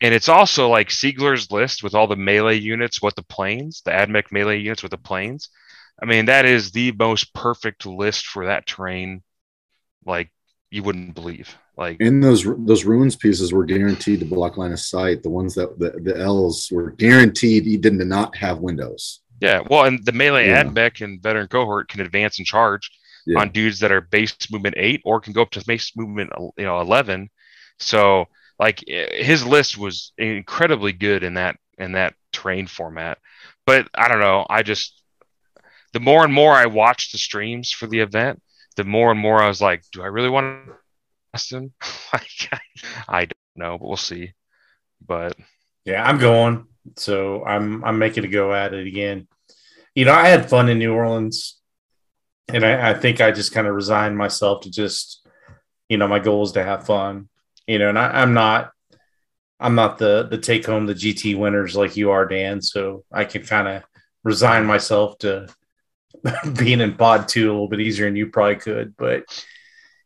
And 0.00 0.12
it's 0.14 0.28
also 0.28 0.68
like 0.68 0.88
Siegler's 0.88 1.52
list 1.52 1.84
with 1.84 1.94
all 1.94 2.08
the 2.08 2.16
melee 2.16 2.56
units 2.56 3.00
with 3.00 3.14
the 3.14 3.22
planes, 3.22 3.82
the 3.84 3.92
AdMech 3.92 4.32
melee 4.32 4.58
units 4.58 4.82
with 4.82 4.90
the 4.90 4.98
planes. 4.98 5.48
I 6.02 6.06
mean, 6.06 6.24
that 6.26 6.44
is 6.44 6.72
the 6.72 6.90
most 6.92 7.32
perfect 7.34 7.86
list 7.86 8.26
for 8.26 8.46
that 8.46 8.66
terrain. 8.66 9.22
Like 10.04 10.32
you 10.70 10.82
wouldn't 10.82 11.14
believe. 11.14 11.56
Like 11.76 11.96
And 12.00 12.22
those 12.22 12.44
those 12.66 12.84
ruins 12.84 13.16
pieces 13.16 13.52
were 13.52 13.64
guaranteed 13.64 14.20
to 14.20 14.26
block 14.26 14.56
line 14.58 14.72
of 14.72 14.80
sight. 14.80 15.22
The 15.22 15.30
ones 15.30 15.54
that 15.54 15.78
the, 15.78 15.90
the 16.02 16.18
L's 16.18 16.68
were 16.70 16.90
guaranteed 16.90 17.64
you 17.64 17.78
did 17.78 17.94
not 17.94 18.06
not 18.06 18.36
have 18.36 18.58
windows. 18.58 19.20
yeah, 19.40 19.60
well, 19.70 19.84
and 19.86 20.04
the 20.04 20.12
melee 20.12 20.48
Yeah. 20.48 20.64
AdMech 20.64 21.02
and 21.04 21.22
veteran 21.22 21.48
cohort 21.48 21.88
can 21.88 22.00
advance 22.00 22.38
and 22.38 22.46
charge 22.46 22.90
Yeah. 23.26 23.40
on 23.40 23.50
dudes 23.50 23.80
that 23.80 23.90
are 23.92 24.00
base 24.02 24.36
movement 24.50 24.74
eight 24.78 25.00
or 25.04 25.20
can 25.20 25.32
go 25.32 25.42
up 25.42 25.50
to 25.52 25.64
base 25.66 25.92
movement 25.96 26.30
you 26.58 26.64
know 26.64 26.80
eleven. 26.80 27.30
So 27.78 28.26
like 28.58 28.84
his 28.86 29.44
list 29.46 29.78
was 29.78 30.12
incredibly 30.18 30.92
good 30.92 31.22
in 31.24 31.34
that 31.34 31.56
in 31.78 31.92
that 31.92 32.14
terrain 32.32 32.66
format. 32.66 33.16
But 33.66 33.88
I 33.94 34.08
don't 34.08 34.20
know. 34.20 34.44
I 34.50 34.62
just 34.62 35.02
the 35.94 36.00
more 36.00 36.22
and 36.24 36.32
more 36.34 36.52
I 36.52 36.66
watched 36.66 37.12
the 37.12 37.18
streams 37.18 37.70
for 37.72 37.86
the 37.86 38.00
event, 38.00 38.42
the 38.76 38.84
more 38.84 39.10
and 39.10 39.18
more 39.20 39.42
I 39.42 39.48
was 39.48 39.60
like, 39.62 39.82
do 39.92 40.02
I 40.02 40.06
really 40.06 40.28
want 40.30 40.66
to 40.66 40.72
Austin? 41.34 41.72
I 43.08 43.20
don't 43.26 43.32
know, 43.56 43.78
but 43.78 43.88
we'll 43.88 43.96
see. 43.96 44.32
But 45.06 45.36
yeah, 45.84 46.04
I'm 46.04 46.18
going. 46.18 46.66
So 46.96 47.44
I'm 47.44 47.84
I'm 47.84 47.98
making 47.98 48.24
a 48.24 48.28
go 48.28 48.52
at 48.54 48.74
it 48.74 48.86
again. 48.86 49.28
you 49.94 50.04
know, 50.04 50.12
I 50.12 50.28
had 50.28 50.48
fun 50.50 50.68
in 50.68 50.78
New 50.78 50.92
Orleans, 50.92 51.60
and 52.48 52.64
I, 52.64 52.90
I 52.90 52.94
think 52.94 53.20
I 53.20 53.30
just 53.32 53.52
kind 53.52 53.66
of 53.66 53.74
resigned 53.74 54.16
myself 54.16 54.62
to 54.62 54.70
just, 54.70 55.26
you 55.88 55.98
know, 55.98 56.08
my 56.08 56.18
goal 56.18 56.42
is 56.44 56.52
to 56.52 56.64
have 56.64 56.86
fun, 56.86 57.28
you 57.66 57.78
know, 57.78 57.88
and 57.88 57.98
I, 57.98 58.22
I'm 58.22 58.34
not, 58.34 58.70
I'm 59.60 59.74
not 59.74 59.98
the 59.98 60.26
the 60.30 60.38
take 60.38 60.66
home 60.66 60.86
the 60.86 60.94
GT 60.94 61.36
winners 61.36 61.76
like 61.76 61.96
you 61.96 62.10
are, 62.10 62.26
Dan. 62.26 62.62
So 62.62 63.04
I 63.12 63.24
can 63.24 63.42
kind 63.44 63.68
of 63.68 63.82
resign 64.24 64.66
myself 64.66 65.18
to 65.18 65.48
being 66.58 66.80
in 66.80 66.94
pod 66.96 67.28
two 67.28 67.50
a 67.50 67.52
little 67.52 67.68
bit 67.68 67.80
easier 67.80 68.06
than 68.06 68.16
you 68.16 68.28
probably 68.28 68.56
could, 68.56 68.96
but 68.96 69.24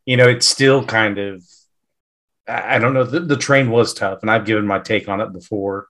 you 0.06 0.16
know, 0.16 0.28
it's 0.28 0.46
still 0.46 0.84
kind 0.84 1.18
of, 1.18 1.44
I 2.48 2.78
don't 2.78 2.94
know, 2.94 3.04
the, 3.04 3.20
the 3.20 3.36
train 3.36 3.70
was 3.70 3.92
tough, 3.92 4.20
and 4.22 4.30
I've 4.30 4.46
given 4.46 4.66
my 4.66 4.78
take 4.78 5.08
on 5.08 5.20
it 5.20 5.32
before, 5.32 5.88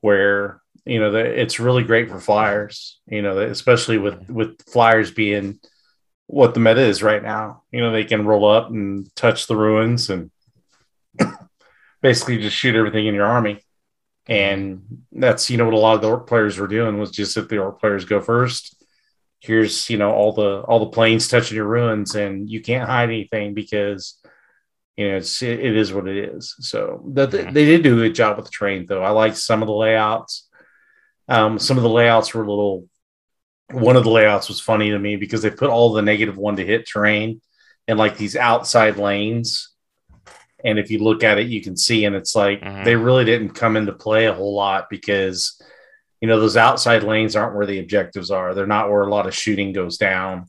where 0.00 0.60
you 0.88 1.00
know, 1.00 1.10
the, 1.10 1.18
it's 1.18 1.60
really 1.60 1.82
great 1.82 2.08
for 2.08 2.18
flyers, 2.18 2.98
you 3.06 3.20
know, 3.20 3.38
especially 3.38 3.98
with 3.98 4.30
with 4.30 4.62
flyers 4.62 5.10
being 5.10 5.60
what 6.26 6.54
the 6.54 6.60
meta 6.60 6.80
is 6.80 7.02
right 7.02 7.22
now. 7.22 7.62
You 7.70 7.80
know, 7.82 7.92
they 7.92 8.04
can 8.04 8.26
roll 8.26 8.48
up 8.48 8.70
and 8.70 9.14
touch 9.14 9.46
the 9.46 9.56
ruins 9.56 10.08
and 10.08 10.30
basically 12.02 12.38
just 12.38 12.56
shoot 12.56 12.74
everything 12.74 13.06
in 13.06 13.14
your 13.14 13.26
army. 13.26 13.62
And 14.26 15.04
that's, 15.12 15.50
you 15.50 15.58
know, 15.58 15.66
what 15.66 15.74
a 15.74 15.78
lot 15.78 15.96
of 15.96 16.02
the 16.02 16.08
Ork 16.08 16.26
players 16.26 16.58
were 16.58 16.68
doing 16.68 16.98
was 16.98 17.10
just 17.10 17.36
if 17.36 17.48
the 17.48 17.58
Ork 17.58 17.80
players 17.80 18.04
go 18.04 18.20
first, 18.20 18.77
here's, 19.40 19.88
you 19.88 19.96
know, 19.98 20.10
all 20.12 20.32
the 20.32 20.60
all 20.62 20.80
the 20.80 20.90
planes 20.90 21.28
touching 21.28 21.56
your 21.56 21.66
ruins 21.66 22.14
and 22.14 22.48
you 22.50 22.60
can't 22.60 22.88
hide 22.88 23.08
anything 23.08 23.54
because 23.54 24.18
you 24.96 25.08
know, 25.08 25.16
it's 25.18 25.42
it, 25.42 25.60
it 25.60 25.76
is 25.76 25.92
what 25.92 26.08
it 26.08 26.16
is. 26.16 26.56
So 26.58 27.04
that 27.14 27.30
they, 27.30 27.44
they 27.44 27.64
did 27.64 27.82
do 27.84 27.98
a 27.98 28.08
good 28.08 28.14
job 28.16 28.36
with 28.36 28.46
the 28.46 28.50
train 28.50 28.84
though. 28.86 29.02
I 29.02 29.10
liked 29.10 29.36
some 29.36 29.62
of 29.62 29.68
the 29.68 29.74
layouts. 29.74 30.48
Um, 31.28 31.58
some 31.58 31.76
of 31.76 31.82
the 31.82 31.88
layouts 31.88 32.34
were 32.34 32.42
a 32.42 32.48
little. 32.48 32.88
One 33.70 33.96
of 33.96 34.04
the 34.04 34.10
layouts 34.10 34.48
was 34.48 34.60
funny 34.60 34.90
to 34.90 34.98
me 34.98 35.16
because 35.16 35.42
they 35.42 35.50
put 35.50 35.68
all 35.68 35.92
the 35.92 36.02
negative 36.02 36.38
one 36.38 36.56
to 36.56 36.64
hit 36.64 36.88
terrain 36.88 37.42
in 37.86 37.98
like 37.98 38.16
these 38.16 38.34
outside 38.34 38.96
lanes. 38.96 39.74
And 40.64 40.78
if 40.78 40.90
you 40.90 40.98
look 40.98 41.22
at 41.22 41.38
it, 41.38 41.46
you 41.48 41.62
can 41.62 41.76
see, 41.76 42.04
and 42.04 42.16
it's 42.16 42.34
like 42.34 42.60
Mhm. 42.62 42.84
they 42.84 42.96
really 42.96 43.24
didn't 43.24 43.50
come 43.50 43.76
into 43.76 43.92
play 43.92 44.26
a 44.26 44.32
whole 44.34 44.54
lot 44.56 44.88
because, 44.90 45.60
you 46.20 46.28
know, 46.28 46.40
those 46.40 46.56
outside 46.56 47.02
lanes 47.04 47.36
aren't 47.36 47.54
where 47.56 47.66
the 47.66 47.78
objectives 47.78 48.30
are. 48.30 48.54
They're 48.54 48.66
not 48.66 48.90
where 48.90 49.02
a 49.02 49.10
lot 49.10 49.26
of 49.26 49.34
shooting 49.34 49.72
goes 49.72 49.98
down. 49.98 50.46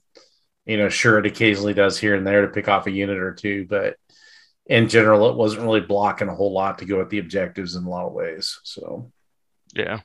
You 0.66 0.78
know, 0.78 0.90
sure, 0.90 1.20
it 1.20 1.26
occasionally 1.26 1.74
does 1.74 1.98
here 1.98 2.16
and 2.16 2.26
there 2.26 2.42
to 2.44 2.48
pick 2.54 2.68
off 2.68 2.88
a 2.88 2.92
unit 2.92 3.18
or 3.18 3.34
two, 3.34 3.66
but 3.70 3.96
in 4.68 4.88
general, 4.88 5.30
it 5.30 5.36
wasn't 5.36 5.64
really 5.64 5.80
blocking 5.82 6.28
a 6.28 6.36
whole 6.36 6.54
lot 6.54 6.78
to 6.80 6.86
go 6.86 7.02
at 7.02 7.10
the 7.10 7.18
objectives 7.20 7.76
in 7.76 7.84
a 7.86 7.90
lot 7.90 8.06
of 8.06 8.14
ways. 8.14 8.60
So 8.64 9.12
Yeah. 9.74 10.02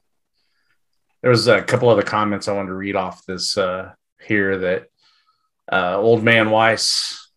there 1.23 1.31
was 1.31 1.49
a 1.49 1.63
couple 1.63 1.89
other 1.89 2.03
comments 2.03 2.49
I 2.49 2.53
wanted 2.55 2.69
to 2.69 2.75
read 2.75 2.97
off 2.97 3.25
this 3.27 3.59
uh, 3.59 3.93
here 4.27 4.59
that 4.59 4.87
uh, 5.71 5.97
old 5.99 6.23
man 6.23 6.51
Weiss, 6.51 7.31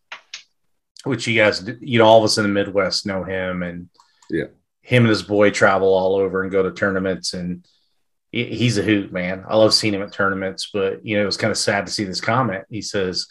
which 1.03 1.27
you 1.27 1.35
guys, 1.35 1.69
you 1.81 1.99
know, 1.99 2.05
all 2.05 2.19
of 2.19 2.25
us 2.25 2.37
in 2.37 2.43
the 2.43 2.49
Midwest 2.49 3.05
know 3.05 3.23
him, 3.23 3.63
and 3.63 3.89
Yeah. 4.29 4.45
him 4.81 5.03
and 5.03 5.09
his 5.09 5.23
boy 5.23 5.49
travel 5.51 5.93
all 5.93 6.15
over 6.15 6.43
and 6.43 6.51
go 6.51 6.63
to 6.63 6.71
tournaments, 6.71 7.33
and 7.33 7.65
he- 7.65 7.76
he's 8.45 8.77
a 8.77 8.83
hoot, 8.83 9.11
man. 9.11 9.43
I 9.47 9.55
love 9.55 9.73
seeing 9.73 9.93
him 9.93 10.01
at 10.01 10.13
tournaments, 10.13 10.69
but 10.73 11.05
you 11.05 11.17
know, 11.17 11.23
it 11.23 11.25
was 11.25 11.37
kind 11.37 11.51
of 11.51 11.57
sad 11.57 11.85
to 11.85 11.91
see 11.91 12.03
this 12.03 12.21
comment. 12.21 12.65
He 12.69 12.81
says. 12.81 13.27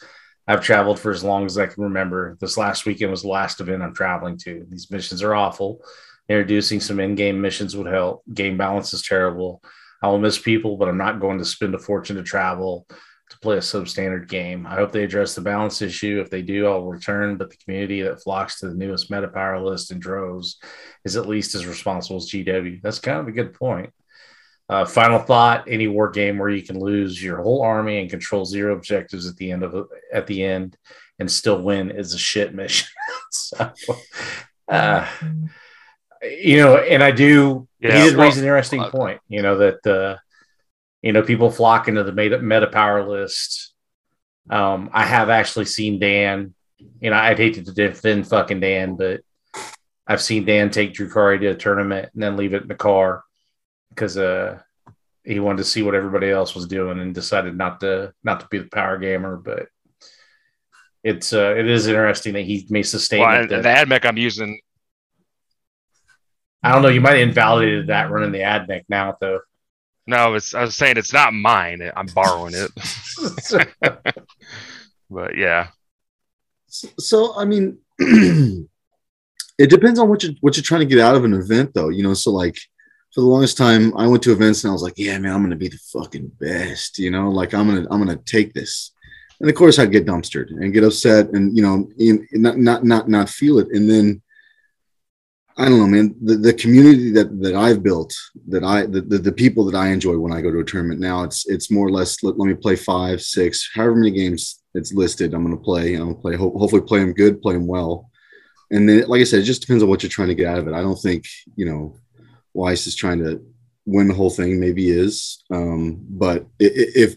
I've 0.48 0.62
traveled 0.62 1.00
for 1.00 1.10
as 1.10 1.24
long 1.24 1.44
as 1.44 1.58
I 1.58 1.66
can 1.66 1.82
remember. 1.82 2.36
This 2.40 2.56
last 2.56 2.86
weekend 2.86 3.10
was 3.10 3.22
the 3.22 3.28
last 3.28 3.60
event 3.60 3.82
I'm 3.82 3.92
traveling 3.92 4.38
to. 4.44 4.64
These 4.70 4.92
missions 4.92 5.20
are 5.20 5.34
awful. 5.34 5.80
Introducing 6.28 6.78
some 6.78 7.00
in-game 7.00 7.40
missions 7.40 7.76
would 7.76 7.88
help. 7.88 8.22
Game 8.32 8.56
balance 8.56 8.94
is 8.94 9.02
terrible. 9.02 9.60
I 10.00 10.06
will 10.06 10.20
miss 10.20 10.38
people, 10.38 10.76
but 10.76 10.88
I'm 10.88 10.98
not 10.98 11.18
going 11.18 11.38
to 11.38 11.44
spend 11.44 11.74
a 11.74 11.80
fortune 11.80 12.14
to 12.14 12.22
travel 12.22 12.86
to 12.88 13.38
play 13.40 13.56
a 13.56 13.60
substandard 13.60 14.28
game. 14.28 14.68
I 14.68 14.76
hope 14.76 14.92
they 14.92 15.02
address 15.02 15.34
the 15.34 15.40
balance 15.40 15.82
issue. 15.82 16.20
If 16.20 16.30
they 16.30 16.42
do, 16.42 16.68
I'll 16.68 16.84
return. 16.84 17.38
But 17.38 17.50
the 17.50 17.56
community 17.56 18.02
that 18.02 18.22
flocks 18.22 18.60
to 18.60 18.68
the 18.68 18.74
newest 18.76 19.10
meta 19.10 19.26
power 19.26 19.60
list 19.60 19.90
in 19.90 19.98
droves 19.98 20.58
is 21.04 21.16
at 21.16 21.26
least 21.26 21.56
as 21.56 21.66
responsible 21.66 22.18
as 22.18 22.30
GW. 22.30 22.82
That's 22.82 23.00
kind 23.00 23.18
of 23.18 23.26
a 23.26 23.32
good 23.32 23.52
point. 23.52 23.90
Uh, 24.68 24.84
final 24.84 25.18
thought: 25.18 25.68
Any 25.68 25.86
war 25.86 26.10
game 26.10 26.38
where 26.38 26.48
you 26.48 26.62
can 26.62 26.78
lose 26.78 27.22
your 27.22 27.40
whole 27.40 27.62
army 27.62 28.00
and 28.00 28.10
control 28.10 28.44
zero 28.44 28.74
objectives 28.74 29.28
at 29.28 29.36
the 29.36 29.52
end 29.52 29.62
of 29.62 29.88
at 30.12 30.26
the 30.26 30.42
end 30.42 30.76
and 31.18 31.30
still 31.30 31.62
win 31.62 31.90
is 31.90 32.14
a 32.14 32.18
shit 32.18 32.54
mission. 32.54 32.88
so, 33.30 33.72
uh, 34.68 35.06
you 36.22 36.58
know, 36.58 36.76
and 36.76 37.02
I 37.02 37.10
do. 37.10 37.68
Yeah, 37.80 37.96
he 37.96 38.08
did 38.08 38.16
well, 38.16 38.26
raise 38.26 38.38
an 38.38 38.44
interesting 38.44 38.80
uh, 38.80 38.90
point. 38.90 39.20
You 39.28 39.42
know 39.42 39.58
that 39.58 39.86
uh, 39.86 40.16
you 41.02 41.12
know 41.12 41.22
people 41.22 41.50
flock 41.50 41.88
into 41.88 42.02
the 42.02 42.12
meta, 42.12 42.38
meta 42.38 42.66
power 42.66 43.08
list. 43.08 43.72
Um, 44.50 44.90
I 44.92 45.04
have 45.04 45.30
actually 45.30 45.66
seen 45.66 45.98
Dan. 45.98 46.54
You 47.00 47.10
know, 47.10 47.16
I'd 47.16 47.38
hate 47.38 47.54
to 47.54 47.62
defend 47.62 48.28
fucking 48.28 48.60
Dan, 48.60 48.96
but 48.96 49.20
I've 50.06 50.22
seen 50.22 50.44
Dan 50.44 50.70
take 50.70 50.92
Drukhari 50.92 51.40
to 51.40 51.46
a 51.48 51.54
tournament 51.54 52.10
and 52.12 52.22
then 52.22 52.36
leave 52.36 52.54
it 52.54 52.62
in 52.62 52.68
the 52.68 52.74
car 52.74 53.24
because 53.96 54.16
uh, 54.18 54.60
he 55.24 55.40
wanted 55.40 55.58
to 55.58 55.64
see 55.64 55.82
what 55.82 55.94
everybody 55.96 56.30
else 56.30 56.54
was 56.54 56.66
doing 56.68 57.00
and 57.00 57.14
decided 57.14 57.56
not 57.56 57.80
to 57.80 58.12
not 58.22 58.40
to 58.40 58.46
be 58.48 58.58
the 58.58 58.68
power 58.68 58.98
gamer. 58.98 59.36
But 59.36 59.68
it's 61.02 61.32
uh, 61.32 61.54
it 61.56 61.66
is 61.66 61.86
interesting 61.88 62.34
that 62.34 62.42
he 62.42 62.66
makes 62.70 62.92
a 62.94 62.96
Well, 62.96 63.00
statement. 63.00 63.52
and 63.52 63.64
that, 63.64 63.88
the 63.88 63.94
AdMech 63.94 64.04
I'm 64.06 64.16
using, 64.18 64.60
I 66.62 66.72
don't 66.72 66.82
know. 66.82 66.88
You 66.88 67.00
might 67.00 67.18
have 67.18 67.28
invalidated 67.28 67.86
that 67.88 68.10
running 68.10 68.32
the 68.32 68.40
AdMech 68.40 68.84
now, 68.88 69.16
though. 69.20 69.40
no, 70.06 70.34
it's 70.34 70.54
I 70.54 70.62
was 70.62 70.74
saying 70.76 70.96
it's 70.98 71.12
not 71.12 71.32
mine. 71.32 71.80
I'm 71.96 72.06
borrowing 72.06 72.54
it. 72.54 72.70
But 75.08 75.36
yeah, 75.36 75.68
So 76.68 77.36
I 77.38 77.44
mean, 77.44 77.78
it 77.98 79.70
depends 79.70 80.00
on 80.00 80.08
what 80.08 80.22
you 80.24 80.34
what 80.40 80.56
you're 80.56 80.64
trying 80.64 80.80
to 80.80 80.86
get 80.86 80.98
out 80.98 81.14
of 81.14 81.24
an 81.24 81.32
event, 81.32 81.70
though. 81.74 81.90
You 81.90 82.02
know, 82.02 82.14
so 82.14 82.32
like 82.32 82.56
for 83.16 83.22
the 83.22 83.28
longest 83.28 83.56
time, 83.56 83.96
I 83.96 84.06
went 84.06 84.22
to 84.24 84.32
events 84.32 84.62
and 84.62 84.70
I 84.70 84.74
was 84.74 84.82
like, 84.82 84.98
"Yeah, 84.98 85.18
man, 85.18 85.32
I'm 85.32 85.42
gonna 85.42 85.56
be 85.56 85.68
the 85.68 85.78
fucking 85.90 86.32
best." 86.38 86.98
You 86.98 87.10
know, 87.10 87.30
like 87.30 87.54
I'm 87.54 87.66
gonna 87.66 87.86
I'm 87.90 87.98
gonna 87.98 88.20
take 88.26 88.52
this, 88.52 88.92
and 89.40 89.48
of 89.48 89.56
course 89.56 89.78
I'd 89.78 89.90
get 89.90 90.04
dumpstered 90.04 90.50
and 90.50 90.74
get 90.74 90.84
upset 90.84 91.30
and 91.30 91.56
you 91.56 91.62
know 91.62 91.88
in, 91.98 92.28
not 92.32 92.58
not 92.58 92.84
not 92.84 93.08
not 93.08 93.30
feel 93.30 93.58
it, 93.58 93.68
and 93.72 93.88
then 93.90 94.20
I 95.56 95.66
don't 95.66 95.78
know, 95.78 95.86
man. 95.86 96.14
The, 96.22 96.36
the 96.36 96.52
community 96.52 97.10
that 97.12 97.40
that 97.40 97.54
I've 97.54 97.82
built, 97.82 98.14
that 98.48 98.62
I 98.62 98.84
the, 98.84 99.00
the 99.00 99.16
the 99.16 99.32
people 99.32 99.64
that 99.64 99.74
I 99.74 99.88
enjoy 99.88 100.18
when 100.18 100.34
I 100.34 100.42
go 100.42 100.52
to 100.52 100.60
a 100.60 100.64
tournament 100.64 101.00
now, 101.00 101.22
it's 101.22 101.48
it's 101.48 101.70
more 101.70 101.86
or 101.86 101.92
less 101.92 102.22
let, 102.22 102.38
let 102.38 102.46
me 102.46 102.52
play 102.52 102.76
five, 102.76 103.22
six, 103.22 103.70
however 103.74 103.94
many 103.94 104.10
games 104.10 104.62
it's 104.74 104.92
listed. 104.92 105.32
I'm 105.32 105.50
to 105.50 105.56
play. 105.56 105.94
I'm 105.94 106.14
to 106.14 106.20
play. 106.20 106.36
Ho- 106.36 106.58
hopefully, 106.58 106.82
play 106.82 106.98
them 106.98 107.14
good, 107.14 107.40
play 107.40 107.54
them 107.54 107.66
well, 107.66 108.10
and 108.70 108.86
then, 108.86 109.06
like 109.08 109.22
I 109.22 109.24
said, 109.24 109.40
it 109.40 109.44
just 109.44 109.62
depends 109.62 109.82
on 109.82 109.88
what 109.88 110.02
you're 110.02 110.10
trying 110.10 110.28
to 110.28 110.34
get 110.34 110.48
out 110.48 110.58
of 110.58 110.68
it. 110.68 110.74
I 110.74 110.82
don't 110.82 111.00
think 111.00 111.24
you 111.56 111.64
know 111.64 111.96
Weiss 112.56 112.86
is 112.86 112.96
trying 112.96 113.20
to 113.24 113.30
win 113.84 114.08
the 114.08 114.14
whole 114.14 114.30
thing. 114.30 114.58
Maybe 114.58 114.88
is, 114.90 115.44
um, 115.50 115.98
but 116.08 116.38
i- 116.60 116.74
i- 116.82 116.92
if 117.04 117.10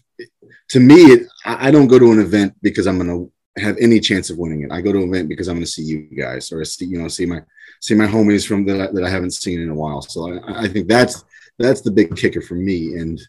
to 0.74 0.80
me, 0.80 0.96
it, 1.14 1.22
I 1.46 1.72
don't 1.72 1.88
go 1.88 1.98
to 2.00 2.12
an 2.12 2.20
event 2.20 2.54
because 2.62 2.86
I'm 2.88 2.98
going 3.02 3.10
to 3.10 3.22
have 3.64 3.76
any 3.80 4.00
chance 4.00 4.30
of 4.30 4.38
winning 4.38 4.62
it. 4.64 4.72
I 4.72 4.82
go 4.82 4.92
to 4.92 5.00
an 5.00 5.10
event 5.10 5.30
because 5.30 5.48
I'm 5.48 5.56
going 5.56 5.66
to 5.66 5.72
see 5.72 5.82
you 5.92 6.00
guys 6.24 6.52
or 6.52 6.64
see 6.66 6.86
you 6.86 7.00
know 7.02 7.08
see 7.08 7.26
my 7.26 7.42
see 7.82 7.96
my 7.96 8.06
homies 8.06 8.46
from 8.48 8.66
that 8.66 8.80
I, 8.82 8.88
that 8.94 9.04
I 9.04 9.10
haven't 9.10 9.32
seen 9.46 9.60
in 9.62 9.70
a 9.70 9.76
while. 9.84 10.02
So 10.02 10.20
I, 10.34 10.64
I 10.64 10.68
think 10.68 10.88
that's 10.88 11.24
that's 11.58 11.82
the 11.82 11.92
big 11.92 12.16
kicker 12.16 12.42
for 12.42 12.56
me. 12.56 12.96
And 13.00 13.20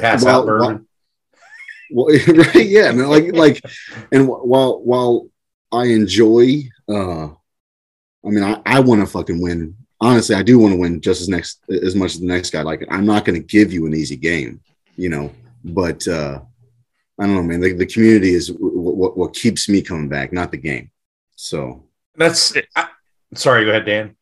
Pass 0.00 0.24
Well, 0.24 0.40
out 0.40 0.46
bourbon. 0.46 0.86
well, 1.90 2.06
right, 2.28 2.66
yeah, 2.66 2.92
man, 2.92 3.08
like 3.08 3.34
like, 3.34 3.56
and 4.12 4.28
while 4.28 4.80
while 4.90 5.28
I 5.72 5.86
enjoy, 5.86 6.62
uh, 6.88 7.26
I 8.26 8.28
mean, 8.34 8.44
I, 8.44 8.60
I 8.64 8.80
want 8.80 9.00
to 9.00 9.06
fucking 9.06 9.40
win. 9.40 9.76
Honestly, 10.00 10.34
I 10.34 10.42
do 10.42 10.58
want 10.58 10.72
to 10.72 10.78
win 10.78 11.00
just 11.00 11.20
as 11.20 11.28
next 11.28 11.60
as 11.68 11.94
much 11.94 12.14
as 12.14 12.20
the 12.20 12.26
next 12.26 12.50
guy. 12.50 12.62
Like, 12.62 12.86
I'm 12.90 13.04
not 13.04 13.24
going 13.24 13.40
to 13.40 13.46
give 13.46 13.72
you 13.72 13.86
an 13.86 13.94
easy 13.94 14.16
game, 14.16 14.60
you 14.96 15.08
know. 15.08 15.32
But 15.62 16.06
uh, 16.08 16.40
I 17.18 17.26
don't 17.26 17.34
know, 17.34 17.42
man. 17.42 17.60
The, 17.60 17.72
the 17.74 17.86
community 17.86 18.30
is 18.30 18.50
what, 18.50 18.96
what 18.96 19.16
what 19.16 19.34
keeps 19.34 19.68
me 19.68 19.82
coming 19.82 20.08
back, 20.08 20.32
not 20.32 20.50
the 20.50 20.56
game. 20.56 20.90
So 21.36 21.84
That's. 22.16 22.56
I, 22.74 22.88
sorry, 23.34 23.64
go 23.64 23.70
ahead, 23.70 23.84
Dan. 23.84 24.16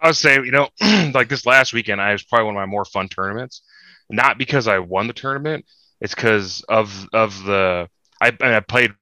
I 0.00 0.08
was 0.08 0.18
saying, 0.18 0.44
you 0.44 0.52
know, 0.52 0.68
like 1.14 1.28
this 1.28 1.46
last 1.46 1.72
weekend, 1.72 2.00
I 2.00 2.12
was 2.12 2.22
probably 2.22 2.46
one 2.46 2.56
of 2.56 2.60
my 2.60 2.66
more 2.66 2.84
fun 2.84 3.08
tournaments. 3.08 3.62
Not 4.10 4.38
because 4.38 4.68
I 4.68 4.78
won 4.78 5.06
the 5.06 5.14
tournament, 5.14 5.64
it's 6.00 6.14
because 6.14 6.62
of 6.68 7.08
of 7.12 7.42
the 7.44 7.88
I, 8.20 8.32
I 8.40 8.60
played 8.60 8.92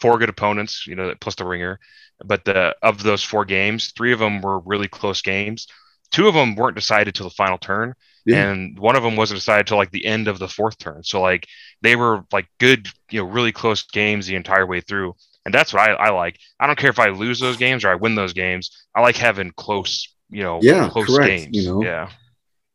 four 0.00 0.18
good 0.18 0.28
opponents, 0.28 0.86
you 0.86 0.94
know, 0.94 1.14
plus 1.20 1.34
the 1.34 1.44
ringer. 1.44 1.80
But 2.24 2.44
the 2.44 2.74
of 2.82 3.02
those 3.02 3.22
four 3.22 3.44
games, 3.44 3.92
three 3.96 4.12
of 4.12 4.18
them 4.18 4.40
were 4.40 4.60
really 4.60 4.88
close 4.88 5.20
games. 5.22 5.66
Two 6.12 6.28
of 6.28 6.34
them 6.34 6.54
weren't 6.54 6.76
decided 6.76 7.14
till 7.14 7.28
the 7.28 7.34
final 7.34 7.58
turn, 7.58 7.94
Yeah. 8.24 8.48
and 8.50 8.78
one 8.78 8.96
of 8.96 9.02
them 9.02 9.16
wasn't 9.16 9.38
decided 9.40 9.66
till 9.66 9.76
like 9.76 9.90
the 9.90 10.06
end 10.06 10.28
of 10.28 10.38
the 10.38 10.48
fourth 10.48 10.78
turn. 10.78 11.02
So 11.02 11.20
like 11.20 11.46
they 11.82 11.96
were 11.96 12.24
like 12.32 12.46
good, 12.58 12.88
you 13.10 13.20
know, 13.20 13.26
really 13.28 13.52
close 13.52 13.82
games 13.82 14.26
the 14.26 14.36
entire 14.36 14.66
way 14.66 14.80
through. 14.80 15.14
And 15.44 15.52
that's 15.52 15.72
what 15.72 15.82
I, 15.88 15.92
I 15.92 16.10
like. 16.10 16.38
I 16.58 16.66
don't 16.66 16.78
care 16.78 16.90
if 16.90 16.98
I 16.98 17.08
lose 17.10 17.38
those 17.38 17.56
games 17.56 17.84
or 17.84 17.88
I 17.90 17.96
win 17.96 18.14
those 18.14 18.32
games. 18.32 18.86
I 18.94 19.00
like 19.00 19.16
having 19.16 19.50
close, 19.56 20.08
you 20.30 20.42
know, 20.42 20.58
Yeah, 20.62 20.88
close 20.88 21.06
correct, 21.06 21.28
games. 21.28 21.56
you 21.56 21.68
know. 21.68 21.82
Yeah. 21.84 22.08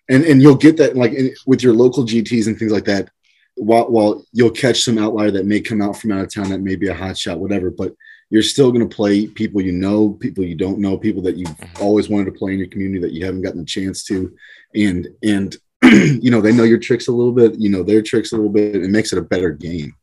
and 0.09 0.23
and 0.25 0.41
you'll 0.41 0.55
get 0.55 0.77
that 0.77 0.95
like 0.95 1.13
in, 1.13 1.33
with 1.47 1.63
your 1.63 1.73
local 1.73 2.05
GTS 2.05 2.47
and 2.47 2.57
things 2.59 2.71
like 2.71 2.85
that. 2.85 3.09
while, 3.55 3.89
while 3.89 4.25
you'll 4.33 4.51
catch 4.51 4.83
some 4.83 4.97
outlier 4.97 5.31
that 5.31 5.45
may 5.45 5.61
come 5.61 5.81
out 5.81 5.97
from 5.97 6.11
out 6.11 6.21
of 6.23 6.33
town 6.33 6.49
that 6.49 6.61
may 6.61 6.75
be 6.75 6.87
a 6.89 6.93
hot 6.93 7.17
shot, 7.17 7.39
whatever, 7.39 7.69
but 7.71 7.93
you're 8.31 8.41
still 8.41 8.71
going 8.71 8.87
to 8.89 8.95
play 8.95 9.27
people 9.27 9.61
you 9.61 9.73
know, 9.73 10.13
people 10.13 10.43
you 10.43 10.55
don't 10.55 10.79
know, 10.79 10.97
people 10.97 11.21
that 11.23 11.37
you've 11.37 11.49
Mm-hmm. 11.49 11.83
always 11.83 12.09
wanted 12.09 12.25
to 12.25 12.31
play 12.39 12.53
in 12.53 12.59
your 12.59 12.67
community 12.69 12.99
that 13.01 13.11
you 13.13 13.25
haven't 13.25 13.43
gotten 13.43 13.61
a 13.61 13.65
chance 13.65 14.03
to, 14.05 14.33
and 14.75 15.07
and 15.23 15.57
you 15.83 16.31
know 16.31 16.41
they 16.41 16.53
know 16.53 16.63
your 16.63 16.79
tricks 16.79 17.07
a 17.07 17.11
little 17.11 17.33
bit, 17.33 17.55
you 17.59 17.69
know 17.69 17.83
their 17.83 18.01
tricks 18.01 18.31
a 18.31 18.35
little 18.35 18.51
bit. 18.51 18.75
It 18.75 18.89
makes 18.89 19.11
it 19.13 19.19
a 19.19 19.21
better 19.33 19.51
game, 19.51 19.93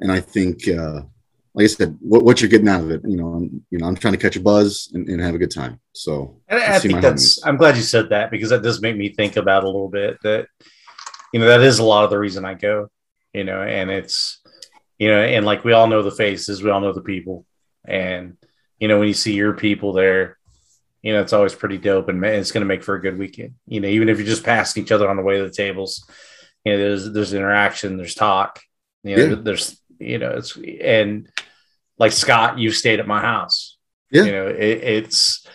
and 0.00 0.10
I 0.12 0.20
think, 0.20 0.68
uh, 0.68 1.02
like 1.54 1.64
I 1.64 1.66
said, 1.66 1.98
what, 2.00 2.24
what 2.24 2.40
you're 2.40 2.48
getting 2.48 2.68
out 2.68 2.82
of 2.84 2.90
it, 2.90 3.02
you 3.04 3.16
know, 3.18 3.28
I'm, 3.34 3.62
you 3.70 3.78
know, 3.78 3.86
I'm 3.86 3.96
trying 3.96 4.14
to 4.14 4.18
catch 4.18 4.36
a 4.36 4.40
buzz 4.40 4.90
and, 4.94 5.06
and 5.08 5.20
have 5.20 5.34
a 5.34 5.38
good 5.38 5.50
time. 5.50 5.80
So 5.92 6.40
And 6.48 6.58
I, 6.60 6.64
I 6.72 6.76
I 6.76 6.78
think 6.78 7.02
that's. 7.02 7.40
homies. 7.40 7.46
I'm 7.46 7.56
glad 7.58 7.76
you 7.76 7.82
said 7.82 8.08
that 8.10 8.30
because 8.30 8.50
that 8.50 8.62
does 8.62 8.80
make 8.80 8.96
me 8.96 9.10
think 9.10 9.36
about 9.36 9.64
a 9.64 9.66
little 9.66 9.90
bit 9.90 10.16
that, 10.22 10.46
you 11.32 11.40
know, 11.40 11.46
that 11.46 11.60
is 11.60 11.78
a 11.78 11.84
lot 11.84 12.04
of 12.04 12.10
the 12.10 12.18
reason 12.18 12.44
I 12.46 12.54
go. 12.54 12.88
You 13.34 13.44
know, 13.44 13.62
and 13.62 13.90
it's, 13.90 14.40
you 14.98 15.08
know, 15.08 15.20
and 15.20 15.44
like 15.46 15.64
we 15.64 15.72
all 15.72 15.86
know 15.88 16.02
the 16.02 16.10
faces, 16.10 16.62
we 16.62 16.70
all 16.70 16.80
know 16.80 16.92
the 16.92 17.02
people, 17.02 17.44
and 17.84 18.36
you 18.78 18.88
know 18.88 18.98
when 18.98 19.08
you 19.08 19.14
see 19.14 19.34
your 19.34 19.52
people 19.54 19.92
there, 19.92 20.38
you 21.02 21.12
know 21.12 21.20
it's 21.20 21.32
always 21.32 21.54
pretty 21.54 21.78
dope, 21.78 22.08
and 22.08 22.20
man, 22.20 22.34
it's 22.40 22.52
going 22.52 22.62
to 22.62 22.66
make 22.66 22.82
for 22.82 22.94
a 22.94 23.00
good 23.00 23.18
weekend. 23.18 23.54
You 23.66 23.80
know, 23.80 23.88
even 23.88 24.08
if 24.08 24.18
you're 24.18 24.26
just 24.26 24.44
passing 24.44 24.82
each 24.82 24.92
other 24.92 25.08
on 25.08 25.16
the 25.16 25.22
way 25.22 25.38
to 25.38 25.44
the 25.44 25.50
tables, 25.50 26.08
you 26.64 26.72
know, 26.72 26.78
there's 26.78 27.12
there's 27.12 27.34
interaction, 27.34 27.96
there's 27.96 28.14
talk. 28.14 28.60
You 29.02 29.16
know, 29.16 29.26
Yeah. 29.28 29.34
there's 29.42 29.80
you 29.98 30.18
know 30.18 30.30
it's 30.30 30.56
and 30.56 31.28
like 31.98 32.12
Scott, 32.12 32.58
you 32.58 32.70
stayed 32.70 33.00
at 33.00 33.06
my 33.06 33.20
house. 33.20 33.76
Yeah. 34.10 34.24
You 34.24 34.32
know, 34.32 34.46
it, 34.48 34.82
it's 34.82 35.46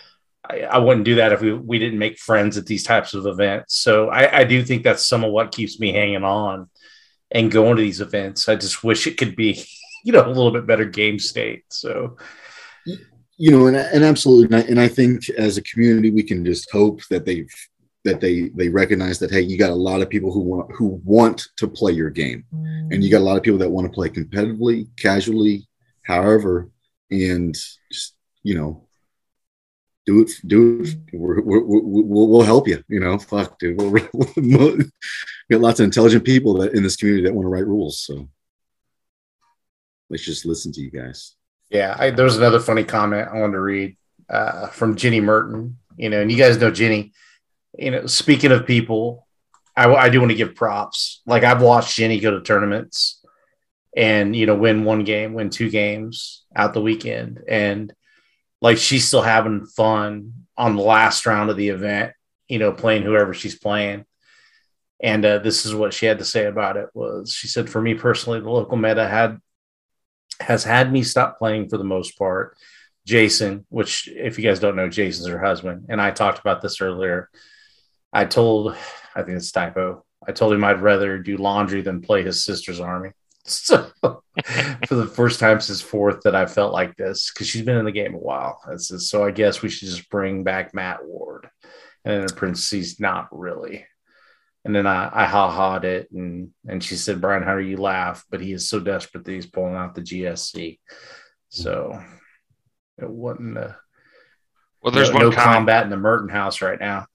I, 0.50 0.62
I 0.62 0.78
wouldn't 0.78 1.06
do 1.06 1.16
that 1.16 1.34
if 1.34 1.42
we, 1.42 1.54
we 1.54 1.80
didn't 1.80 2.00
make 2.00 2.18
friends 2.20 2.58
at 2.58 2.66
these 2.66 2.84
types 2.84 3.14
of 3.14 3.26
events. 3.26 3.76
So 3.76 4.10
I, 4.10 4.40
I 4.40 4.44
do 4.46 4.64
think 4.64 4.84
that's 4.84 5.06
some 5.06 5.24
of 5.24 5.32
what 5.32 5.52
keeps 5.52 5.80
me 5.80 5.92
hanging 5.92 6.24
on 6.24 6.70
and 7.32 7.52
going 7.52 7.76
to 7.76 7.82
these 7.82 8.00
events. 8.02 8.48
I 8.48 8.56
just 8.56 8.84
wish 8.84 9.06
it 9.08 9.18
could 9.18 9.36
be, 9.36 9.66
you 10.04 10.14
know, 10.14 10.26
a 10.26 10.30
little 10.30 10.52
bit 10.52 10.68
better 10.68 10.86
game 10.86 11.20
state. 11.20 11.64
So 11.70 12.18
you 13.40 13.52
know, 13.52 13.68
and, 13.68 13.76
and 13.76 14.04
absolutely, 14.04 14.46
and 14.46 14.66
I, 14.66 14.68
and 14.70 14.80
I 14.80 14.88
think 14.88 15.30
as 15.30 15.58
a 15.58 15.62
community, 15.64 16.10
we 16.10 16.24
can 16.24 16.44
just 16.44 16.72
hope 16.72 17.02
that 17.10 17.26
they've 17.26 17.52
that 18.04 18.22
they 18.22 18.50
they 18.56 18.70
recognize 18.70 19.20
that 19.20 19.32
hey, 19.32 19.42
you 19.42 19.58
got 19.58 19.70
a 19.70 19.76
lot 19.76 20.02
of 20.02 20.10
people 20.10 20.32
who 20.32 20.40
want 20.40 20.72
who 20.76 21.02
want 21.04 21.48
to 21.58 21.68
play 21.68 21.92
your 21.92 22.10
game, 22.10 22.46
mm. 22.54 22.94
and 22.94 23.04
you 23.04 23.12
got 23.12 23.20
a 23.20 23.28
lot 23.28 23.38
of 23.38 23.44
people 23.44 23.60
that 23.60 23.70
want 23.70 23.86
to 23.86 23.94
play 23.94 24.10
competitively, 24.10 24.88
casually, 24.98 25.68
however, 26.04 26.70
and 27.12 27.56
just 27.92 28.16
you 28.44 28.56
know, 28.56 28.88
do 30.06 30.22
it, 30.22 30.32
do 30.48 30.82
it. 30.82 30.96
We're, 31.12 31.42
we're, 31.42 31.64
we're, 31.64 31.82
we'll, 31.82 32.28
we'll 32.30 32.42
help 32.44 32.68
you. 32.68 32.82
You 32.88 33.02
know, 33.02 33.20
fuck, 33.20 33.60
dude. 33.60 33.78
We'll, 33.78 33.92
we'll, 34.38 34.78
got 35.52 35.62
lots 35.62 35.82
of 35.82 35.84
intelligent 35.84 36.24
people 36.24 36.56
that 36.60 36.74
in 36.74 36.82
this 36.82 36.96
community 36.96 37.26
that 37.26 37.34
want 37.34 37.46
to 37.46 37.50
write 37.50 37.68
rules. 37.68 38.00
So 38.00 38.30
let's 40.10 40.24
just 40.24 40.46
listen 40.46 40.72
to 40.74 40.82
you 40.82 40.92
guys. 40.92 41.36
yeah, 41.70 41.96
I, 41.98 42.12
there 42.12 42.26
was 42.26 42.38
another 42.38 42.60
funny 42.60 42.84
comment 42.84 43.30
I 43.32 43.40
wanted 43.40 43.54
to 43.54 43.62
read 43.62 43.98
uh, 44.30 44.68
from 44.68 44.96
Jenny 44.96 45.22
Merton. 45.22 45.78
You 45.98 46.10
know, 46.10 46.22
and 46.22 46.32
you 46.32 46.38
guys 46.38 46.58
know 46.58 46.72
Jenny. 46.72 47.14
You 47.78 47.92
know, 47.92 48.06
speaking 48.06 48.52
of 48.52 48.66
people, 48.66 49.28
I, 49.76 49.94
I 49.94 50.10
do 50.10 50.20
want 50.20 50.32
to 50.32 50.38
give 50.38 50.56
props. 50.56 51.22
Like 51.26 51.44
I've 51.44 51.62
watched 51.62 51.96
Jenny 51.96 52.20
go 52.20 52.32
to 52.32 52.42
tournaments 52.42 53.24
and 53.96 54.36
you 54.36 54.46
know 54.46 54.56
win 54.56 54.84
one 54.84 55.04
game, 55.04 55.34
win 55.34 55.50
two 55.50 55.70
games 55.70 56.46
out 56.56 56.74
the 56.74 56.82
weekend, 56.82 57.42
and 57.48 57.94
like 58.62 58.78
she's 58.78 59.08
still 59.08 59.22
having 59.22 59.66
fun 59.66 60.34
on 60.58 60.76
the 60.76 60.82
last 60.82 61.26
round 61.26 61.50
of 61.50 61.58
the 61.58 61.70
event. 61.70 62.14
You 62.48 62.60
know, 62.60 62.72
playing 62.72 63.04
whoever 63.04 63.34
she's 63.34 63.58
playing. 63.58 64.06
And 65.00 65.24
uh, 65.24 65.40
this 65.40 65.66
is 65.66 65.76
what 65.76 65.94
she 65.94 66.08
had 66.08 66.20
to 66.20 66.26
say 66.26 66.46
about 66.46 66.76
it 66.78 66.90
was 66.94 67.32
she 67.32 67.48
said, 67.48 67.70
for 67.70 67.80
me 67.80 67.94
personally, 67.94 68.40
the 68.40 68.50
local 68.50 68.78
meta 68.78 69.08
had 69.08 69.40
has 70.40 70.64
had 70.64 70.92
me 70.92 71.04
stop 71.04 71.38
playing 71.38 71.70
for 71.70 71.78
the 71.78 71.84
most 71.84 72.18
part. 72.18 72.58
Jason, 73.06 73.66
which 73.70 74.10
if 74.10 74.38
you 74.38 74.44
guys 74.44 74.60
don't 74.60 74.76
know, 74.76 74.90
Jason's 74.90 75.28
her 75.28 75.40
husband, 75.40 75.86
and 75.90 76.02
I 76.02 76.12
talked 76.12 76.40
about 76.40 76.62
this 76.62 76.82
earlier. 76.82 77.30
I 78.12 78.26
told, 78.26 78.76
I 79.16 79.24
think 79.24 79.38
it's 79.38 79.52
typo. 79.52 80.04
I 80.28 80.34
told 80.34 80.54
him 80.54 80.64
I'd 80.64 80.82
rather 80.82 81.18
do 81.18 81.38
laundry 81.38 81.82
than 81.82 82.02
play 82.02 82.24
his 82.24 82.44
sister's 82.44 82.80
army. 82.80 83.12
So 83.50 83.90
for 84.88 84.96
the 84.96 85.08
first 85.08 85.40
time 85.40 85.62
since 85.62 85.82
fourth 85.82 86.20
that 86.24 86.36
I 86.36 86.46
felt 86.46 86.74
like 86.74 86.98
this 86.98 87.32
because 87.32 87.48
she's 87.48 87.62
been 87.62 87.78
in 87.78 87.86
the 87.86 87.94
game 87.94 88.14
a 88.14 88.18
while. 88.18 88.60
So 88.78 89.24
I 89.24 89.32
guess 89.32 89.62
we 89.62 89.70
should 89.70 89.88
just 89.88 90.10
bring 90.10 90.44
back 90.44 90.74
Matt 90.74 91.06
Ward, 91.06 91.50
and 92.04 92.14
then 92.14 92.22
in 92.24 92.28
parentheses, 92.36 93.00
not 93.00 93.30
really. 93.32 93.86
And 94.68 94.76
then 94.76 94.86
I, 94.86 95.10
I 95.14 95.26
ha 95.26 95.50
ha'd 95.50 95.86
it, 95.86 96.12
and 96.12 96.50
and 96.68 96.84
she 96.84 96.98
said, 96.98 97.22
Brian 97.22 97.42
how 97.42 97.56
do 97.56 97.62
you 97.62 97.78
laugh, 97.78 98.26
but 98.30 98.42
he 98.42 98.52
is 98.52 98.68
so 98.70 98.82
desperate 98.82 99.24
that 99.24 99.32
he's 99.32 99.46
pulling 99.46 99.76
out 99.76 99.96
the 99.96 100.02
GSC. 100.02 100.80
So 101.48 101.98
it 102.98 103.10
wasn't. 103.10 103.58
Uh, 103.58 103.72
Well, 104.82 104.92
there's 104.92 105.10
no, 105.10 105.16
one 105.16 105.30
no 105.30 105.32
combat 105.32 105.86
in 105.86 105.90
the 105.90 105.96
Merton 105.96 106.28
house 106.28 106.62
right 106.62 106.80
now. 106.80 107.06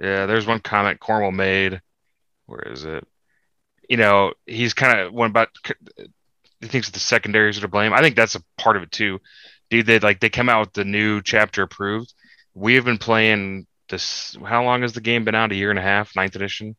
Yeah, 0.00 0.26
there's 0.26 0.44
one 0.46 0.58
comment 0.58 0.98
Cornwall 0.98 1.30
made. 1.30 1.80
Where 2.46 2.62
is 2.62 2.84
it? 2.84 3.06
You 3.88 3.96
know, 3.96 4.32
he's 4.44 4.74
kind 4.74 4.98
of 4.98 5.12
one 5.12 5.30
about. 5.30 5.50
He 6.60 6.66
thinks 6.66 6.90
the 6.90 6.98
secondaries 6.98 7.58
are 7.58 7.62
to 7.62 7.68
blame. 7.68 7.92
I 7.92 8.00
think 8.02 8.16
that's 8.16 8.34
a 8.34 8.42
part 8.58 8.76
of 8.76 8.82
it 8.82 8.90
too, 8.90 9.20
dude. 9.70 9.86
They 9.86 10.00
like 10.00 10.18
they 10.18 10.30
come 10.30 10.48
out 10.48 10.60
with 10.60 10.72
the 10.72 10.84
new 10.84 11.22
chapter 11.22 11.62
approved. 11.62 12.12
We 12.54 12.74
have 12.74 12.84
been 12.84 12.98
playing 12.98 13.68
this. 13.90 14.36
How 14.44 14.64
long 14.64 14.82
has 14.82 14.92
the 14.92 15.00
game 15.00 15.24
been 15.24 15.34
out? 15.34 15.52
A 15.52 15.56
year 15.56 15.70
and 15.70 15.78
a 15.78 15.82
half, 15.82 16.16
ninth 16.16 16.36
edition. 16.36 16.76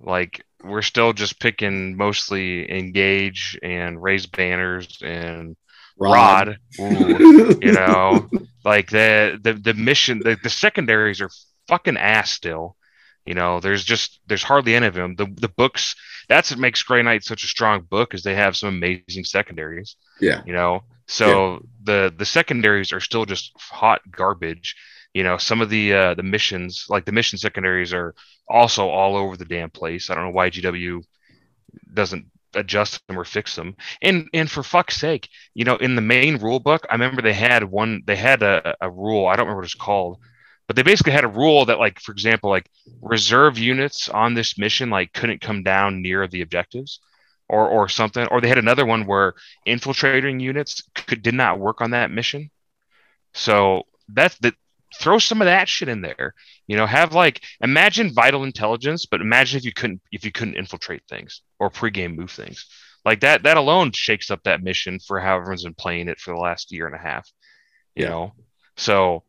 Like 0.00 0.44
we're 0.62 0.82
still 0.82 1.12
just 1.12 1.40
picking 1.40 1.96
mostly 1.96 2.70
engage 2.70 3.58
and 3.62 4.02
raise 4.02 4.26
banners 4.26 4.98
and 5.02 5.56
rod. 5.98 6.58
Ooh, 6.80 7.58
you 7.60 7.72
know, 7.72 8.28
like 8.64 8.90
the 8.90 9.38
the 9.42 9.54
the 9.54 9.74
mission, 9.74 10.20
the, 10.20 10.36
the 10.42 10.50
secondaries 10.50 11.20
are 11.20 11.30
fucking 11.68 11.96
ass 11.96 12.30
still. 12.30 12.76
You 13.24 13.34
know, 13.34 13.60
there's 13.60 13.84
just 13.84 14.20
there's 14.26 14.42
hardly 14.42 14.74
any 14.74 14.86
of 14.86 14.94
them. 14.94 15.16
The 15.16 15.26
the 15.26 15.48
books 15.48 15.96
that's 16.28 16.50
what 16.50 16.60
makes 16.60 16.82
Grey 16.82 17.02
Knight 17.02 17.24
such 17.24 17.44
a 17.44 17.48
strong 17.48 17.82
book 17.82 18.14
is 18.14 18.22
they 18.22 18.34
have 18.34 18.56
some 18.56 18.68
amazing 18.68 19.24
secondaries. 19.24 19.96
Yeah. 20.20 20.42
You 20.46 20.52
know, 20.52 20.84
so 21.06 21.64
the 21.82 22.12
the 22.16 22.24
secondaries 22.24 22.92
are 22.92 23.00
still 23.00 23.24
just 23.24 23.52
hot 23.58 24.00
garbage. 24.10 24.76
You 25.14 25.22
know, 25.22 25.38
some 25.38 25.60
of 25.62 25.70
the 25.70 25.94
uh, 25.94 26.14
the 26.14 26.22
missions, 26.22 26.86
like 26.90 27.04
the 27.04 27.12
mission 27.12 27.38
secondaries, 27.38 27.92
are 27.94 28.14
also 28.48 28.88
all 28.88 29.16
over 29.16 29.36
the 29.36 29.44
damn 29.44 29.70
place. 29.70 30.10
I 30.10 30.14
don't 30.14 30.24
know 30.24 30.30
why 30.30 30.50
GW 30.50 31.02
doesn't 31.94 32.26
adjust 32.54 33.00
them 33.06 33.18
or 33.18 33.24
fix 33.24 33.56
them. 33.56 33.76
And 34.02 34.28
and 34.34 34.50
for 34.50 34.62
fuck's 34.62 34.96
sake, 34.96 35.28
you 35.54 35.64
know, 35.64 35.76
in 35.76 35.94
the 35.94 36.02
main 36.02 36.36
rule 36.38 36.60
book, 36.60 36.86
I 36.90 36.94
remember 36.94 37.22
they 37.22 37.32
had 37.32 37.64
one. 37.64 38.02
They 38.06 38.16
had 38.16 38.42
a, 38.42 38.74
a 38.80 38.90
rule. 38.90 39.26
I 39.26 39.36
don't 39.36 39.46
remember 39.46 39.60
what 39.60 39.66
it's 39.66 39.74
called, 39.74 40.18
but 40.66 40.76
they 40.76 40.82
basically 40.82 41.12
had 41.12 41.24
a 41.24 41.28
rule 41.28 41.64
that, 41.66 41.78
like, 41.78 42.00
for 42.00 42.12
example, 42.12 42.50
like 42.50 42.68
reserve 43.00 43.58
units 43.58 44.08
on 44.08 44.34
this 44.34 44.58
mission 44.58 44.90
like 44.90 45.12
couldn't 45.12 45.40
come 45.40 45.62
down 45.62 46.02
near 46.02 46.26
the 46.26 46.42
objectives. 46.42 47.00
Or, 47.46 47.68
or 47.68 47.90
something, 47.90 48.26
or 48.28 48.40
they 48.40 48.48
had 48.48 48.56
another 48.56 48.86
one 48.86 49.04
where 49.04 49.34
infiltrating 49.66 50.40
units 50.40 50.82
could 50.94 51.22
did 51.22 51.34
not 51.34 51.58
work 51.60 51.82
on 51.82 51.90
that 51.90 52.10
mission. 52.10 52.50
So 53.34 53.82
that's 54.08 54.38
the 54.38 54.54
throw 55.00 55.18
some 55.18 55.40
of 55.42 55.46
that 55.46 55.68
shit 55.68 55.88
in 55.88 56.00
there. 56.00 56.34
You 56.66 56.76
know, 56.76 56.86
have 56.86 57.14
like 57.14 57.42
imagine 57.60 58.12
vital 58.12 58.44
intelligence, 58.44 59.06
but 59.06 59.20
imagine 59.20 59.58
if 59.58 59.64
you 59.64 59.72
couldn't 59.72 60.00
if 60.12 60.24
you 60.24 60.32
couldn't 60.32 60.56
infiltrate 60.56 61.02
things 61.08 61.42
or 61.58 61.70
pregame 61.70 62.16
move 62.16 62.30
things. 62.30 62.66
Like 63.04 63.20
that 63.20 63.42
that 63.42 63.56
alone 63.56 63.92
shakes 63.92 64.30
up 64.30 64.42
that 64.44 64.62
mission 64.62 64.98
for 64.98 65.20
how 65.20 65.36
everyone's 65.36 65.64
been 65.64 65.74
playing 65.74 66.08
it 66.08 66.18
for 66.18 66.32
the 66.34 66.40
last 66.40 66.72
year 66.72 66.86
and 66.86 66.94
a 66.96 66.98
half. 66.98 67.28
You 67.94 68.04
Yeah. 68.04 68.10
know. 68.10 68.32
So 68.76 69.24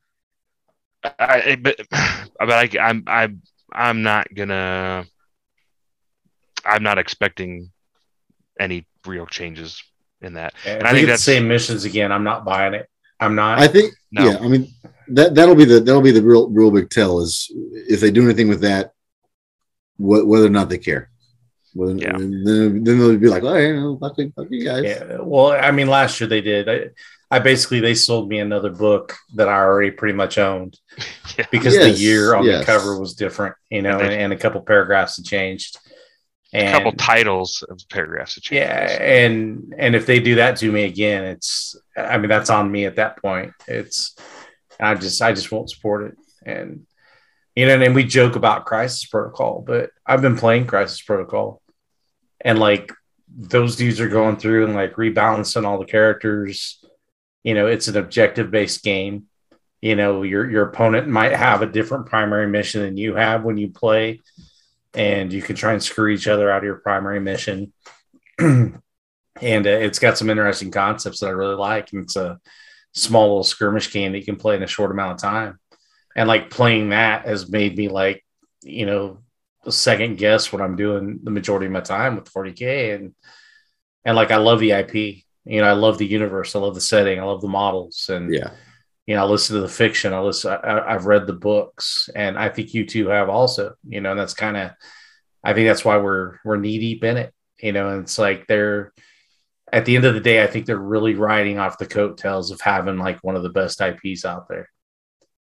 I, 1.04 1.12
I 1.20 1.56
but 1.56 1.76
but 1.92 2.52
I, 2.52 2.70
I'm 2.80 3.04
I'm 3.08 3.42
I'm 3.74 4.04
not 4.04 4.34
gonna 4.34 5.06
I'm 6.64 6.84
not 6.84 6.98
expecting 6.98 7.72
any 8.60 8.88
real 9.06 9.26
changes 9.26 9.84
in 10.22 10.34
that. 10.36 10.54
And 10.66 10.84
I 10.88 10.92
think 10.92 11.02
we 11.02 11.08
get 11.08 11.12
the 11.14 11.18
same 11.18 11.48
missions 11.48 11.84
again, 11.86 12.12
I'm 12.12 12.24
not 12.24 12.46
buying 12.46 12.74
it. 12.74 12.88
I'm 13.20 13.36
not. 13.36 13.60
I 13.60 13.68
think 13.68 13.94
No. 14.12 14.32
yeah, 14.32 14.38
I 14.40 14.48
mean 14.48 14.68
that 15.10 15.36
that'll 15.36 15.56
be 15.56 15.66
the 15.66 15.80
that'll 15.80 16.02
be 16.02 16.12
the 16.12 16.22
real 16.24 16.50
real 16.50 16.72
big 16.72 16.90
tell 16.90 17.20
is 17.22 17.52
if 17.90 18.00
they 18.02 18.12
do 18.12 18.24
anything 18.24 18.48
with 18.50 18.62
that, 18.62 18.92
wh- 19.98 20.26
whether 20.28 20.46
or 20.46 20.50
not 20.50 20.70
they 20.70 20.78
care. 20.78 21.10
Whether, 21.74 21.96
Yeah. 21.98 22.14
then, 22.18 22.84
then 22.84 23.00
they'll 23.00 23.18
be 23.18 23.28
like, 23.28 23.44
oh, 23.44 23.56
you 23.58 23.76
know, 23.76 23.98
fuck, 24.00 24.18
you- 24.18 24.32
fuck 24.36 24.48
you 24.50 24.64
guys. 24.64 24.84
Yeah. 24.86 25.18
Well, 25.20 25.52
I 25.52 25.72
mean, 25.72 25.88
last 25.88 26.20
year 26.22 26.28
they 26.30 26.42
did. 26.42 26.70
I, 26.70 26.90
I 27.30 27.40
basically 27.40 27.80
they 27.82 27.96
sold 27.96 28.30
me 28.30 28.40
another 28.40 28.70
book 28.70 29.14
that 29.34 29.50
I 29.50 29.58
already 29.60 29.92
pretty 29.92 30.14
much 30.14 30.38
owned 30.38 30.80
Yeah. 31.38 31.46
because 31.52 31.76
the 31.78 31.90
year 31.90 32.34
on 32.36 32.46
yes. 32.46 32.60
the 32.60 32.66
cover 32.66 33.00
was 33.00 33.14
different, 33.16 33.56
you 33.70 33.82
know, 33.82 33.94
And 34.00 34.02
and, 34.04 34.12
they- 34.12 34.24
and 34.24 34.34
a 34.34 34.38
couple 34.38 34.62
paragraphs 34.62 35.18
had 35.18 35.26
changed. 35.26 35.78
And 36.54 36.70
a 36.70 36.72
couple 36.72 36.94
titles 36.94 37.66
of 37.68 37.82
paragraphs. 37.90 38.36
changed. 38.36 38.54
yeah, 38.54 38.88
and 39.04 39.74
and 39.78 39.94
if 39.96 40.06
they 40.06 40.22
do 40.22 40.36
that 40.36 40.56
to 40.58 40.72
me 40.72 40.86
again, 40.86 41.26
it's 41.26 41.76
I 41.98 42.18
mean 42.18 42.30
that's 42.30 42.50
on 42.50 42.72
me 42.72 42.86
at 42.86 42.96
that 42.96 43.18
point. 43.22 43.52
It's 43.68 44.16
I 44.80 44.96
just 44.96 45.22
I 45.22 45.34
just 45.34 45.52
won't 45.52 45.70
support 45.70 46.06
it. 46.06 46.18
And 46.46 46.86
you 47.56 47.66
know, 47.66 47.80
and 47.80 47.96
we 47.96 48.04
joke 48.04 48.36
about 48.36 48.66
Crisis 48.66 49.06
Protocol, 49.06 49.64
but 49.66 49.92
I've 50.06 50.22
been 50.22 50.38
playing 50.38 50.68
Crisis 50.68 51.02
Protocol 51.02 51.62
and 52.46 52.60
like 52.60 52.94
those 53.28 53.76
dudes 53.76 54.00
are 54.00 54.08
going 54.08 54.38
through 54.38 54.66
and 54.66 54.76
like 54.76 54.94
rebalancing 54.94 55.66
all 55.66 55.80
the 55.80 55.86
characters. 55.86 56.84
You 57.44 57.54
know, 57.54 57.68
it's 57.68 57.88
an 57.88 57.98
objective 57.98 58.52
based 58.52 58.84
game. 58.84 59.26
You 59.82 59.96
know, 59.96 60.24
your 60.24 60.50
your 60.50 60.70
opponent 60.70 61.08
might 61.08 61.34
have 61.34 61.62
a 61.62 61.68
different 61.68 62.06
primary 62.06 62.48
mission 62.48 62.82
than 62.82 62.98
you 62.98 63.16
have 63.16 63.44
when 63.44 63.58
you 63.58 63.70
play, 63.70 64.22
and 64.94 65.34
you 65.34 65.42
can 65.42 65.56
try 65.56 65.74
and 65.74 65.84
screw 65.84 66.10
each 66.10 66.28
other 66.28 66.50
out 66.50 66.60
of 66.60 66.64
your 66.64 66.76
primary 66.76 67.20
mission. 67.20 67.74
and 68.40 68.82
uh, 69.44 69.70
it's 69.70 70.00
got 70.00 70.18
some 70.18 70.30
interesting 70.30 70.72
concepts 70.72 71.20
that 71.20 71.28
I 71.28 71.32
really 71.32 71.56
like. 71.56 71.92
And 71.92 72.04
it's 72.04 72.16
a 72.16 72.40
small 72.96 73.28
little 73.28 73.44
skirmish 73.44 73.92
game 73.92 74.12
that 74.14 74.20
you 74.20 74.26
can 74.26 74.36
play 74.38 74.56
in 74.56 74.64
a 74.64 74.68
short 74.68 74.92
amount 74.92 75.14
of 75.14 75.18
time. 75.22 75.60
And 76.16 76.28
like 76.28 76.50
playing 76.50 76.90
that 76.90 77.28
has 77.28 77.50
made 77.50 77.78
me 77.78 77.90
like, 77.90 78.24
you 78.64 78.86
know, 78.86 79.20
second 79.70 80.18
guess 80.18 80.54
what 80.54 80.62
I'm 80.62 80.76
doing 80.76 81.20
the 81.24 81.32
majority 81.32 81.66
of 81.66 81.72
my 81.72 81.82
time 81.82 82.16
with 82.16 82.32
40k 82.32 82.96
and 82.96 83.16
and 84.06 84.16
like 84.16 84.30
I 84.32 84.38
love 84.38 84.60
the 84.60 84.72
IP. 84.72 85.24
You 85.46 85.62
know, 85.62 85.68
I 85.68 85.74
love 85.74 85.98
the 85.98 86.06
universe. 86.06 86.56
I 86.56 86.60
love 86.60 86.76
the 86.76 86.82
setting. 86.82 87.20
I 87.20 87.24
love 87.24 87.42
the 87.42 87.48
models. 87.48 88.08
And 88.10 88.32
Yeah. 88.34 88.52
you 89.08 89.16
know, 89.16 89.24
I 89.24 89.26
listen 89.28 89.56
to 89.56 89.62
the 89.62 89.68
fiction. 89.68 90.14
I 90.14 90.20
listen. 90.20 90.52
I, 90.52 90.94
I've 90.94 91.06
read 91.08 91.26
the 91.28 91.34
books, 91.34 92.10
and 92.16 92.38
I 92.38 92.50
think 92.50 92.74
you 92.74 92.86
two 92.86 93.08
have 93.08 93.30
also. 93.30 93.74
You 93.88 94.02
know, 94.02 94.12
and 94.12 94.20
that's 94.20 94.34
kind 94.36 94.58
of. 94.58 94.72
I 95.44 95.54
think 95.54 95.68
that's 95.68 95.84
why 95.86 95.98
we're 95.98 96.38
we're 96.46 96.58
knee 96.58 96.80
deep 96.80 97.04
in 97.04 97.18
it. 97.18 97.34
You 97.60 97.72
know, 97.74 97.90
and 97.90 98.04
it's 98.04 98.18
like 98.20 98.46
they're. 98.48 98.94
At 99.72 99.86
the 99.86 99.96
end 99.96 100.06
of 100.06 100.14
the 100.14 100.20
day, 100.20 100.44
I 100.44 100.48
think 100.48 100.66
they're 100.66 100.78
really 100.78 101.16
riding 101.16 101.58
off 101.58 101.78
the 101.78 101.86
coattails 101.86 102.52
of 102.52 102.62
having 102.62 102.98
like 102.98 103.24
one 103.24 103.36
of 103.36 103.44
the 103.44 103.50
best 103.50 103.82
IPs 103.82 104.26
out 104.26 104.48
there. 104.48 104.70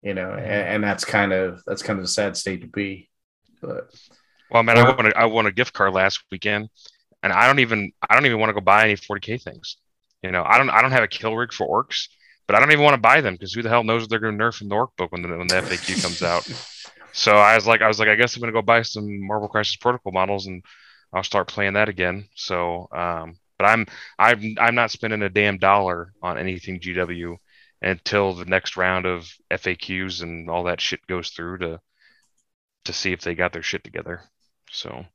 You 0.02 0.14
know, 0.14 0.32
and, 0.32 0.44
and 0.46 0.84
that's 0.84 1.06
kind 1.06 1.34
of 1.34 1.62
that's 1.66 1.82
kind 1.82 2.00
of 2.00 2.06
a 2.06 2.10
sad 2.10 2.38
state 2.38 2.62
to 2.62 2.68
be. 2.68 3.10
But 3.62 3.94
Well, 4.52 4.64
man, 4.64 4.78
I 4.78 4.84
won 4.84 5.06
a, 5.08 5.12
I 5.16 5.26
won 5.26 5.46
a 5.48 5.52
gift 5.52 5.74
card 5.74 5.94
last 5.94 6.24
weekend, 6.32 6.70
and 7.24 7.34
I 7.34 7.48
don't 7.48 7.60
even 7.60 7.92
I 8.08 8.14
don't 8.14 8.26
even 8.26 8.40
want 8.40 8.50
to 8.50 8.54
go 8.54 8.62
buy 8.62 8.84
any 8.84 8.96
40k 8.96 9.42
things. 9.42 9.78
You 10.22 10.32
know, 10.32 10.44
I 10.46 10.58
don't 10.58 10.70
I 10.70 10.82
don't 10.82 10.92
have 10.92 11.04
a 11.04 11.08
kill 11.08 11.36
rig 11.36 11.54
for 11.54 11.68
Orks, 11.68 12.08
but 12.48 12.56
I 12.56 12.60
don't 12.60 12.72
even 12.72 12.84
want 12.84 12.96
to 12.96 13.02
buy 13.02 13.22
them 13.22 13.34
because 13.36 13.54
who 13.54 13.62
the 13.62 13.70
hell 13.70 13.84
knows 13.84 14.02
what 14.02 14.10
they're 14.10 14.20
going 14.20 14.38
to 14.38 14.44
nerf 14.44 14.62
in 14.62 14.70
the 14.70 14.76
Ork 14.76 14.96
book 14.98 15.12
when 15.12 15.22
the 15.22 15.30
when 15.30 15.48
the 15.48 15.56
FAQ 15.56 16.02
comes 16.02 16.22
out. 16.22 16.48
So 17.16 17.38
I 17.38 17.54
was 17.54 17.68
like 17.68 17.84
I 17.84 17.88
was 17.88 18.00
like 18.00 18.10
I 18.10 18.16
guess 18.16 18.36
I'm 18.36 18.42
going 18.42 18.52
to 18.52 18.60
go 18.60 18.64
buy 18.64 18.82
some 18.82 19.06
Marvel 19.28 19.48
Crisis 19.48 19.76
Protocol 19.76 20.12
models 20.12 20.48
and 20.48 20.64
I'll 21.14 21.24
start 21.24 21.48
playing 21.48 21.74
that 21.74 21.88
again. 21.88 22.28
So, 22.36 22.88
um, 22.92 23.38
but 23.64 23.70
I'm 23.70 23.86
I'm 24.20 24.56
I'm 24.60 24.76
not 24.76 24.92
spending 24.92 25.22
a 25.22 25.30
damn 25.30 25.58
dollar 25.58 26.12
on 26.22 26.38
anything 26.38 26.82
GW 26.82 27.38
until 27.82 28.34
the 28.34 28.46
next 28.46 28.76
round 28.76 29.06
of 29.06 29.32
FAQs 29.52 30.22
and 30.22 30.50
all 30.50 30.66
that 30.66 30.82
shit 30.82 31.06
goes 31.08 31.30
through 31.30 31.60
to 31.60 31.80
to 32.86 32.94
see 32.94 33.14
if 33.14 33.22
they 33.22 33.36
got 33.36 33.54
their 33.54 33.64
shit 33.64 33.84
together. 33.84 34.22
So 34.70 35.06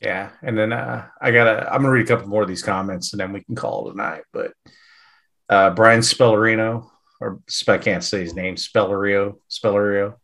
Yeah, 0.00 0.30
and 0.42 0.56
then 0.56 0.72
uh, 0.72 1.08
I 1.20 1.30
gotta. 1.30 1.70
I'm 1.70 1.82
gonna 1.82 1.92
read 1.92 2.06
a 2.06 2.08
couple 2.08 2.28
more 2.28 2.42
of 2.42 2.48
these 2.48 2.62
comments, 2.62 3.12
and 3.12 3.20
then 3.20 3.32
we 3.34 3.44
can 3.44 3.54
call 3.54 3.88
it 3.88 3.94
a 3.94 3.96
night. 3.96 4.22
But 4.32 4.52
uh, 5.50 5.70
Brian 5.70 6.00
Spellerino, 6.00 6.88
or 7.20 7.40
I 7.68 7.78
can't 7.78 8.02
say 8.04 8.20
his 8.20 8.34
name, 8.34 8.56
Spellerio, 8.56 9.34
Spellerio, 9.50 10.14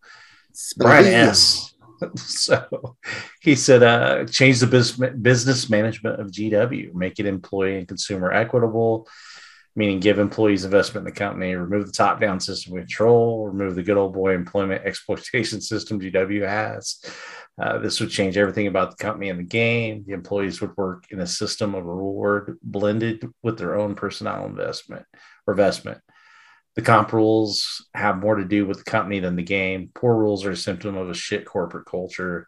Brian 0.79 1.07
S. 1.07 1.75
so 2.17 2.97
he 3.41 3.55
said, 3.55 3.83
uh, 3.83 4.25
change 4.27 4.61
the 4.61 4.67
business 4.67 5.13
business 5.21 5.71
management 5.71 6.21
of 6.21 6.31
GW, 6.31 6.95
make 6.95 7.19
it 7.19 7.27
employee 7.27 7.79
and 7.79 7.89
consumer 7.89 8.33
equitable, 8.33 9.09
meaning 9.75 10.01
give 10.01 10.19
employees 10.19 10.65
investment 10.65 11.07
in 11.07 11.13
the 11.13 11.19
company, 11.19 11.55
remove 11.55 11.87
the 11.87 11.93
top 11.93 12.21
down 12.21 12.41
system 12.41 12.77
control, 12.77 13.49
remove 13.49 13.75
the 13.75 13.83
good 13.83 13.97
old 13.97 14.13
boy 14.13 14.35
employment 14.35 14.83
exploitation 14.87 15.61
system 15.61 16.01
GW 16.01 16.49
has. 16.49 17.05
Uh, 17.61 17.79
this 17.79 18.01
would 18.01 18.11
change 18.11 18.37
everything 18.37 18.67
about 18.67 18.91
the 18.91 19.03
company 19.03 19.29
and 19.29 19.39
the 19.39 19.45
game. 19.45 20.05
The 20.07 20.15
employees 20.15 20.61
would 20.61 20.77
work 20.77 21.05
in 21.11 21.21
a 21.21 21.27
system 21.27 21.75
of 21.75 21.85
reward 21.85 22.59
blended 22.63 23.29
with 23.43 23.59
their 23.59 23.79
own 23.79 23.95
personnel 23.95 24.47
investment 24.47 25.05
or 25.47 25.53
investment. 25.53 26.01
The 26.75 26.83
comp 26.83 27.13
rules 27.13 27.87
have 27.95 28.19
more 28.19 28.37
to 28.37 28.45
do 28.45 28.67
with 28.67 28.79
the 28.79 28.85
company 28.91 29.21
than 29.21 29.37
the 29.37 29.43
game. 29.43 29.91
Poor 29.95 30.17
rules 30.17 30.45
are 30.47 30.53
a 30.53 30.57
symptom 30.57 30.97
of 30.97 31.11
a 31.11 31.15
shit 31.15 31.45
corporate 31.45 31.87
culture. 31.87 32.47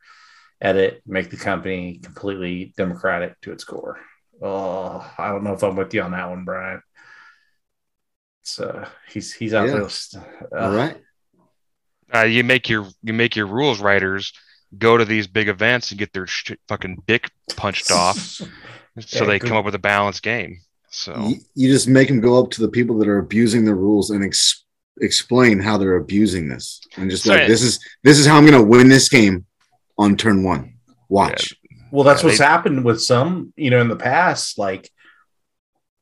Edit, 0.61 1.03
make 1.07 1.31
the 1.31 1.37
company 1.37 1.99
completely 2.03 2.73
democratic 2.77 3.39
to 3.43 3.53
its 3.53 3.65
core. 3.65 3.99
Oh, 4.43 5.07
I 5.19 5.29
don't 5.29 5.45
know 5.45 5.53
if 5.53 5.63
I'm 5.63 5.77
with 5.77 5.93
you 5.93 6.01
on 6.03 6.13
that 6.13 6.31
one, 6.31 6.45
Brian. 6.45 6.81
It's 8.43 8.59
uh, 8.59 8.89
he's 9.09 9.33
he's 9.35 9.53
out 9.55 9.67
Yeah. 9.69 9.73
there. 9.73 10.61
All 10.63 10.73
Uh, 10.73 10.77
right. 10.77 10.97
uh, 12.15 12.23
you 12.25 12.45
make 12.45 12.69
your 12.69 12.87
you 13.03 13.13
make 13.13 13.37
your 13.37 13.47
rules 13.47 13.81
writers 13.81 14.33
go 14.77 14.97
to 14.97 15.05
these 15.05 15.27
big 15.27 15.49
events 15.49 15.91
and 15.91 15.99
get 15.99 16.13
their 16.13 16.27
sh- 16.27 16.53
fucking 16.69 17.03
dick 17.07 17.31
punched 17.57 17.91
off, 17.91 18.19
so 18.19 18.45
Yeah, 18.97 19.25
they 19.25 19.39
good. 19.39 19.49
come 19.49 19.57
up 19.57 19.65
with 19.65 19.75
a 19.75 19.79
balanced 19.79 20.23
game. 20.23 20.59
So 20.97 21.27
You, 21.27 21.37
you 21.57 21.73
just 21.73 21.89
make 21.89 22.07
them 22.09 22.21
go 22.21 22.41
up 22.43 22.51
to 22.53 22.61
the 22.61 22.69
people 22.69 22.97
that 22.99 23.09
are 23.09 23.19
abusing 23.19 23.65
the 23.65 23.75
rules 23.75 24.11
and 24.11 24.25
ex- 24.25 24.65
explain 25.01 25.59
how 25.59 25.77
they're 25.77 25.97
abusing 25.97 26.49
this, 26.49 26.81
and 26.97 27.11
just 27.11 27.27
like 27.27 27.49
this 27.49 27.63
is 27.63 27.81
this 28.05 28.17
is 28.19 28.27
how 28.27 28.37
I'm 28.37 28.47
going 28.47 28.61
to 28.61 28.65
win 28.65 28.89
this 28.89 29.09
game 29.09 29.45
on 29.99 30.17
turn 30.17 30.45
one. 30.45 30.75
Watch. 31.09 31.53
Well, 31.91 32.05
that's 32.05 32.23
Yeah, 32.23 32.27
what's 32.29 32.39
they- 32.39 32.45
happened 32.45 32.85
with 32.85 33.03
some, 33.03 33.53
you 33.57 33.71
know, 33.71 33.81
in 33.81 33.89
the 33.89 33.97
past. 33.97 34.57
Like, 34.57 34.89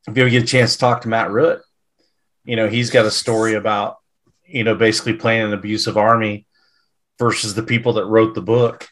if 0.07 0.15
you 0.15 0.21
ever 0.23 0.29
get 0.29 0.43
a 0.43 0.47
chance 0.47 0.73
to 0.73 0.79
talk 0.79 1.01
to 1.01 1.07
Matt 1.09 1.31
Root, 1.31 1.61
you 2.43 2.55
know, 2.55 2.67
he's 2.69 2.89
got 2.91 3.05
a 3.05 3.11
story 3.11 3.55
about, 3.55 3.97
you 4.45 4.63
know, 4.63 4.75
basically 4.75 5.13
playing 5.13 5.41
an 5.47 5.53
abusive 5.53 5.97
army 5.97 6.45
versus 7.19 7.55
the 7.55 7.63
people 7.63 7.93
that 7.93 8.05
wrote 8.05 8.35
the 8.35 8.41
book. 8.41 8.87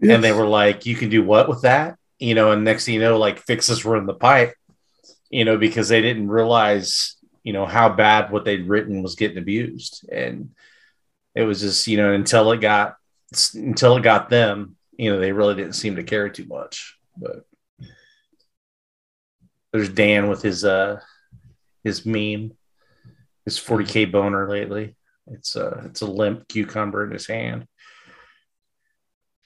And 0.00 0.22
they 0.24 0.32
were 0.32 0.46
like, 0.46 0.86
you 0.86 0.94
can 0.96 1.10
do 1.10 1.22
what 1.24 1.48
with 1.48 1.62
that? 1.62 1.96
You 2.18 2.34
know, 2.34 2.52
and 2.52 2.62
next 2.64 2.84
thing 2.86 2.94
you 2.94 3.00
know, 3.00 3.18
like 3.18 3.40
fixes 3.40 3.84
were 3.84 3.96
in 3.96 4.06
the 4.06 4.14
pipe, 4.14 4.54
you 5.30 5.44
know, 5.44 5.56
because 5.56 5.88
they 5.88 6.00
didn't 6.00 6.28
realize, 6.28 7.16
you 7.42 7.52
know, 7.52 7.66
how 7.66 7.88
bad 7.88 8.30
what 8.30 8.44
they'd 8.44 8.68
written 8.68 9.02
was 9.02 9.14
getting 9.14 9.38
abused. 9.38 10.08
And 10.10 10.50
it 11.34 11.42
was 11.42 11.60
just, 11.60 11.86
you 11.86 11.96
know, 11.96 12.12
until 12.12 12.50
it 12.52 12.60
got, 12.60 12.96
until 13.54 13.96
it 13.96 14.02
got 14.02 14.30
them, 14.30 14.76
you 14.96 15.12
know, 15.12 15.20
they 15.20 15.32
really 15.32 15.54
didn't 15.54 15.74
seem 15.74 15.96
to 15.96 16.02
care 16.02 16.28
too 16.28 16.46
much. 16.46 16.96
But 17.16 17.44
there's 19.72 19.90
Dan 19.90 20.28
with 20.28 20.42
his, 20.42 20.64
uh, 20.64 21.00
his 21.84 22.06
meme, 22.06 22.52
his 23.44 23.58
40k 23.58 24.10
boner 24.10 24.48
lately. 24.48 24.96
It's 25.30 25.56
a, 25.56 25.82
it's 25.84 26.00
a 26.00 26.06
limp 26.06 26.48
cucumber 26.48 27.04
in 27.04 27.12
his 27.12 27.26
hand. 27.26 27.66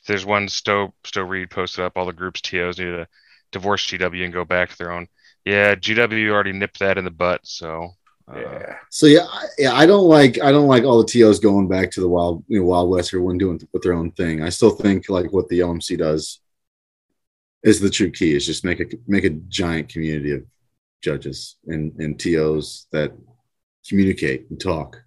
there's 0.06 0.24
one 0.24 0.48
Stowe 0.48 0.94
Stowe 1.04 1.22
Reed 1.22 1.50
posted 1.50 1.84
up 1.84 1.96
all 1.96 2.06
the 2.06 2.12
groups 2.12 2.40
TOs 2.40 2.78
need 2.78 2.84
to 2.84 3.08
divorce 3.50 3.86
GW 3.86 4.24
and 4.24 4.32
go 4.32 4.44
back 4.44 4.70
to 4.70 4.78
their 4.78 4.92
own. 4.92 5.08
Yeah, 5.44 5.74
GW 5.74 6.30
already 6.30 6.52
nipped 6.52 6.78
that 6.80 6.98
in 6.98 7.04
the 7.04 7.10
butt. 7.10 7.40
So 7.44 7.90
uh, 8.32 8.38
Yeah. 8.40 8.76
So 8.90 9.06
yeah, 9.06 9.26
I, 9.28 9.44
yeah, 9.58 9.72
I 9.74 9.86
don't 9.86 10.08
like 10.08 10.40
I 10.40 10.52
don't 10.52 10.68
like 10.68 10.84
all 10.84 11.02
the 11.02 11.08
tos 11.10 11.40
going 11.40 11.68
back 11.68 11.90
to 11.92 12.00
the 12.00 12.08
wild 12.08 12.44
you 12.48 12.60
know 12.60 12.66
Wild 12.66 12.90
West. 12.90 13.10
Everyone 13.12 13.38
doing 13.38 13.60
with 13.72 13.82
their 13.82 13.94
own 13.94 14.12
thing. 14.12 14.42
I 14.42 14.48
still 14.50 14.70
think 14.70 15.08
like 15.08 15.32
what 15.32 15.48
the 15.48 15.60
LMC 15.60 15.98
does 15.98 16.40
is 17.62 17.80
the 17.80 17.90
true 17.90 18.10
key. 18.10 18.34
Is 18.34 18.46
just 18.46 18.64
make 18.64 18.80
a 18.80 18.86
make 19.06 19.24
a 19.24 19.30
giant 19.30 19.88
community 19.88 20.32
of 20.32 20.44
judges 21.02 21.56
and 21.66 21.92
and 21.98 22.18
tos 22.20 22.86
that 22.92 23.12
communicate 23.88 24.46
and 24.50 24.60
talk. 24.60 25.02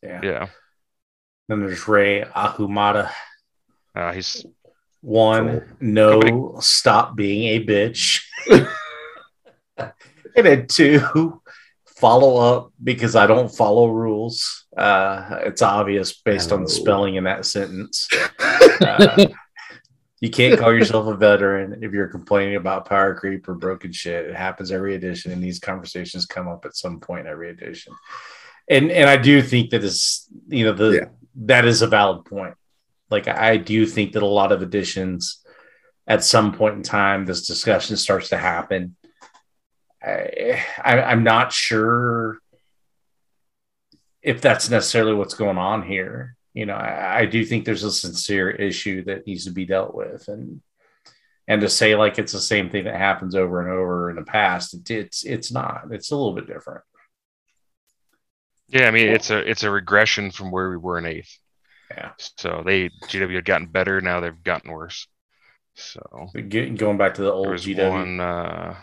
Yeah. 0.00 0.20
yeah, 0.22 0.46
Then 1.48 1.58
there's 1.66 1.88
Ray 1.88 2.22
Ahumada. 2.22 3.10
uh, 3.96 4.12
he's 4.12 4.46
One, 5.00 5.74
no, 5.80 6.20
Nobody- 6.20 6.60
stop 6.60 7.16
being 7.16 7.48
a 7.48 7.64
bitch. 7.66 8.22
then 10.46 10.66
two, 10.66 11.40
follow 11.96 12.36
up 12.36 12.72
because 12.82 13.16
I 13.16 13.26
don't 13.26 13.48
follow 13.54 13.88
rules. 13.88 14.66
Uh, 14.76 15.40
it's 15.42 15.62
obvious 15.62 16.12
based 16.20 16.52
on 16.52 16.62
the 16.62 16.68
spelling 16.68 17.16
in 17.16 17.24
that 17.24 17.44
sentence. 17.44 18.08
Uh, 18.80 19.26
you 20.20 20.30
can't 20.30 20.58
call 20.58 20.72
yourself 20.72 21.06
a 21.06 21.16
veteran 21.16 21.82
if 21.82 21.92
you're 21.92 22.08
complaining 22.08 22.56
about 22.56 22.88
power 22.88 23.14
creep 23.14 23.48
or 23.48 23.54
broken 23.54 23.92
shit. 23.92 24.26
It 24.26 24.36
happens 24.36 24.70
every 24.72 24.94
edition, 24.94 25.32
and 25.32 25.42
these 25.42 25.58
conversations 25.58 26.26
come 26.26 26.48
up 26.48 26.64
at 26.64 26.76
some 26.76 27.00
point 27.00 27.26
every 27.26 27.50
edition. 27.50 27.92
And 28.70 28.90
and 28.90 29.08
I 29.08 29.16
do 29.16 29.42
think 29.42 29.70
that 29.70 29.82
is 29.82 30.28
you 30.48 30.64
know 30.64 30.72
the 30.72 30.90
Yeah. 30.90 31.08
that 31.46 31.64
is 31.64 31.82
a 31.82 31.86
valid 31.86 32.24
point. 32.24 32.54
Like 33.10 33.26
I 33.26 33.56
do 33.56 33.86
think 33.86 34.12
that 34.12 34.22
a 34.22 34.26
lot 34.26 34.52
of 34.52 34.62
editions, 34.62 35.42
at 36.06 36.22
some 36.22 36.52
point 36.52 36.74
in 36.76 36.82
time, 36.82 37.24
this 37.24 37.46
discussion 37.46 37.96
starts 37.96 38.28
to 38.28 38.36
happen. 38.36 38.94
I, 40.02 40.64
I 40.82 41.02
I'm 41.02 41.24
not 41.24 41.52
sure 41.52 42.38
if 44.22 44.40
that's 44.40 44.70
necessarily 44.70 45.14
what's 45.14 45.34
going 45.34 45.58
on 45.58 45.82
here 45.82 46.36
you 46.54 46.66
know 46.66 46.74
I, 46.74 47.20
I 47.20 47.26
do 47.26 47.44
think 47.44 47.64
there's 47.64 47.84
a 47.84 47.92
sincere 47.92 48.50
issue 48.50 49.04
that 49.04 49.26
needs 49.26 49.44
to 49.44 49.50
be 49.50 49.64
dealt 49.64 49.94
with 49.94 50.28
and 50.28 50.60
and 51.46 51.60
to 51.62 51.68
say 51.68 51.96
like 51.96 52.18
it's 52.18 52.32
the 52.32 52.40
same 52.40 52.70
thing 52.70 52.84
that 52.84 52.96
happens 52.96 53.34
over 53.34 53.60
and 53.60 53.70
over 53.70 54.10
in 54.10 54.16
the 54.16 54.22
past 54.22 54.74
it, 54.74 54.90
it's 54.90 55.24
it's 55.24 55.52
not 55.52 55.84
it's 55.90 56.10
a 56.10 56.16
little 56.16 56.34
bit 56.34 56.46
different 56.46 56.82
yeah. 58.68 58.86
I 58.86 58.90
mean, 58.90 59.08
it's 59.08 59.30
a 59.30 59.38
it's 59.38 59.62
a 59.62 59.70
regression 59.70 60.30
from 60.30 60.50
where 60.50 60.70
we 60.70 60.76
were 60.76 60.98
in 60.98 61.06
eighth. 61.06 61.38
Yeah. 61.90 62.12
So 62.36 62.62
they 62.64 62.90
GW 63.08 63.34
had 63.34 63.44
gotten 63.44 63.68
better. 63.68 64.00
Now 64.00 64.20
they've 64.20 64.42
gotten 64.42 64.70
worse. 64.70 65.06
So 65.74 66.28
Getting 66.34 66.74
going 66.74 66.98
back 66.98 67.14
to 67.14 67.22
the 67.22 67.28
there 67.28 67.34
old 67.34 67.48
was 67.48 67.64
GW. 67.64 67.90
one. 67.90 68.20
Uh, 68.20 68.76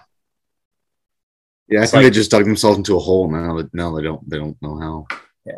Yeah, 1.67 1.79
I 1.79 1.83
It's 1.83 1.91
think 1.91 2.03
like- 2.03 2.11
they 2.13 2.15
just 2.17 2.31
dug 2.31 2.45
themselves 2.45 2.77
into 2.77 2.95
a 2.95 2.99
hole 2.99 3.29
now. 3.29 3.57
That 3.57 3.73
now 3.73 3.95
they 3.95 4.03
don't 4.03 4.27
they 4.29 4.37
don't 4.37 4.57
know 4.61 4.77
how. 4.79 5.07
Yeah, 5.45 5.53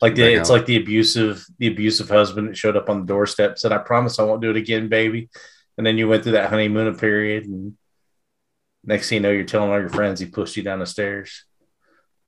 like 0.00 0.14
the, 0.14 0.34
it's 0.34 0.50
out. 0.50 0.54
like 0.54 0.66
the 0.66 0.76
abusive 0.76 1.44
the 1.58 1.66
abusive 1.68 2.08
husband 2.08 2.48
that 2.48 2.56
showed 2.56 2.76
up 2.76 2.88
on 2.88 3.00
the 3.00 3.06
doorstep 3.06 3.58
said, 3.58 3.72
"I 3.72 3.78
promise 3.78 4.18
I 4.18 4.24
won't 4.24 4.42
do 4.42 4.50
it 4.50 4.56
again, 4.56 4.88
baby." 4.88 5.28
And 5.76 5.86
then 5.86 5.96
you 5.98 6.08
went 6.08 6.22
through 6.22 6.32
that 6.32 6.50
honeymoon 6.50 6.96
period, 6.96 7.44
and 7.46 7.76
next 8.84 9.08
thing 9.08 9.16
you 9.16 9.22
know, 9.22 9.30
you're 9.30 9.44
telling 9.44 9.70
all 9.70 9.78
your 9.80 9.88
friends 9.88 10.18
he 10.20 10.26
pushed 10.26 10.56
you 10.56 10.62
down 10.62 10.78
the 10.80 10.86
stairs, 10.86 11.44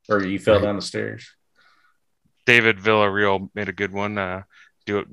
or 0.09 0.22
you 0.24 0.39
fell 0.39 0.57
Right. 0.57 0.62
down 0.64 0.76
the 0.76 0.83
stairs. 0.83 1.28
David 2.47 2.78
Villarreal 2.78 3.49
made 3.55 3.68
a 3.68 3.72
good 3.72 3.93
one. 3.93 4.18
Uh, 4.18 4.43
do 4.87 4.99
it 4.99 5.09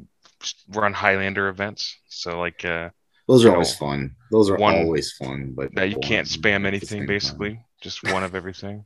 run 0.69 0.93
Highlander 0.93 1.47
events. 1.49 1.97
So 2.09 2.39
like 2.39 2.63
uh, 2.65 2.89
Those 3.27 3.43
are 3.45 3.51
always 3.51 3.73
know, 3.79 3.87
fun. 3.87 4.15
Those 4.31 4.49
are 4.49 4.55
one- 4.57 4.75
always 4.75 5.11
fun, 5.13 5.53
but 5.55 5.73
that 5.75 5.89
you 5.89 5.97
can't 5.99 6.27
spam 6.27 6.65
anything 6.65 7.05
basically. 7.05 7.55
time. 7.55 7.63
Just 7.81 8.03
one 8.11 8.23
of 8.23 8.35
everything. 8.35 8.85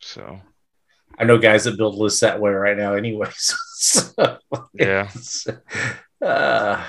So 0.00 0.40
I 1.18 1.24
know 1.24 1.38
guys 1.38 1.64
that 1.64 1.76
build 1.76 1.96
lists 1.96 2.20
that 2.20 2.40
way 2.40 2.50
right 2.50 2.76
now, 2.76 2.94
anyways. 2.94 3.54
so, 3.74 4.38
yeah, 4.74 5.10
uh, 6.24 6.84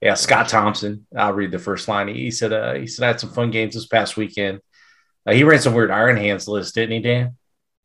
yeah, 0.00 0.14
Scott 0.14 0.48
Thompson. 0.48 1.06
I'll 1.16 1.32
read 1.32 1.52
the 1.52 1.58
first 1.58 1.88
line. 1.88 2.08
He, 2.08 2.14
he 2.14 2.30
said, 2.30 2.52
uh, 2.52 2.74
"He 2.74 2.86
said 2.86 3.04
I 3.04 3.08
had 3.08 3.20
some 3.20 3.32
fun 3.32 3.50
games 3.50 3.74
this 3.74 3.86
past 3.86 4.16
weekend. 4.16 4.60
Uh, 5.26 5.32
he 5.32 5.44
ran 5.44 5.60
some 5.60 5.74
weird 5.74 5.90
Iron 5.90 6.16
Hands 6.16 6.46
list, 6.46 6.74
didn't 6.74 6.92
he, 6.92 7.00
Dan? 7.00 7.36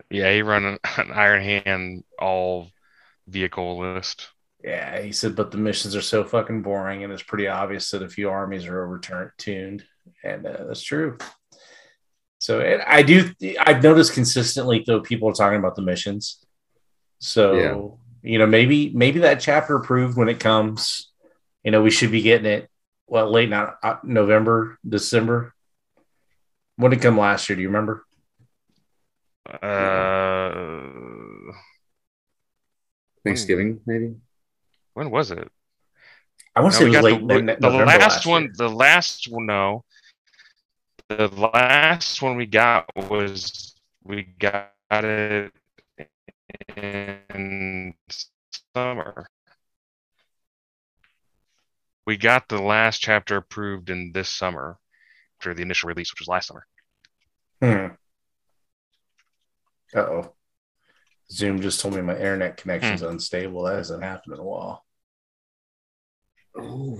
yeah, 0.09 0.33
he 0.33 0.41
ran 0.41 0.65
an, 0.65 0.79
an 0.97 1.11
Iron 1.11 1.43
Hand 1.43 2.03
all 2.19 2.69
vehicle 3.27 3.79
list. 3.79 4.29
Yeah, 4.63 5.01
he 5.01 5.13
said, 5.13 5.35
but 5.35 5.51
the 5.51 5.57
missions 5.57 5.95
are 5.95 6.01
so 6.01 6.25
fucking 6.25 6.63
boring, 6.63 7.03
and 7.03 7.13
it's 7.13 7.23
pretty 7.23 7.47
obvious 7.47 7.91
that 7.91 8.03
a 8.03 8.09
few 8.09 8.29
armies 8.29 8.65
are 8.65 8.83
overturned, 8.83 9.31
tuned, 9.37 9.85
and 10.23 10.45
uh, 10.45 10.65
that's 10.65 10.83
true. 10.83 11.17
So, 12.39 12.61
and 12.61 12.81
I 12.83 13.03
do, 13.03 13.31
I've 13.59 13.83
noticed 13.83 14.13
consistently 14.13 14.83
though 14.85 15.01
people 15.01 15.29
are 15.29 15.33
talking 15.33 15.59
about 15.59 15.75
the 15.75 15.81
missions. 15.81 16.43
So, 17.19 17.99
you 18.23 18.39
know, 18.39 18.47
maybe 18.47 18.91
maybe 18.93 19.19
that 19.19 19.41
chapter 19.41 19.75
approved 19.75 20.17
when 20.17 20.29
it 20.29 20.39
comes. 20.39 21.11
You 21.63 21.71
know, 21.71 21.81
we 21.81 21.91
should 21.91 22.11
be 22.11 22.21
getting 22.21 22.45
it. 22.45 22.69
Well, 23.07 23.29
late 23.29 23.49
not 23.49 23.77
uh, 23.83 23.97
November, 24.03 24.79
December. 24.87 25.53
When 26.77 26.91
did 26.91 26.99
it 26.99 27.03
come 27.03 27.17
last 27.17 27.49
year? 27.49 27.57
Do 27.57 27.61
you 27.61 27.67
remember? 27.67 28.05
Uh, 29.45 31.51
Thanksgiving, 33.25 33.81
maybe. 33.85 34.15
when 34.93 35.11
was 35.11 35.31
it? 35.31 35.51
I 36.55 36.61
want 36.61 36.73
to 36.75 36.85
No, 36.85 36.91
say 36.91 36.97
it 36.97 37.01
was 37.01 37.11
late 37.11 37.27
the, 37.27 37.41
ne- 37.41 37.55
the 37.59 37.69
last 37.69 37.99
last 37.99 38.25
one. 38.25 38.51
The 38.55 38.69
last 38.69 39.27
one, 39.29 39.45
no. 39.45 39.83
The 41.09 41.27
last 41.27 42.21
one 42.21 42.35
we 42.37 42.45
got 42.45 42.85
was 42.95 43.73
we 44.03 44.23
got 44.23 44.71
it 44.91 45.51
in 46.77 47.95
summer. 48.75 49.27
We 52.05 52.17
got 52.17 52.47
the 52.47 52.61
last 52.61 52.99
chapter 52.99 53.37
approved 53.37 53.89
in 53.89 54.11
this 54.13 54.29
summer 54.29 54.77
after 55.39 55.55
the 55.55 55.63
initial 55.63 55.87
release, 55.87 56.13
which 56.13 56.21
was 56.21 56.27
last 56.27 56.47
summer. 56.47 56.67
Hmm. 57.61 57.95
Uh 59.95 59.99
oh. 59.99 60.35
Zoom 61.31 61.59
just 61.59 61.79
told 61.79 61.95
me 61.95 62.01
my 62.01 62.15
internet 62.15 62.57
connection's 62.57 63.01
unstable. 63.01 63.63
That 63.63 63.77
hasn't 63.77 64.03
happened 64.03 64.35
in 64.35 64.39
a 64.39 64.43
while. 64.43 64.85
Oh 66.55 66.99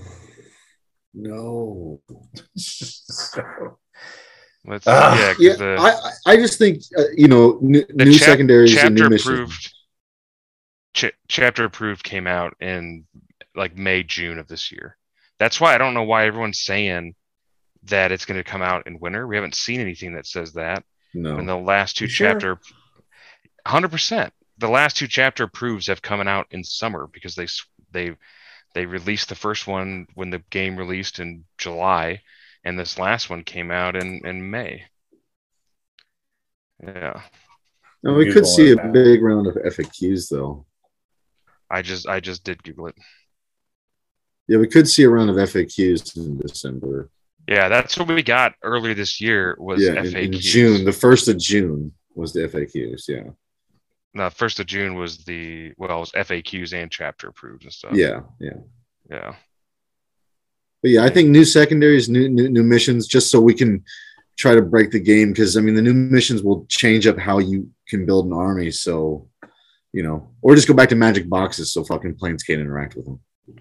no. 1.14 2.00
So, 2.56 3.78
Let's 4.66 4.86
Ah, 4.86 5.18
yeah, 5.18 5.34
Yeah, 5.38 5.56
the, 5.56 5.76
I 5.80 6.32
I- 6.32 6.36
just 6.36 6.58
think 6.58 6.82
uh, 6.96 7.04
you 7.16 7.28
know 7.28 7.58
new, 7.62 7.84
new 7.94 8.12
chap- 8.12 8.28
secondaries 8.28 8.76
and 8.76 8.94
new 8.94 9.02
chapter 9.08 9.14
approved 9.16 9.74
ch- 10.94 11.12
chapter 11.28 11.64
approved 11.64 12.04
came 12.04 12.26
out 12.26 12.54
in 12.60 13.06
like 13.54 13.76
May 13.76 14.02
June 14.02 14.38
of 14.38 14.48
this 14.48 14.70
year. 14.70 14.96
That's 15.38 15.60
why 15.60 15.74
I 15.74 15.78
don't 15.78 15.94
know 15.94 16.02
why 16.02 16.26
everyone's 16.26 16.60
saying 16.60 17.14
that 17.84 18.12
it's 18.12 18.26
going 18.26 18.38
to 18.38 18.44
come 18.44 18.60
out 18.62 18.86
in 18.86 19.00
winter. 19.00 19.26
We 19.26 19.36
haven't 19.36 19.54
seen 19.54 19.80
anything 19.80 20.14
that 20.14 20.26
says 20.26 20.52
that. 20.52 20.84
No, 21.14 21.38
And 21.38 21.48
the 21.48 21.56
last 21.56 21.96
two 21.96 22.04
You 22.04 22.10
chapter, 22.10 22.58
hundred 23.66 23.90
percent, 23.90 24.32
the 24.58 24.68
last 24.68 24.96
two 24.96 25.08
chapter 25.08 25.46
proofs 25.46 25.86
have 25.86 26.02
coming 26.02 26.28
out 26.28 26.46
in 26.50 26.62
summer 26.62 27.08
because 27.10 27.34
they 27.34 27.46
they 27.92 28.14
they 28.74 28.84
released 28.86 29.30
the 29.30 29.34
first 29.34 29.66
one 29.66 30.06
when 30.14 30.28
the 30.30 30.42
game 30.50 30.76
released 30.76 31.18
in 31.18 31.44
July, 31.58 32.20
and 32.64 32.78
this 32.78 32.98
last 32.98 33.30
one 33.30 33.44
came 33.44 33.70
out 33.70 33.96
in 33.96 34.26
in 34.26 34.50
May. 34.50 34.84
Yeah, 36.82 37.22
no, 38.02 38.14
we 38.14 38.32
could 38.32 38.46
see 38.46 38.72
a 38.72 38.76
now. 38.76 38.90
big 38.90 39.22
round 39.22 39.46
of 39.46 39.54
FAQs 39.54 40.28
though. 40.28 40.66
I 41.70 41.82
just 41.82 42.08
I 42.08 42.20
just 42.20 42.44
did 42.44 42.62
Google 42.62 42.88
it. 42.88 42.94
Yeah, 44.48 44.58
we 44.58 44.66
could 44.66 44.88
see 44.88 45.04
a 45.04 45.10
round 45.10 45.30
of 45.30 45.36
FAQs 45.36 46.16
in 46.16 46.38
December. 46.38 47.10
Yeah, 47.46 47.68
that's 47.68 47.98
what 47.98 48.08
we 48.08 48.22
got 48.22 48.54
earlier 48.62 48.94
this 48.94 49.20
year 49.20 49.56
was 49.58 49.82
yeah, 49.82 49.90
in, 49.90 50.06
FAQs. 50.06 50.24
in 50.24 50.32
June, 50.32 50.84
the 50.84 50.92
first 50.92 51.28
of 51.28 51.38
June 51.38 51.92
was 52.14 52.32
the 52.32 52.48
FAQs. 52.48 53.08
Yeah, 53.08 53.30
no, 54.14 54.30
first 54.30 54.58
of 54.58 54.66
June 54.66 54.94
was 54.94 55.24
the 55.24 55.72
well, 55.76 55.98
it 55.98 56.00
was 56.00 56.12
FAQs 56.12 56.72
and 56.72 56.90
chapter 56.90 57.28
approved 57.28 57.64
and 57.64 57.72
stuff. 57.72 57.92
yeah, 57.94 58.20
yeah. 58.40 58.58
yeah. 59.10 59.34
But 60.82 60.90
yeah, 60.92 61.04
I 61.04 61.10
think 61.10 61.28
new 61.28 61.44
secondaries, 61.44 62.08
new, 62.08 62.28
new 62.28 62.48
new 62.48 62.62
missions, 62.62 63.06
just 63.06 63.30
so 63.30 63.40
we 63.40 63.54
can 63.54 63.84
try 64.38 64.54
to 64.54 64.62
break 64.62 64.90
the 64.90 65.00
game. 65.00 65.30
Because 65.30 65.56
I 65.56 65.60
mean, 65.60 65.74
the 65.74 65.82
new 65.82 65.94
missions 65.94 66.42
will 66.42 66.64
change 66.68 67.06
up 67.06 67.18
how 67.18 67.38
you 67.38 67.70
can 67.88 68.06
build 68.06 68.26
an 68.26 68.32
army. 68.32 68.70
So, 68.70 69.28
you 69.92 70.02
know, 70.02 70.30
or 70.40 70.54
just 70.54 70.68
go 70.68 70.74
back 70.74 70.88
to 70.90 70.96
magic 70.96 71.28
boxes 71.28 71.72
so 71.72 71.84
fucking 71.84 72.14
planes 72.16 72.42
can't 72.42 72.60
interact 72.60 72.96
with 72.96 73.04
them. 73.04 73.20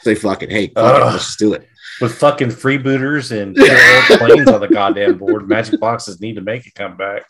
Say 0.00 0.14
fucking 0.14 0.50
hey, 0.50 0.68
fuck 0.68 0.96
it, 0.96 1.04
let's 1.04 1.24
just 1.24 1.38
do 1.38 1.54
it. 1.54 1.66
with 2.00 2.14
fucking 2.14 2.48
Freebooterz 2.48 3.32
and 3.32 3.56
planes 4.18 4.48
on 4.48 4.60
the 4.60 4.68
goddamn 4.68 5.18
board, 5.18 5.48
Magic 5.48 5.80
Boxes 5.80 6.20
need 6.20 6.34
to 6.34 6.42
make 6.42 6.66
a 6.66 6.70
comeback. 6.72 7.24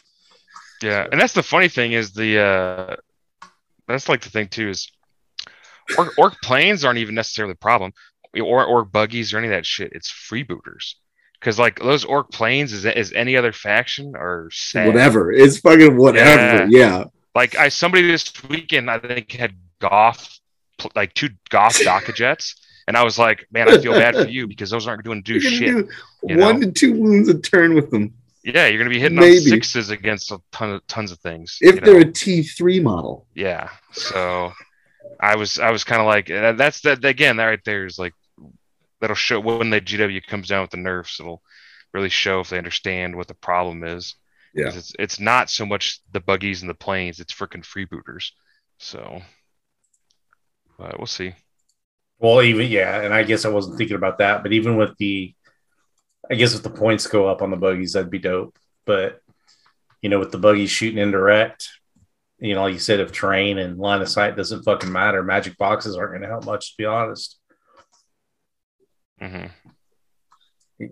Yeah, 0.83 1.07
and 1.11 1.21
that's 1.21 1.33
the 1.33 1.43
funny 1.43 1.69
thing 1.69 1.93
is 1.93 2.13
the 2.13 2.39
uh 2.41 2.97
that's 3.87 4.09
like 4.09 4.21
the 4.21 4.31
thing 4.31 4.49
too 4.49 4.69
is 4.69 4.91
Ork, 5.97 6.19
Ork 6.19 6.35
planes 6.43 6.85
aren't 6.85 6.99
even 6.99 7.15
necessarily 7.15 7.53
the 7.53 7.59
problem 7.59 7.93
or 8.41 8.65
Ork 8.65 8.93
buggies 8.93 9.33
or 9.33 9.39
any 9.39 9.47
of 9.49 9.53
that 9.53 9.67
shit. 9.67 9.93
It's 9.93 10.11
Freebooterz 10.11 10.95
because 11.41 11.59
like 11.59 11.79
those 11.81 12.05
Ork 12.05 12.31
planes 12.33 12.73
is 12.73 12.85
is 12.85 13.13
any 13.13 13.37
other 13.37 13.53
faction 13.53 14.15
or 14.17 14.49
sad. 14.53 14.87
Whatever, 14.89 15.33
it's 15.33 15.59
fucking 15.61 15.97
whatever. 15.97 16.67
Yeah, 16.71 17.05
Like 17.35 17.57
I 17.57 17.69
somebody 17.69 18.07
this 18.07 18.31
weekend 18.49 18.91
I 18.91 18.99
think 18.99 19.33
had 19.33 19.55
Goth 19.81 20.39
pl- 20.79 20.93
like 20.95 21.15
two 21.15 21.29
Goth 21.51 21.79
Dakkajets, 21.85 22.55
and 22.87 22.97
I 22.97 23.05
was 23.05 23.19
like, 23.19 23.47
man, 23.53 23.69
I 23.69 23.79
feel 23.79 23.93
bad 23.93 24.15
for 24.15 24.29
you 24.29 24.47
because 24.49 24.71
those 24.71 24.87
aren't 24.87 25.05
going 25.05 25.23
to 25.23 25.33
do 25.39 25.39
you're 25.41 25.51
shit. 25.53 25.87
do 25.87 25.89
you 26.35 26.39
one 26.39 26.61
know? 26.61 26.67
to 26.67 26.73
two 26.73 26.95
wounds 26.99 27.29
a 27.29 27.39
turn 27.39 27.75
with 27.75 27.91
them 27.91 28.13
Yeah, 28.45 28.67
you're 28.67 28.79
going 28.79 28.91
to 28.91 28.95
be 28.95 29.01
hitting 29.01 29.19
Maybe. 29.19 29.37
on 29.37 29.43
sixes 29.43 29.91
against 29.91 30.31
a 30.33 30.41
ton 30.53 30.71
of 30.73 30.87
tons 30.89 31.13
of 31.13 31.19
things. 31.21 31.59
if 31.61 31.81
they're 31.83 32.01
know? 32.01 32.09
a 32.09 32.13
T 32.13 32.43
three 32.43 32.81
model. 32.81 33.27
yeah 33.35 33.69
so 33.93 34.53
i 35.21 35.35
was 35.37 35.59
i 35.59 35.71
was 35.71 35.85
kind 35.85 36.01
of 36.01 36.07
like 36.07 36.31
uh, 36.31 36.53
that's 36.53 36.81
that 36.83 37.05
again 37.05 37.37
that 37.39 37.47
right 37.47 37.65
there 37.65 37.87
is 37.87 37.99
like 37.99 38.13
that'll 39.01 39.17
show 39.17 39.41
when 39.41 39.71
the 39.71 39.81
gw 39.81 40.27
comes 40.27 40.49
down 40.49 40.63
with 40.63 40.71
the 40.71 40.77
nerfs 40.77 41.21
it'll 41.21 41.43
really 41.95 42.09
show 42.09 42.41
if 42.41 42.51
they 42.51 42.59
understand 42.59 43.17
what 43.17 43.29
the 43.29 43.35
problem 43.35 43.83
is. 43.85 44.15
Yeah. 44.55 44.71
it's 44.75 44.93
it's 44.99 45.21
not 45.21 45.51
so 45.51 45.67
much 45.67 46.01
the 46.13 46.21
buggies 46.21 46.63
and 46.63 46.71
the 46.71 46.75
planes 46.75 47.21
it's 47.21 47.35
freaking 47.35 47.65
Freebooterz 47.65 48.31
so 48.79 49.23
but 50.79 50.99
we'll 50.99 51.07
see 51.07 51.35
Well, 52.19 52.43
even 52.43 52.69
yeah, 52.69 53.03
and 53.03 53.15
I 53.15 53.23
guess 53.23 53.45
I 53.45 53.49
wasn't 53.51 53.79
thinking 53.79 53.97
about 53.97 54.19
that, 54.19 54.43
but 54.43 54.53
even 54.53 54.77
with 54.77 54.97
the, 54.99 55.35
I 56.31 56.35
guess 56.35 56.55
if 56.55 56.63
the 56.63 56.71
points 56.71 57.07
go 57.07 57.27
up 57.29 57.43
on 57.43 57.51
the 57.51 57.57
buggies, 57.57 57.93
that'd 57.93 58.11
be 58.11 58.19
dope. 58.19 58.59
But 58.85 59.21
you 60.03 60.09
know, 60.09 60.19
with 60.19 60.33
the 60.33 60.39
buggies 60.39 60.71
shooting 60.71 60.99
indirect, 60.99 61.69
you 62.39 62.55
know, 62.55 62.63
like 62.63 62.75
you 62.75 62.79
said, 62.81 63.01
if 63.01 63.13
terrain 63.13 63.59
and 63.59 63.79
line 63.79 64.01
of 64.03 64.09
sight 64.09 64.37
doesn't 64.37 64.65
fucking 64.65 64.93
matter, 64.93 65.23
magic 65.23 65.57
boxes 65.59 65.97
aren't 65.97 66.13
going 66.13 66.23
to 66.23 66.29
help 66.29 66.45
much, 66.45 66.71
to 66.73 66.77
be 66.79 66.85
honest. 66.85 67.39
Hmm 69.21 69.47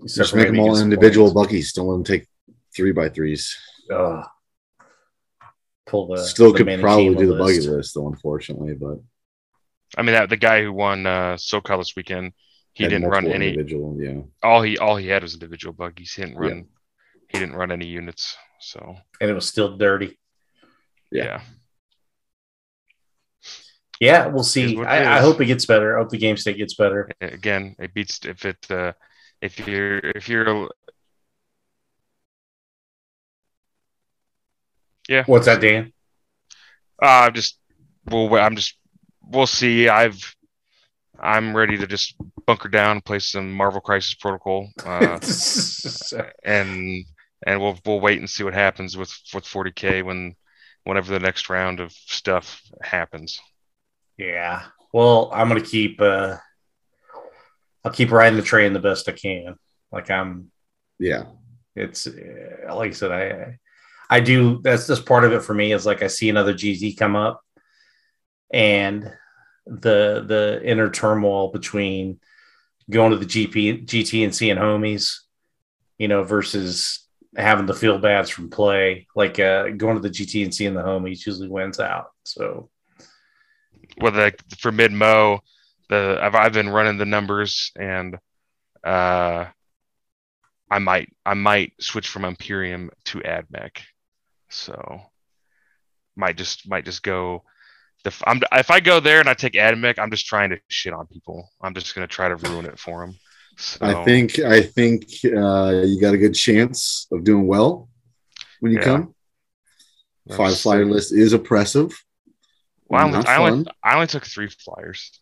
Just 0.06 0.34
make 0.34 0.48
them 0.48 0.58
all 0.60 0.78
individual 0.78 1.32
points. 1.32 1.48
buggies. 1.48 1.72
Don't 1.72 1.86
let 1.86 1.94
them 1.94 2.04
take 2.04 2.26
three 2.74 2.92
by 2.92 3.08
threes. 3.08 3.56
Ugh. 3.92 4.24
pull 5.86 6.08
the 6.08 6.18
Still 6.24 6.52
the 6.52 6.64
could 6.64 6.80
probably 6.80 7.14
do 7.14 7.26
the 7.28 7.38
buggy 7.38 7.54
list. 7.60 7.68
list 7.68 7.94
though, 7.94 8.08
unfortunately, 8.08 8.74
but 8.74 8.98
i 9.96 10.02
mean 10.02 10.14
that 10.14 10.28
the 10.28 10.36
guy 10.36 10.62
who 10.62 10.72
won 10.72 11.06
uh 11.06 11.36
socal 11.36 11.78
this 11.78 11.94
weekend 11.96 12.32
he 12.72 12.84
didn't 12.88 13.08
run 13.08 13.26
any 13.28 13.50
individual. 13.50 13.96
Yeah, 14.00 14.22
all 14.42 14.60
he 14.62 14.76
all 14.78 14.96
he 14.96 15.06
had 15.06 15.22
was 15.22 15.34
individual 15.34 15.72
buggies 15.72 16.12
he 16.14 16.22
didn't 16.22 16.34
Yeah. 16.42 16.48
run 16.48 16.64
he 17.28 17.38
didn't 17.38 17.54
run 17.54 17.70
any 17.70 17.86
units 17.86 18.36
so 18.60 18.96
and 19.20 19.30
it 19.30 19.34
was 19.34 19.46
still 19.46 19.76
dirty. 19.76 20.18
Yeah. 21.12 21.24
yeah 21.24 21.40
Yeah, 24.00 24.26
we'll 24.26 24.44
see. 24.44 24.64
Is 24.64 24.74
what 24.74 24.82
it 24.84 24.88
I, 24.88 25.16
I 25.16 25.20
hope 25.20 25.40
it 25.40 25.46
gets 25.46 25.64
better. 25.66 25.96
I 25.96 26.02
hope 26.02 26.10
the 26.10 26.18
game 26.18 26.36
state 26.36 26.56
gets 26.58 26.74
better. 26.74 27.08
again 27.20 27.74
it 27.78 27.94
beats 27.94 28.20
if 28.24 28.44
it 28.44 28.70
uh 28.70 28.92
if 29.40 29.58
you're 29.66 29.98
if 29.98 30.28
you're 30.28 30.68
yeah 35.08 35.24
What's 35.26 35.46
that, 35.46 35.60
Dan? 35.60 35.92
uh 37.02 37.30
just 37.30 37.58
well 38.06 38.34
i'm 38.36 38.56
just 38.56 38.78
we'll 39.22 39.46
see 39.46 39.86
i've 39.86 40.34
i'm 41.20 41.54
ready 41.54 41.76
to 41.76 41.86
just 41.86 42.14
bunker 42.46 42.70
down 42.70 42.92
and 42.92 43.04
play 43.04 43.18
some 43.18 43.52
marvel 43.52 43.82
crisis 43.82 44.14
protocol 44.14 44.70
uh 44.86 45.18
and 46.44 47.04
and 47.46 47.60
we'll 47.60 47.78
we'll 47.84 48.00
wait 48.00 48.18
and 48.18 48.30
see 48.30 48.44
what 48.44 48.54
happens 48.54 48.96
with 48.96 49.12
with 49.34 49.44
40k 49.44 50.02
when 50.02 50.34
whenever 50.84 51.12
the 51.12 51.20
next 51.20 51.50
round 51.50 51.80
of 51.80 51.92
stuff 51.92 52.62
happens 52.82 53.38
yeah. 54.18 54.64
Well, 54.92 55.30
I'm 55.32 55.48
gonna 55.48 55.60
keep. 55.60 56.00
uh 56.00 56.36
I'll 57.84 57.92
keep 57.92 58.10
riding 58.10 58.36
the 58.36 58.42
train 58.42 58.72
the 58.72 58.80
best 58.80 59.08
I 59.08 59.12
can. 59.12 59.56
Like 59.92 60.10
I'm. 60.10 60.50
Yeah. 60.98 61.24
It's 61.74 62.06
uh, 62.06 62.74
like 62.74 62.90
I 62.90 62.94
said. 62.94 63.12
I 63.12 63.58
I 64.08 64.20
do. 64.20 64.60
That's 64.62 64.86
just 64.86 65.06
part 65.06 65.24
of 65.24 65.32
it 65.32 65.42
for 65.42 65.54
me. 65.54 65.72
Is 65.72 65.86
like 65.86 66.02
I 66.02 66.06
see 66.06 66.28
another 66.28 66.54
GZ 66.54 66.96
come 66.96 67.16
up, 67.16 67.42
and 68.52 69.12
the 69.66 70.24
the 70.26 70.60
inner 70.64 70.90
turmoil 70.90 71.50
between 71.52 72.20
going 72.88 73.10
to 73.10 73.18
the 73.18 73.26
GP 73.26 73.84
GT 73.86 74.24
and 74.24 74.34
seeing 74.34 74.56
homies, 74.56 75.18
you 75.98 76.08
know, 76.08 76.22
versus 76.22 77.06
having 77.36 77.66
the 77.66 77.74
feel 77.74 77.98
bads 77.98 78.30
from 78.30 78.48
play. 78.48 79.06
Like 79.14 79.38
uh, 79.38 79.68
going 79.70 79.96
to 79.96 80.02
the 80.02 80.10
GT 80.10 80.44
and 80.44 80.54
seeing 80.54 80.74
the 80.74 80.82
homies 80.82 81.26
usually 81.26 81.48
wins 81.48 81.80
out. 81.80 82.06
So 82.24 82.70
well, 83.98 84.12
the, 84.12 84.34
for 84.58 84.72
mid 84.72 84.92
mo, 84.92 85.40
the 85.88 86.18
I've, 86.20 86.34
I've 86.34 86.52
been 86.52 86.68
running 86.68 86.98
the 86.98 87.06
numbers 87.06 87.72
and 87.78 88.18
uh, 88.84 89.46
I 90.70 90.78
might 90.78 91.12
I 91.24 91.34
might 91.34 91.72
switch 91.80 92.08
from 92.08 92.24
Imperium 92.24 92.90
to 93.06 93.20
AdMech, 93.20 93.78
so 94.48 95.00
might 96.16 96.36
just 96.36 96.68
might 96.68 96.84
just 96.84 97.02
go. 97.02 97.42
The, 98.04 98.14
I'm, 98.26 98.40
if 98.52 98.70
I 98.70 98.80
go 98.80 99.00
there 99.00 99.20
and 99.20 99.28
I 99.28 99.34
take 99.34 99.54
AdMech, 99.54 99.98
I'm 99.98 100.10
just 100.10 100.26
trying 100.26 100.50
to 100.50 100.60
shit 100.68 100.92
on 100.92 101.06
people. 101.06 101.48
I'm 101.60 101.74
just 101.74 101.94
gonna 101.94 102.06
try 102.06 102.28
to 102.28 102.36
ruin 102.36 102.66
it 102.66 102.78
for 102.78 103.00
them. 103.00 103.18
So, 103.58 103.86
I 103.86 104.04
think 104.04 104.38
I 104.38 104.60
think 104.60 105.04
uh, 105.24 105.82
you 105.84 106.00
got 106.00 106.14
a 106.14 106.18
good 106.18 106.34
chance 106.34 107.06
of 107.10 107.24
doing 107.24 107.46
well 107.46 107.88
when 108.60 108.72
you 108.72 108.78
Yeah. 108.78 108.84
come. 108.84 109.14
Five 110.30 110.58
flyer 110.58 110.84
list 110.84 111.12
is 111.12 111.32
oppressive. 111.32 111.92
Well, 112.88 113.00
I 113.00 113.04
only, 113.04 113.26
I, 113.26 113.36
only. 113.36 113.66
I 113.82 113.94
only 113.94 114.06
took 114.06 114.24
three 114.24 114.48
flyers. 114.48 115.20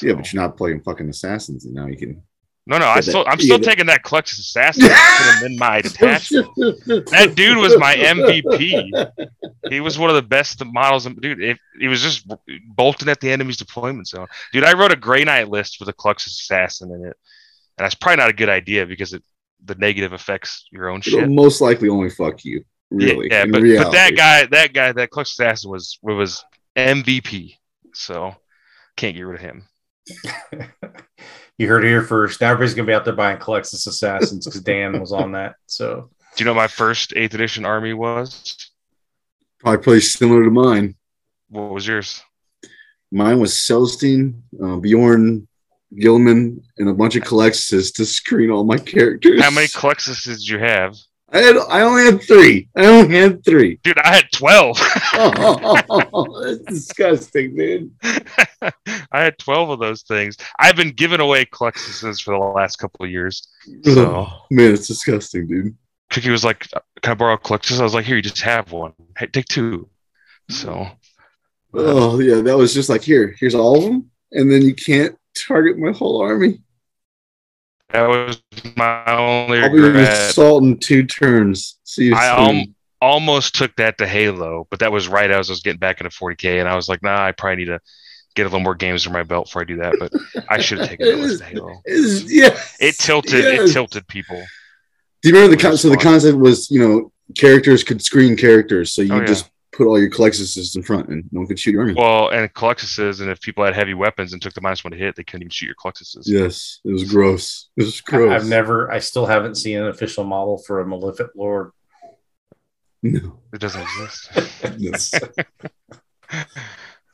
Yeah, 0.00 0.14
but 0.14 0.32
you're 0.32 0.40
not 0.42 0.56
playing 0.56 0.82
fucking 0.82 1.08
assassins, 1.08 1.64
and 1.64 1.74
now 1.74 1.86
you 1.86 1.96
can. 1.96 2.22
no, 2.66 2.78
no, 2.78 2.86
I 2.86 3.00
still, 3.00 3.24
that, 3.24 3.30
I'm 3.30 3.38
still 3.38 3.52
yeah, 3.52 3.58
that- 3.58 3.64
taking 3.64 3.86
that 3.86 4.04
Culexus 4.04 4.38
assassin. 4.38 4.82
Put 4.84 5.38
him 5.38 5.52
in 5.52 5.58
my 5.58 5.80
detachment. 5.82 6.46
That 7.10 7.32
dude 7.34 7.58
was 7.58 7.76
my 7.76 7.94
MVP. 7.96 9.10
He 9.68 9.80
was 9.80 9.98
one 9.98 10.10
of 10.10 10.16
the 10.16 10.22
best 10.22 10.64
models. 10.64 11.06
Dude, 11.06 11.42
if, 11.42 11.58
he 11.78 11.88
was 11.88 12.02
just 12.02 12.24
bolting 12.68 13.08
at 13.08 13.20
the 13.20 13.32
enemy's 13.32 13.56
deployment 13.56 14.06
zone. 14.06 14.28
Dude, 14.52 14.64
I 14.64 14.74
wrote 14.74 14.92
a 14.92 14.96
Grey 14.96 15.24
Knight 15.24 15.48
list 15.48 15.78
with 15.80 15.88
a 15.88 15.92
Culexus 15.92 16.26
assassin 16.28 16.92
in 16.92 17.00
it, 17.00 17.16
and 17.76 17.84
that's 17.84 17.96
probably 17.96 18.18
not 18.18 18.30
a 18.30 18.34
good 18.34 18.48
idea 18.48 18.86
because 18.86 19.12
it 19.12 19.24
the 19.64 19.74
negative 19.74 20.12
affects 20.12 20.66
your 20.70 20.88
own 20.88 21.00
It'll 21.00 21.20
shit. 21.20 21.28
most 21.28 21.60
likely 21.60 21.88
only 21.88 22.10
fuck 22.10 22.44
you. 22.44 22.64
Really, 22.90 23.28
yeah, 23.30 23.42
in 23.42 23.52
but, 23.52 23.62
but 23.62 23.92
that 23.92 24.16
guy, 24.16 24.46
that 24.46 24.72
guy, 24.72 24.92
that 24.92 25.10
Culexus 25.10 25.32
assassin 25.32 25.70
was 25.70 25.98
was 26.02 26.44
MVP. 26.76 27.54
So 27.94 28.34
can't 28.96 29.16
get 29.16 29.22
rid 29.22 29.36
of 29.36 29.40
him. 29.40 29.68
you 31.58 31.68
heard 31.68 31.84
it 31.84 31.88
here 31.88 32.02
first. 32.02 32.40
Now 32.40 32.50
everybody's 32.50 32.74
gonna 32.74 32.86
be 32.86 32.92
out 32.94 33.04
there 33.04 33.14
buying 33.14 33.38
Culexus 33.38 33.86
Assassins 33.86 34.46
because 34.46 34.60
Dan 34.62 34.98
was 35.00 35.12
on 35.12 35.32
that. 35.32 35.54
So 35.66 36.10
Do 36.36 36.44
you 36.44 36.46
know 36.46 36.54
my 36.54 36.66
first 36.68 37.12
eighth 37.16 37.34
edition 37.34 37.64
army 37.64 37.92
was? 37.94 38.56
probably 39.58 39.82
pretty 39.82 40.00
similar 40.00 40.42
to 40.44 40.50
mine. 40.50 40.94
What 41.50 41.70
was 41.72 41.86
yours? 41.86 42.22
Mine 43.12 43.40
was 43.40 43.54
Celestine, 43.54 44.40
uh, 44.62 44.76
Bjorn, 44.76 45.46
Guilliman, 45.94 46.62
and 46.78 46.88
a 46.88 46.94
bunch 46.94 47.16
of 47.16 47.24
Colexes 47.24 47.92
to 47.92 48.06
screen 48.06 48.50
all 48.50 48.64
my 48.64 48.78
characters. 48.78 49.42
How 49.42 49.50
many 49.50 49.66
Culexus 49.66 50.24
did 50.24 50.46
you 50.48 50.58
have? 50.58 50.96
I 51.32 51.38
had. 51.38 51.56
I 51.56 51.82
only 51.82 52.04
had 52.04 52.22
three. 52.22 52.68
I 52.76 52.86
only 52.86 53.16
had 53.16 53.44
three. 53.44 53.78
Dude, 53.84 53.98
I 53.98 54.14
had 54.14 54.24
twelve. 54.32 54.76
Oh, 55.14 56.42
that's 56.44 56.64
disgusting, 56.64 57.56
dude. 57.56 57.90
I 58.62 59.22
had 59.22 59.38
12 59.38 59.70
of 59.70 59.80
those 59.80 60.02
things. 60.02 60.36
I've 60.58 60.76
been 60.76 60.90
giving 60.90 61.20
away 61.20 61.44
Culexuses 61.46 62.22
for 62.22 62.32
the 62.32 62.38
last 62.44 62.76
couple 62.76 63.04
of 63.04 63.10
years. 63.10 63.48
So 63.84 64.06
Oh, 64.06 64.46
man, 64.50 64.74
it's 64.74 64.86
disgusting, 64.86 65.46
dude. 65.46 65.76
Cookie 66.10 66.30
was 66.30 66.44
like, 66.44 66.68
Can 67.02 67.12
I 67.12 67.14
borrow 67.14 67.34
a 67.34 67.38
Culexus? 67.38 67.80
I 67.80 67.84
was 67.84 67.94
like, 67.94 68.04
Here, 68.04 68.16
you 68.16 68.22
just 68.22 68.40
have 68.42 68.70
one. 68.72 68.92
Hey, 69.16 69.26
take 69.26 69.46
two. 69.46 69.88
So 70.48 70.86
Oh 71.72 72.18
yeah, 72.20 72.40
that 72.40 72.56
was 72.56 72.74
just 72.74 72.88
like 72.88 73.02
here. 73.02 73.34
Here's 73.38 73.54
all 73.54 73.78
of 73.78 73.84
them, 73.84 74.10
and 74.32 74.50
then 74.50 74.62
you 74.62 74.74
can't 74.74 75.16
target 75.46 75.78
my 75.78 75.92
whole 75.92 76.20
army. 76.20 76.60
That 77.92 78.08
was 78.08 78.42
my 78.76 79.04
only 79.06 79.60
I'll 79.60 79.72
be 79.72 79.80
regret. 79.80 80.30
assaulting 80.30 80.78
two 80.78 81.04
turns. 81.04 81.78
See 81.84 82.06
you 82.06 82.14
I 82.14 82.46
soon. 82.46 82.74
Almost 83.02 83.54
took 83.54 83.74
that 83.76 83.96
to 83.98 84.06
Halo, 84.06 84.66
but 84.70 84.80
that 84.80 84.92
was 84.92 85.08
right 85.08 85.30
as 85.30 85.48
I 85.48 85.52
was 85.52 85.60
getting 85.60 85.78
back 85.78 86.00
into 86.00 86.10
40K, 86.14 86.60
and 86.60 86.68
I 86.68 86.76
was 86.76 86.88
like, 86.88 87.02
Nah, 87.02 87.24
I 87.24 87.32
probably 87.32 87.56
need 87.64 87.70
to 87.70 87.80
get 88.36 88.42
a 88.42 88.44
little 88.44 88.60
more 88.60 88.74
games 88.74 89.06
under 89.06 89.18
my 89.18 89.22
belt 89.22 89.46
before 89.46 89.62
I 89.62 89.64
do 89.64 89.76
that. 89.76 89.94
But 89.98 90.44
I 90.50 90.60
should 90.60 90.78
have 90.78 90.88
taken 90.88 91.06
that 91.08 91.18
list 91.18 91.38
to 91.38 91.44
Halo. 91.46 91.80
Yeah, 91.86 92.56
It 92.78 92.96
tilted. 92.98 93.42
yes. 93.44 93.70
It 93.70 93.72
tilted 93.72 94.06
people. 94.06 94.42
Do 95.22 95.28
you 95.30 95.34
remember 95.34 95.56
the 95.56 95.76
so 95.76 95.88
the 95.88 95.96
concept 95.96 96.36
was 96.38 96.70
you 96.70 96.80
know 96.86 97.12
characters 97.36 97.82
could 97.84 98.02
screen 98.02 98.36
characters, 98.36 98.92
so 98.92 99.02
you 99.02 99.12
Oh, 99.14 99.20
yeah. 99.20 99.26
just 99.26 99.50
put 99.80 99.88
all 99.88 99.98
your 99.98 100.10
Culexuses 100.10 100.76
in 100.76 100.82
front, 100.82 101.08
and 101.08 101.24
no 101.32 101.40
one 101.40 101.46
could 101.46 101.58
shoot 101.58 101.72
your 101.72 101.80
army. 101.80 101.94
Well, 101.94 102.28
and 102.28 102.52
Culexuses, 102.52 103.22
and 103.22 103.30
if 103.30 103.40
people 103.40 103.64
had 103.64 103.74
heavy 103.74 103.94
weapons 103.94 104.34
and 104.34 104.42
took 104.42 104.52
the 104.52 104.60
minus 104.60 104.84
one 104.84 104.90
to 104.92 104.96
hit, 104.98 105.16
they 105.16 105.24
couldn't 105.24 105.42
even 105.44 105.50
shoot 105.50 105.66
your 105.66 105.74
Culexuses. 105.74 106.24
yes, 106.26 106.80
it 106.84 106.92
was 106.92 107.10
gross. 107.10 107.70
It 107.78 107.84
was 107.84 108.02
I- 108.06 108.10
gross. 108.10 108.42
I've 108.42 108.48
never, 108.48 108.90
I 108.92 108.98
still 108.98 109.24
haven't 109.24 109.54
seen 109.54 109.78
an 109.78 109.88
official 109.88 110.24
model 110.24 110.58
for 110.58 110.80
a 110.80 110.86
Malefic 110.86 111.28
Lord. 111.34 111.70
No. 113.02 113.38
It 113.54 113.60
doesn't 113.60 113.80
exist. 113.80 114.30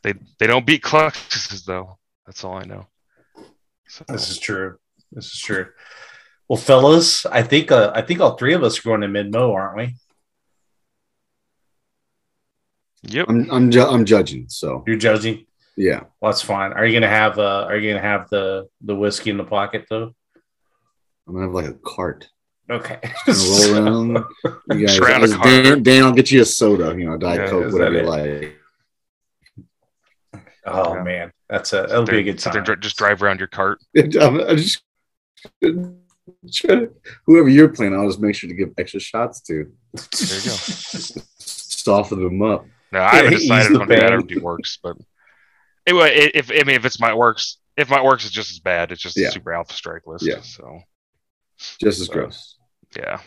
They 0.02 0.14
they 0.38 0.46
don't 0.46 0.66
beat 0.66 0.82
Culexuses 0.82 1.64
though. 1.64 1.98
That's 2.26 2.44
all 2.44 2.54
I 2.54 2.64
know. 2.64 2.86
So, 3.88 4.04
This 4.08 4.30
is 4.30 4.38
true. 4.38 4.78
This 5.10 5.26
is 5.32 5.40
true. 5.40 5.66
Well, 6.48 6.58
fellas, 6.58 7.26
I 7.26 7.42
think 7.42 7.72
uh, 7.72 7.90
I 7.94 8.02
think 8.02 8.20
all 8.20 8.36
three 8.36 8.54
of 8.54 8.62
us 8.62 8.78
are 8.78 8.82
going 8.82 9.00
to 9.00 9.08
mid 9.08 9.32
mo, 9.32 9.52
aren't 9.52 9.76
we? 9.76 9.96
Yep. 13.08 13.26
I'm 13.28 13.50
I'm 13.50 13.70
ju- 13.70 13.82
I'm 13.86 14.04
judging. 14.04 14.46
So 14.48 14.82
You're 14.86 14.96
judging. 14.96 15.46
yeah, 15.76 16.00
Well, 16.20 16.32
that's 16.32 16.42
fine. 16.42 16.72
Are 16.72 16.84
you 16.86 16.92
gonna 16.98 17.08
have 17.12 17.38
uh 17.38 17.66
Are 17.68 17.76
you 17.76 17.90
gonna 17.90 18.02
have 18.02 18.28
the 18.30 18.68
the 18.82 18.94
whiskey 18.94 19.30
in 19.30 19.36
the 19.36 19.44
pocket 19.44 19.86
though? 19.90 20.14
I'm 21.28 21.34
gonna 21.34 21.46
have 21.46 21.54
like 21.54 21.66
a 21.66 21.74
cart. 21.74 22.28
Okay. 22.70 22.98
Gonna 23.26 23.38
roll 23.38 24.16
around. 24.16 24.24
You 24.72 24.86
guys, 24.86 24.96
Surround 24.96 25.24
a 25.24 25.28
cart. 25.28 25.44
Dan, 25.44 25.82
Dan, 25.82 26.02
I'll 26.04 26.12
get 26.12 26.30
you 26.30 26.42
a 26.42 26.44
soda. 26.44 26.94
You 26.98 27.06
know, 27.10 27.16
diet 27.16 27.42
Yeah, 27.42 27.50
coke, 27.50 27.72
whatever 27.72 27.98
you 28.00 28.02
like. 28.02 28.56
oh 30.66 30.94
Yeah. 30.96 31.02
man, 31.02 31.32
that's 31.48 31.72
a 31.72 31.82
that'll 31.88 32.04
be 32.04 32.18
a 32.18 32.22
good 32.22 32.40
Sit 32.40 32.52
time. 32.54 32.64
and 32.66 32.82
just 32.82 32.96
drive 32.96 33.22
around 33.22 33.38
your 33.38 33.48
cart. 33.48 33.78
I'm, 33.96 34.40
I'm 34.40 34.56
just 34.56 34.82
whoever 37.26 37.48
you're 37.48 37.68
playing, 37.68 37.94
I'll 37.94 38.08
just 38.08 38.20
make 38.20 38.34
sure 38.34 38.48
to 38.48 38.54
give 38.56 38.70
extra 38.78 38.98
shots 39.00 39.40
to. 39.42 39.54
There 39.94 40.38
you 40.38 40.50
go. 40.50 40.56
Soften 41.38 42.22
them 42.22 42.42
up. 42.42 42.66
No, 42.92 43.00
I 43.02 43.16
haven't 43.16 43.32
decided 43.38 43.72
the 43.72 43.76
if 43.76 43.82
I'm 43.82 43.88
gonna 43.88 44.18
pain. 44.18 44.26
do 44.26 44.40
Orks, 44.40 44.78
but 44.82 44.96
anyway, 45.86 46.30
if 46.34 46.50
I 46.50 46.62
mean 46.64 46.76
if 46.76 46.84
it's 46.84 47.00
my 47.00 47.10
Orks, 47.10 47.56
if 47.76 47.90
my 47.90 47.98
Orks 47.98 48.24
is 48.24 48.30
just 48.30 48.50
as 48.50 48.58
bad, 48.60 48.92
it's 48.92 49.02
just 49.02 49.16
Yeah. 49.16 49.28
a 49.28 49.30
super 49.32 49.52
alpha 49.52 49.72
strike 49.72 50.06
list. 50.06 50.24
Yeah. 50.26 50.40
So 50.42 50.80
Just 51.80 52.00
as 52.00 52.06
So- 52.06 52.12
gross. 52.12 52.56
yeah. 52.96 53.20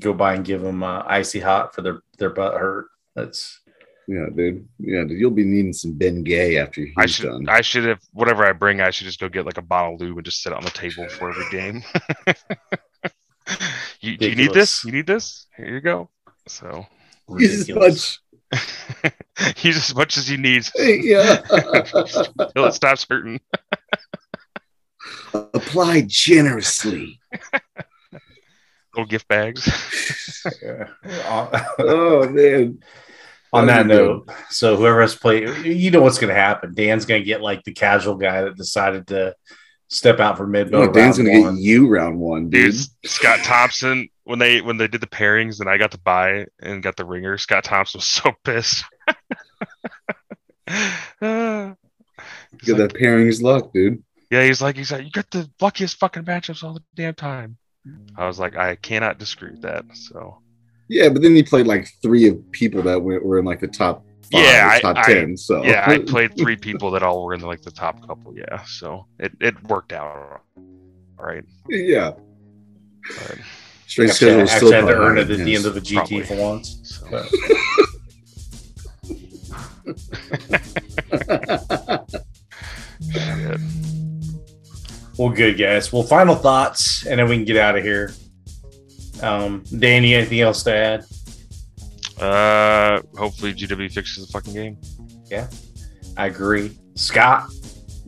Go 0.00 0.12
by 0.12 0.34
and 0.34 0.44
give 0.44 0.60
them 0.60 0.82
uh, 0.82 1.02
icy 1.06 1.40
hot 1.40 1.74
for 1.74 1.82
their 1.82 2.00
their 2.18 2.30
butt 2.30 2.54
hurt. 2.60 2.86
That's 3.16 3.60
Yeah, 4.06 4.26
dude. 4.34 4.68
Yeah, 4.78 5.04
dude. 5.04 5.18
You'll 5.18 5.30
be 5.30 5.44
needing 5.44 5.72
some 5.72 5.94
Bengay 5.98 6.62
after 6.62 6.82
he's 6.82 6.94
I 6.96 7.06
should 7.06 7.24
done. 7.26 7.48
I 7.48 7.62
should 7.62 7.84
have 7.86 8.00
whatever 8.12 8.44
I 8.44 8.52
bring, 8.52 8.80
I 8.82 8.90
should 8.90 9.06
just 9.06 9.18
go 9.20 9.28
get 9.30 9.46
like 9.46 9.56
a 9.58 9.62
bottle 9.62 9.94
of 9.94 10.00
lube 10.00 10.16
and 10.18 10.24
just 10.26 10.42
sit 10.42 10.52
on 10.52 10.62
the 10.62 10.70
table 10.70 11.08
for 11.08 11.30
every 11.30 11.48
game. 11.50 11.82
you, 14.00 14.16
do 14.16 14.28
you 14.28 14.36
need 14.36 14.52
this? 14.52 14.84
You 14.84 14.92
need 14.92 15.06
this? 15.06 15.46
Here 15.56 15.66
you 15.66 15.80
go. 15.80 16.10
So 16.46 16.86
Use 17.38 17.52
as 17.52 17.58
ridiculous. 17.68 18.20
Much. 18.52 19.14
use 19.62 19.76
as 19.76 19.94
much 19.94 20.16
as 20.16 20.30
you 20.30 20.38
need 20.38 20.66
yeah. 20.76 21.42
until 21.50 22.64
it 22.66 22.74
stops 22.74 23.06
hurting. 23.08 23.40
Apply 25.34 26.02
generously. 26.06 27.20
Little 28.94 29.06
gift 29.08 29.28
bags. 29.28 30.46
Yeah. 30.62 30.88
Oh 31.78 32.28
man. 32.28 32.80
on 33.52 33.66
that 33.66 33.86
note, 33.86 34.28
so 34.50 34.76
whoever 34.76 35.00
has 35.00 35.14
played, 35.14 35.48
you 35.64 35.90
know 35.90 36.02
what's 36.02 36.18
going 36.18 36.34
to 36.34 36.40
happen. 36.40 36.74
Dan's 36.74 37.06
going 37.06 37.22
to 37.22 37.26
get 37.26 37.40
like 37.40 37.64
the 37.64 37.72
casual 37.72 38.16
guy 38.16 38.42
that 38.42 38.56
decided 38.56 39.06
to 39.08 39.34
step 39.88 40.20
out 40.20 40.36
for 40.36 40.46
mid. 40.46 40.70
No, 40.70 40.82
oh, 40.82 40.92
Dan's 40.92 41.18
gonna 41.18 41.30
get 41.30 41.54
you 41.54 41.88
round 41.88 42.18
one, 42.18 42.50
dude. 42.50 42.72
Dude, 42.72 43.10
Scott 43.10 43.40
Thompson 43.40 44.08
when 44.28 44.38
they 44.38 44.60
when 44.60 44.76
they 44.76 44.86
did 44.88 45.00
the 45.00 45.06
pairings 45.06 45.60
and 45.60 45.68
I 45.70 45.78
got 45.78 45.90
to 45.92 45.98
buy 45.98 46.46
and 46.60 46.82
got 46.82 46.96
the 46.96 47.04
ringer, 47.06 47.38
Scott 47.38 47.64
Thompson 47.64 47.98
was 47.98 48.06
so 48.08 48.32
pissed. 48.44 48.84
Uh, 51.20 51.72
Get 52.58 52.78
like- 52.78 52.90
that 52.90 52.94
pairings 52.94 53.42
luck, 53.42 53.72
dude. 53.72 54.02
yeah, 54.30 54.44
he's 54.44 54.60
like 54.60 54.76
he's 54.76 54.92
like 54.92 55.04
you 55.04 55.10
got 55.10 55.30
the 55.30 55.48
luckiest 55.60 55.96
fucking 55.98 56.24
matchups 56.24 56.62
all 56.62 56.74
the 56.74 56.82
damn 56.94 57.14
time. 57.14 57.56
I 58.16 58.26
was 58.26 58.38
like, 58.38 58.54
I 58.56 58.76
cannot 58.76 59.18
disagree 59.18 59.52
with 59.52 59.62
that. 59.62 59.84
So 59.94 60.42
Yeah, 60.88 61.08
but 61.08 61.22
then 61.22 61.34
he 61.34 61.42
played 61.42 61.66
like 61.66 61.88
three 62.02 62.28
of 62.28 62.38
people 62.52 62.82
that 62.82 63.00
were, 63.00 63.20
were 63.20 63.38
in 63.38 63.46
like 63.46 63.60
the 63.60 63.68
top 63.68 64.04
five, 64.30 64.42
Yeah, 64.42 64.70
I- 64.74 64.80
top 64.80 64.96
I- 64.98 65.12
ten. 65.14 65.36
So 65.38 65.64
yeah, 65.64 65.84
I 65.86 65.98
played 66.06 66.36
three 66.36 66.56
people 66.56 66.90
that 66.90 67.02
all 67.02 67.24
were 67.24 67.32
in 67.32 67.40
like 67.40 67.62
the 67.62 67.70
top 67.70 68.06
couple. 68.06 68.36
Yeah, 68.36 68.62
so 68.64 69.06
it, 69.18 69.32
it 69.40 69.62
worked 69.68 69.92
out. 69.94 70.42
All 71.18 71.24
right. 71.24 71.44
yeah. 71.70 72.12
But, 73.08 73.38
Straight 73.88 74.10
Actually, 74.10 74.28
schedule 74.28 74.40
I 74.40 74.42
is 74.42 74.50
still 74.52 74.72
had 74.72 74.80
to 74.82 74.94
earn 74.98 75.16
it 75.18 75.22
at 75.22 75.28
his. 75.30 75.44
the 75.44 75.54
end 75.56 75.64
of 75.66 75.72
the 75.74 75.80
GT 75.80 75.94
Probably. 75.94 76.22
for 76.22 76.36
once. 76.36 77.00
so. 77.00 77.24
Well, 85.18 85.30
good 85.30 85.58
guys. 85.58 85.92
Well, 85.92 86.04
final 86.04 86.36
thoughts, 86.36 87.04
and 87.06 87.18
then 87.18 87.28
we 87.28 87.36
can 87.36 87.44
get 87.44 87.56
out 87.56 87.76
of 87.76 87.82
here. 87.82 88.12
Um, 89.20 89.64
Danny, 89.76 90.14
anything 90.14 90.40
else 90.40 90.62
to 90.62 90.72
add? 90.72 91.04
Uh, 92.22 93.00
hopefully 93.16 93.52
GW 93.52 93.92
fixes 93.92 94.26
the 94.26 94.32
fucking 94.32 94.52
game. 94.54 94.78
Yeah, 95.28 95.48
I 96.16 96.26
agree. 96.26 96.78
Scott, 96.94 97.50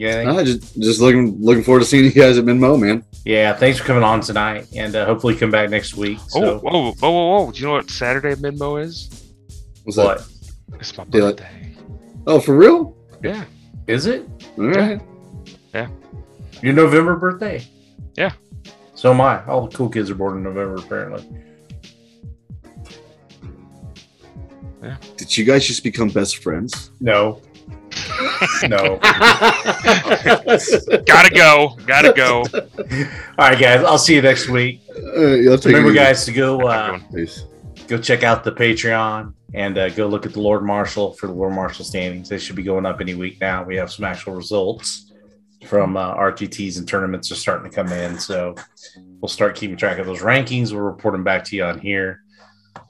yeah, 0.01 0.22
Nah, 0.24 0.42
just 0.44 0.80
just 0.80 1.01
looking 1.01 1.36
looking 1.40 1.62
forward 1.62 1.80
to 1.80 1.84
seeing 1.86 2.05
you 2.05 2.11
guys 2.12 2.38
at 2.38 2.44
Midmo, 2.44 2.80
man. 2.80 3.05
yeah. 3.24 3.53
Thanks 3.55 3.78
for 3.78 3.84
coming 3.84 4.03
on 4.03 4.20
tonight, 4.20 4.66
and 4.74 4.96
uh, 4.96 5.05
hopefully 5.05 5.34
come 5.36 5.51
back 5.51 5.68
next 5.70 5.94
week. 5.94 6.18
Oh, 6.34 6.40
So, 6.40 6.59
whoa, 6.61 6.92
whoa, 6.92 7.11
whoa, 7.11 7.44
whoa! 7.44 7.53
Do 7.53 7.61
you 7.61 7.66
know 7.66 7.72
what 7.74 7.90
Saturday 7.90 8.32
at 8.32 8.38
Midmo 8.38 8.82
is? 8.82 9.32
What's 9.84 9.96
that? 9.96 10.05
what 10.07 10.80
It's 10.80 10.96
my 10.96 11.05
Daylight. 11.05 11.36
birthday. 11.36 11.76
Oh, 12.26 12.40
for 12.40 12.57
real? 12.57 12.96
Yeah. 13.22 13.44
is 13.86 14.07
it? 14.07 14.26
All 14.59 14.68
right. 14.68 15.01
Yeah. 15.74 15.88
Your 16.62 16.72
November 16.74 17.16
birthday? 17.16 17.64
Yeah. 18.16 18.32
So 18.94 19.11
am 19.12 19.20
I. 19.20 19.44
All 19.46 19.66
the 19.68 19.76
cool 19.76 19.88
kids 19.88 20.11
are 20.11 20.14
born 20.14 20.36
in 20.38 20.42
November, 20.42 20.76
apparently. 20.76 21.26
Yeah. 24.82 24.96
Did 25.16 25.36
you 25.36 25.44
guys 25.44 25.66
just 25.66 25.82
become 25.84 26.09
best 26.09 26.38
friends? 26.38 26.90
No. 27.01 27.40
No. 28.64 28.99
Gotta 31.07 31.31
go. 31.35 31.77
Gotta 31.87 32.12
go. 32.14 32.45
All 33.39 33.49
right, 33.49 33.59
guys. 33.59 33.85
I'll 33.85 33.99
see 33.99 34.14
you 34.14 34.23
next 34.23 34.49
week. 34.49 34.83
Uh, 34.97 35.35
you'll 35.35 35.57
take 35.59 35.75
Remember, 35.75 35.93
guys, 35.93 36.25
to 36.27 36.33
go 36.33 36.61
uh, 36.66 36.99
Peace. 37.14 37.45
go 37.89 37.99
check 37.99 38.23
out 38.23 38.45
the 38.45 38.53
Patreon 38.53 39.35
and 39.55 39.79
uh, 39.79 39.89
go 39.91 40.07
look 40.07 40.27
at 40.27 40.33
the 40.33 40.41
Lord 40.41 40.62
Marshal 40.62 41.12
for 41.14 41.27
the 41.27 41.33
Lord 41.33 41.55
Marshal 41.55 41.85
standings. 41.85 42.29
They 42.29 42.39
should 42.39 42.57
be 42.57 42.62
going 42.62 42.87
up 42.87 43.01
any 43.01 43.14
week 43.14 43.41
now. 43.41 43.64
We 43.64 43.77
have 43.77 43.91
some 43.91 44.05
actual 44.05 44.35
results 44.35 45.12
from 45.66 45.97
uh, 45.97 46.14
RTTs 46.14 46.79
and 46.79 46.89
tournaments 46.89 47.31
are 47.31 47.37
starting 47.37 47.71
to 47.71 47.75
come 47.75 47.93
in. 47.93 48.18
So 48.18 48.55
we'll 49.21 49.29
start 49.29 49.57
keeping 49.57 49.77
track 49.77 49.99
of 49.99 50.07
those 50.07 50.21
rankings. 50.21 50.73
We'll 50.73 50.83
report 50.83 51.12
them 51.12 51.25
back 51.25 51.45
to 51.45 51.57
you 51.57 51.64
on 51.64 51.79
here. 51.79 52.23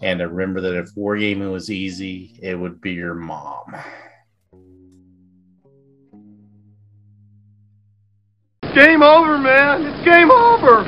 And 0.03 0.21
uh, 0.21 0.29
remember 0.29 0.61
that 0.61 0.79
if 0.79 0.95
wargaming 0.95 1.51
was 1.51 1.71
easy, 1.71 2.39
it 2.43 2.55
would 2.55 2.81
be 2.81 2.93
your 2.93 3.15
mom. 3.15 3.75
Game 8.75 9.03
over, 9.03 9.37
man. 9.37 9.85
It's 9.85 10.05
game 10.05 10.31
over. 10.31 10.85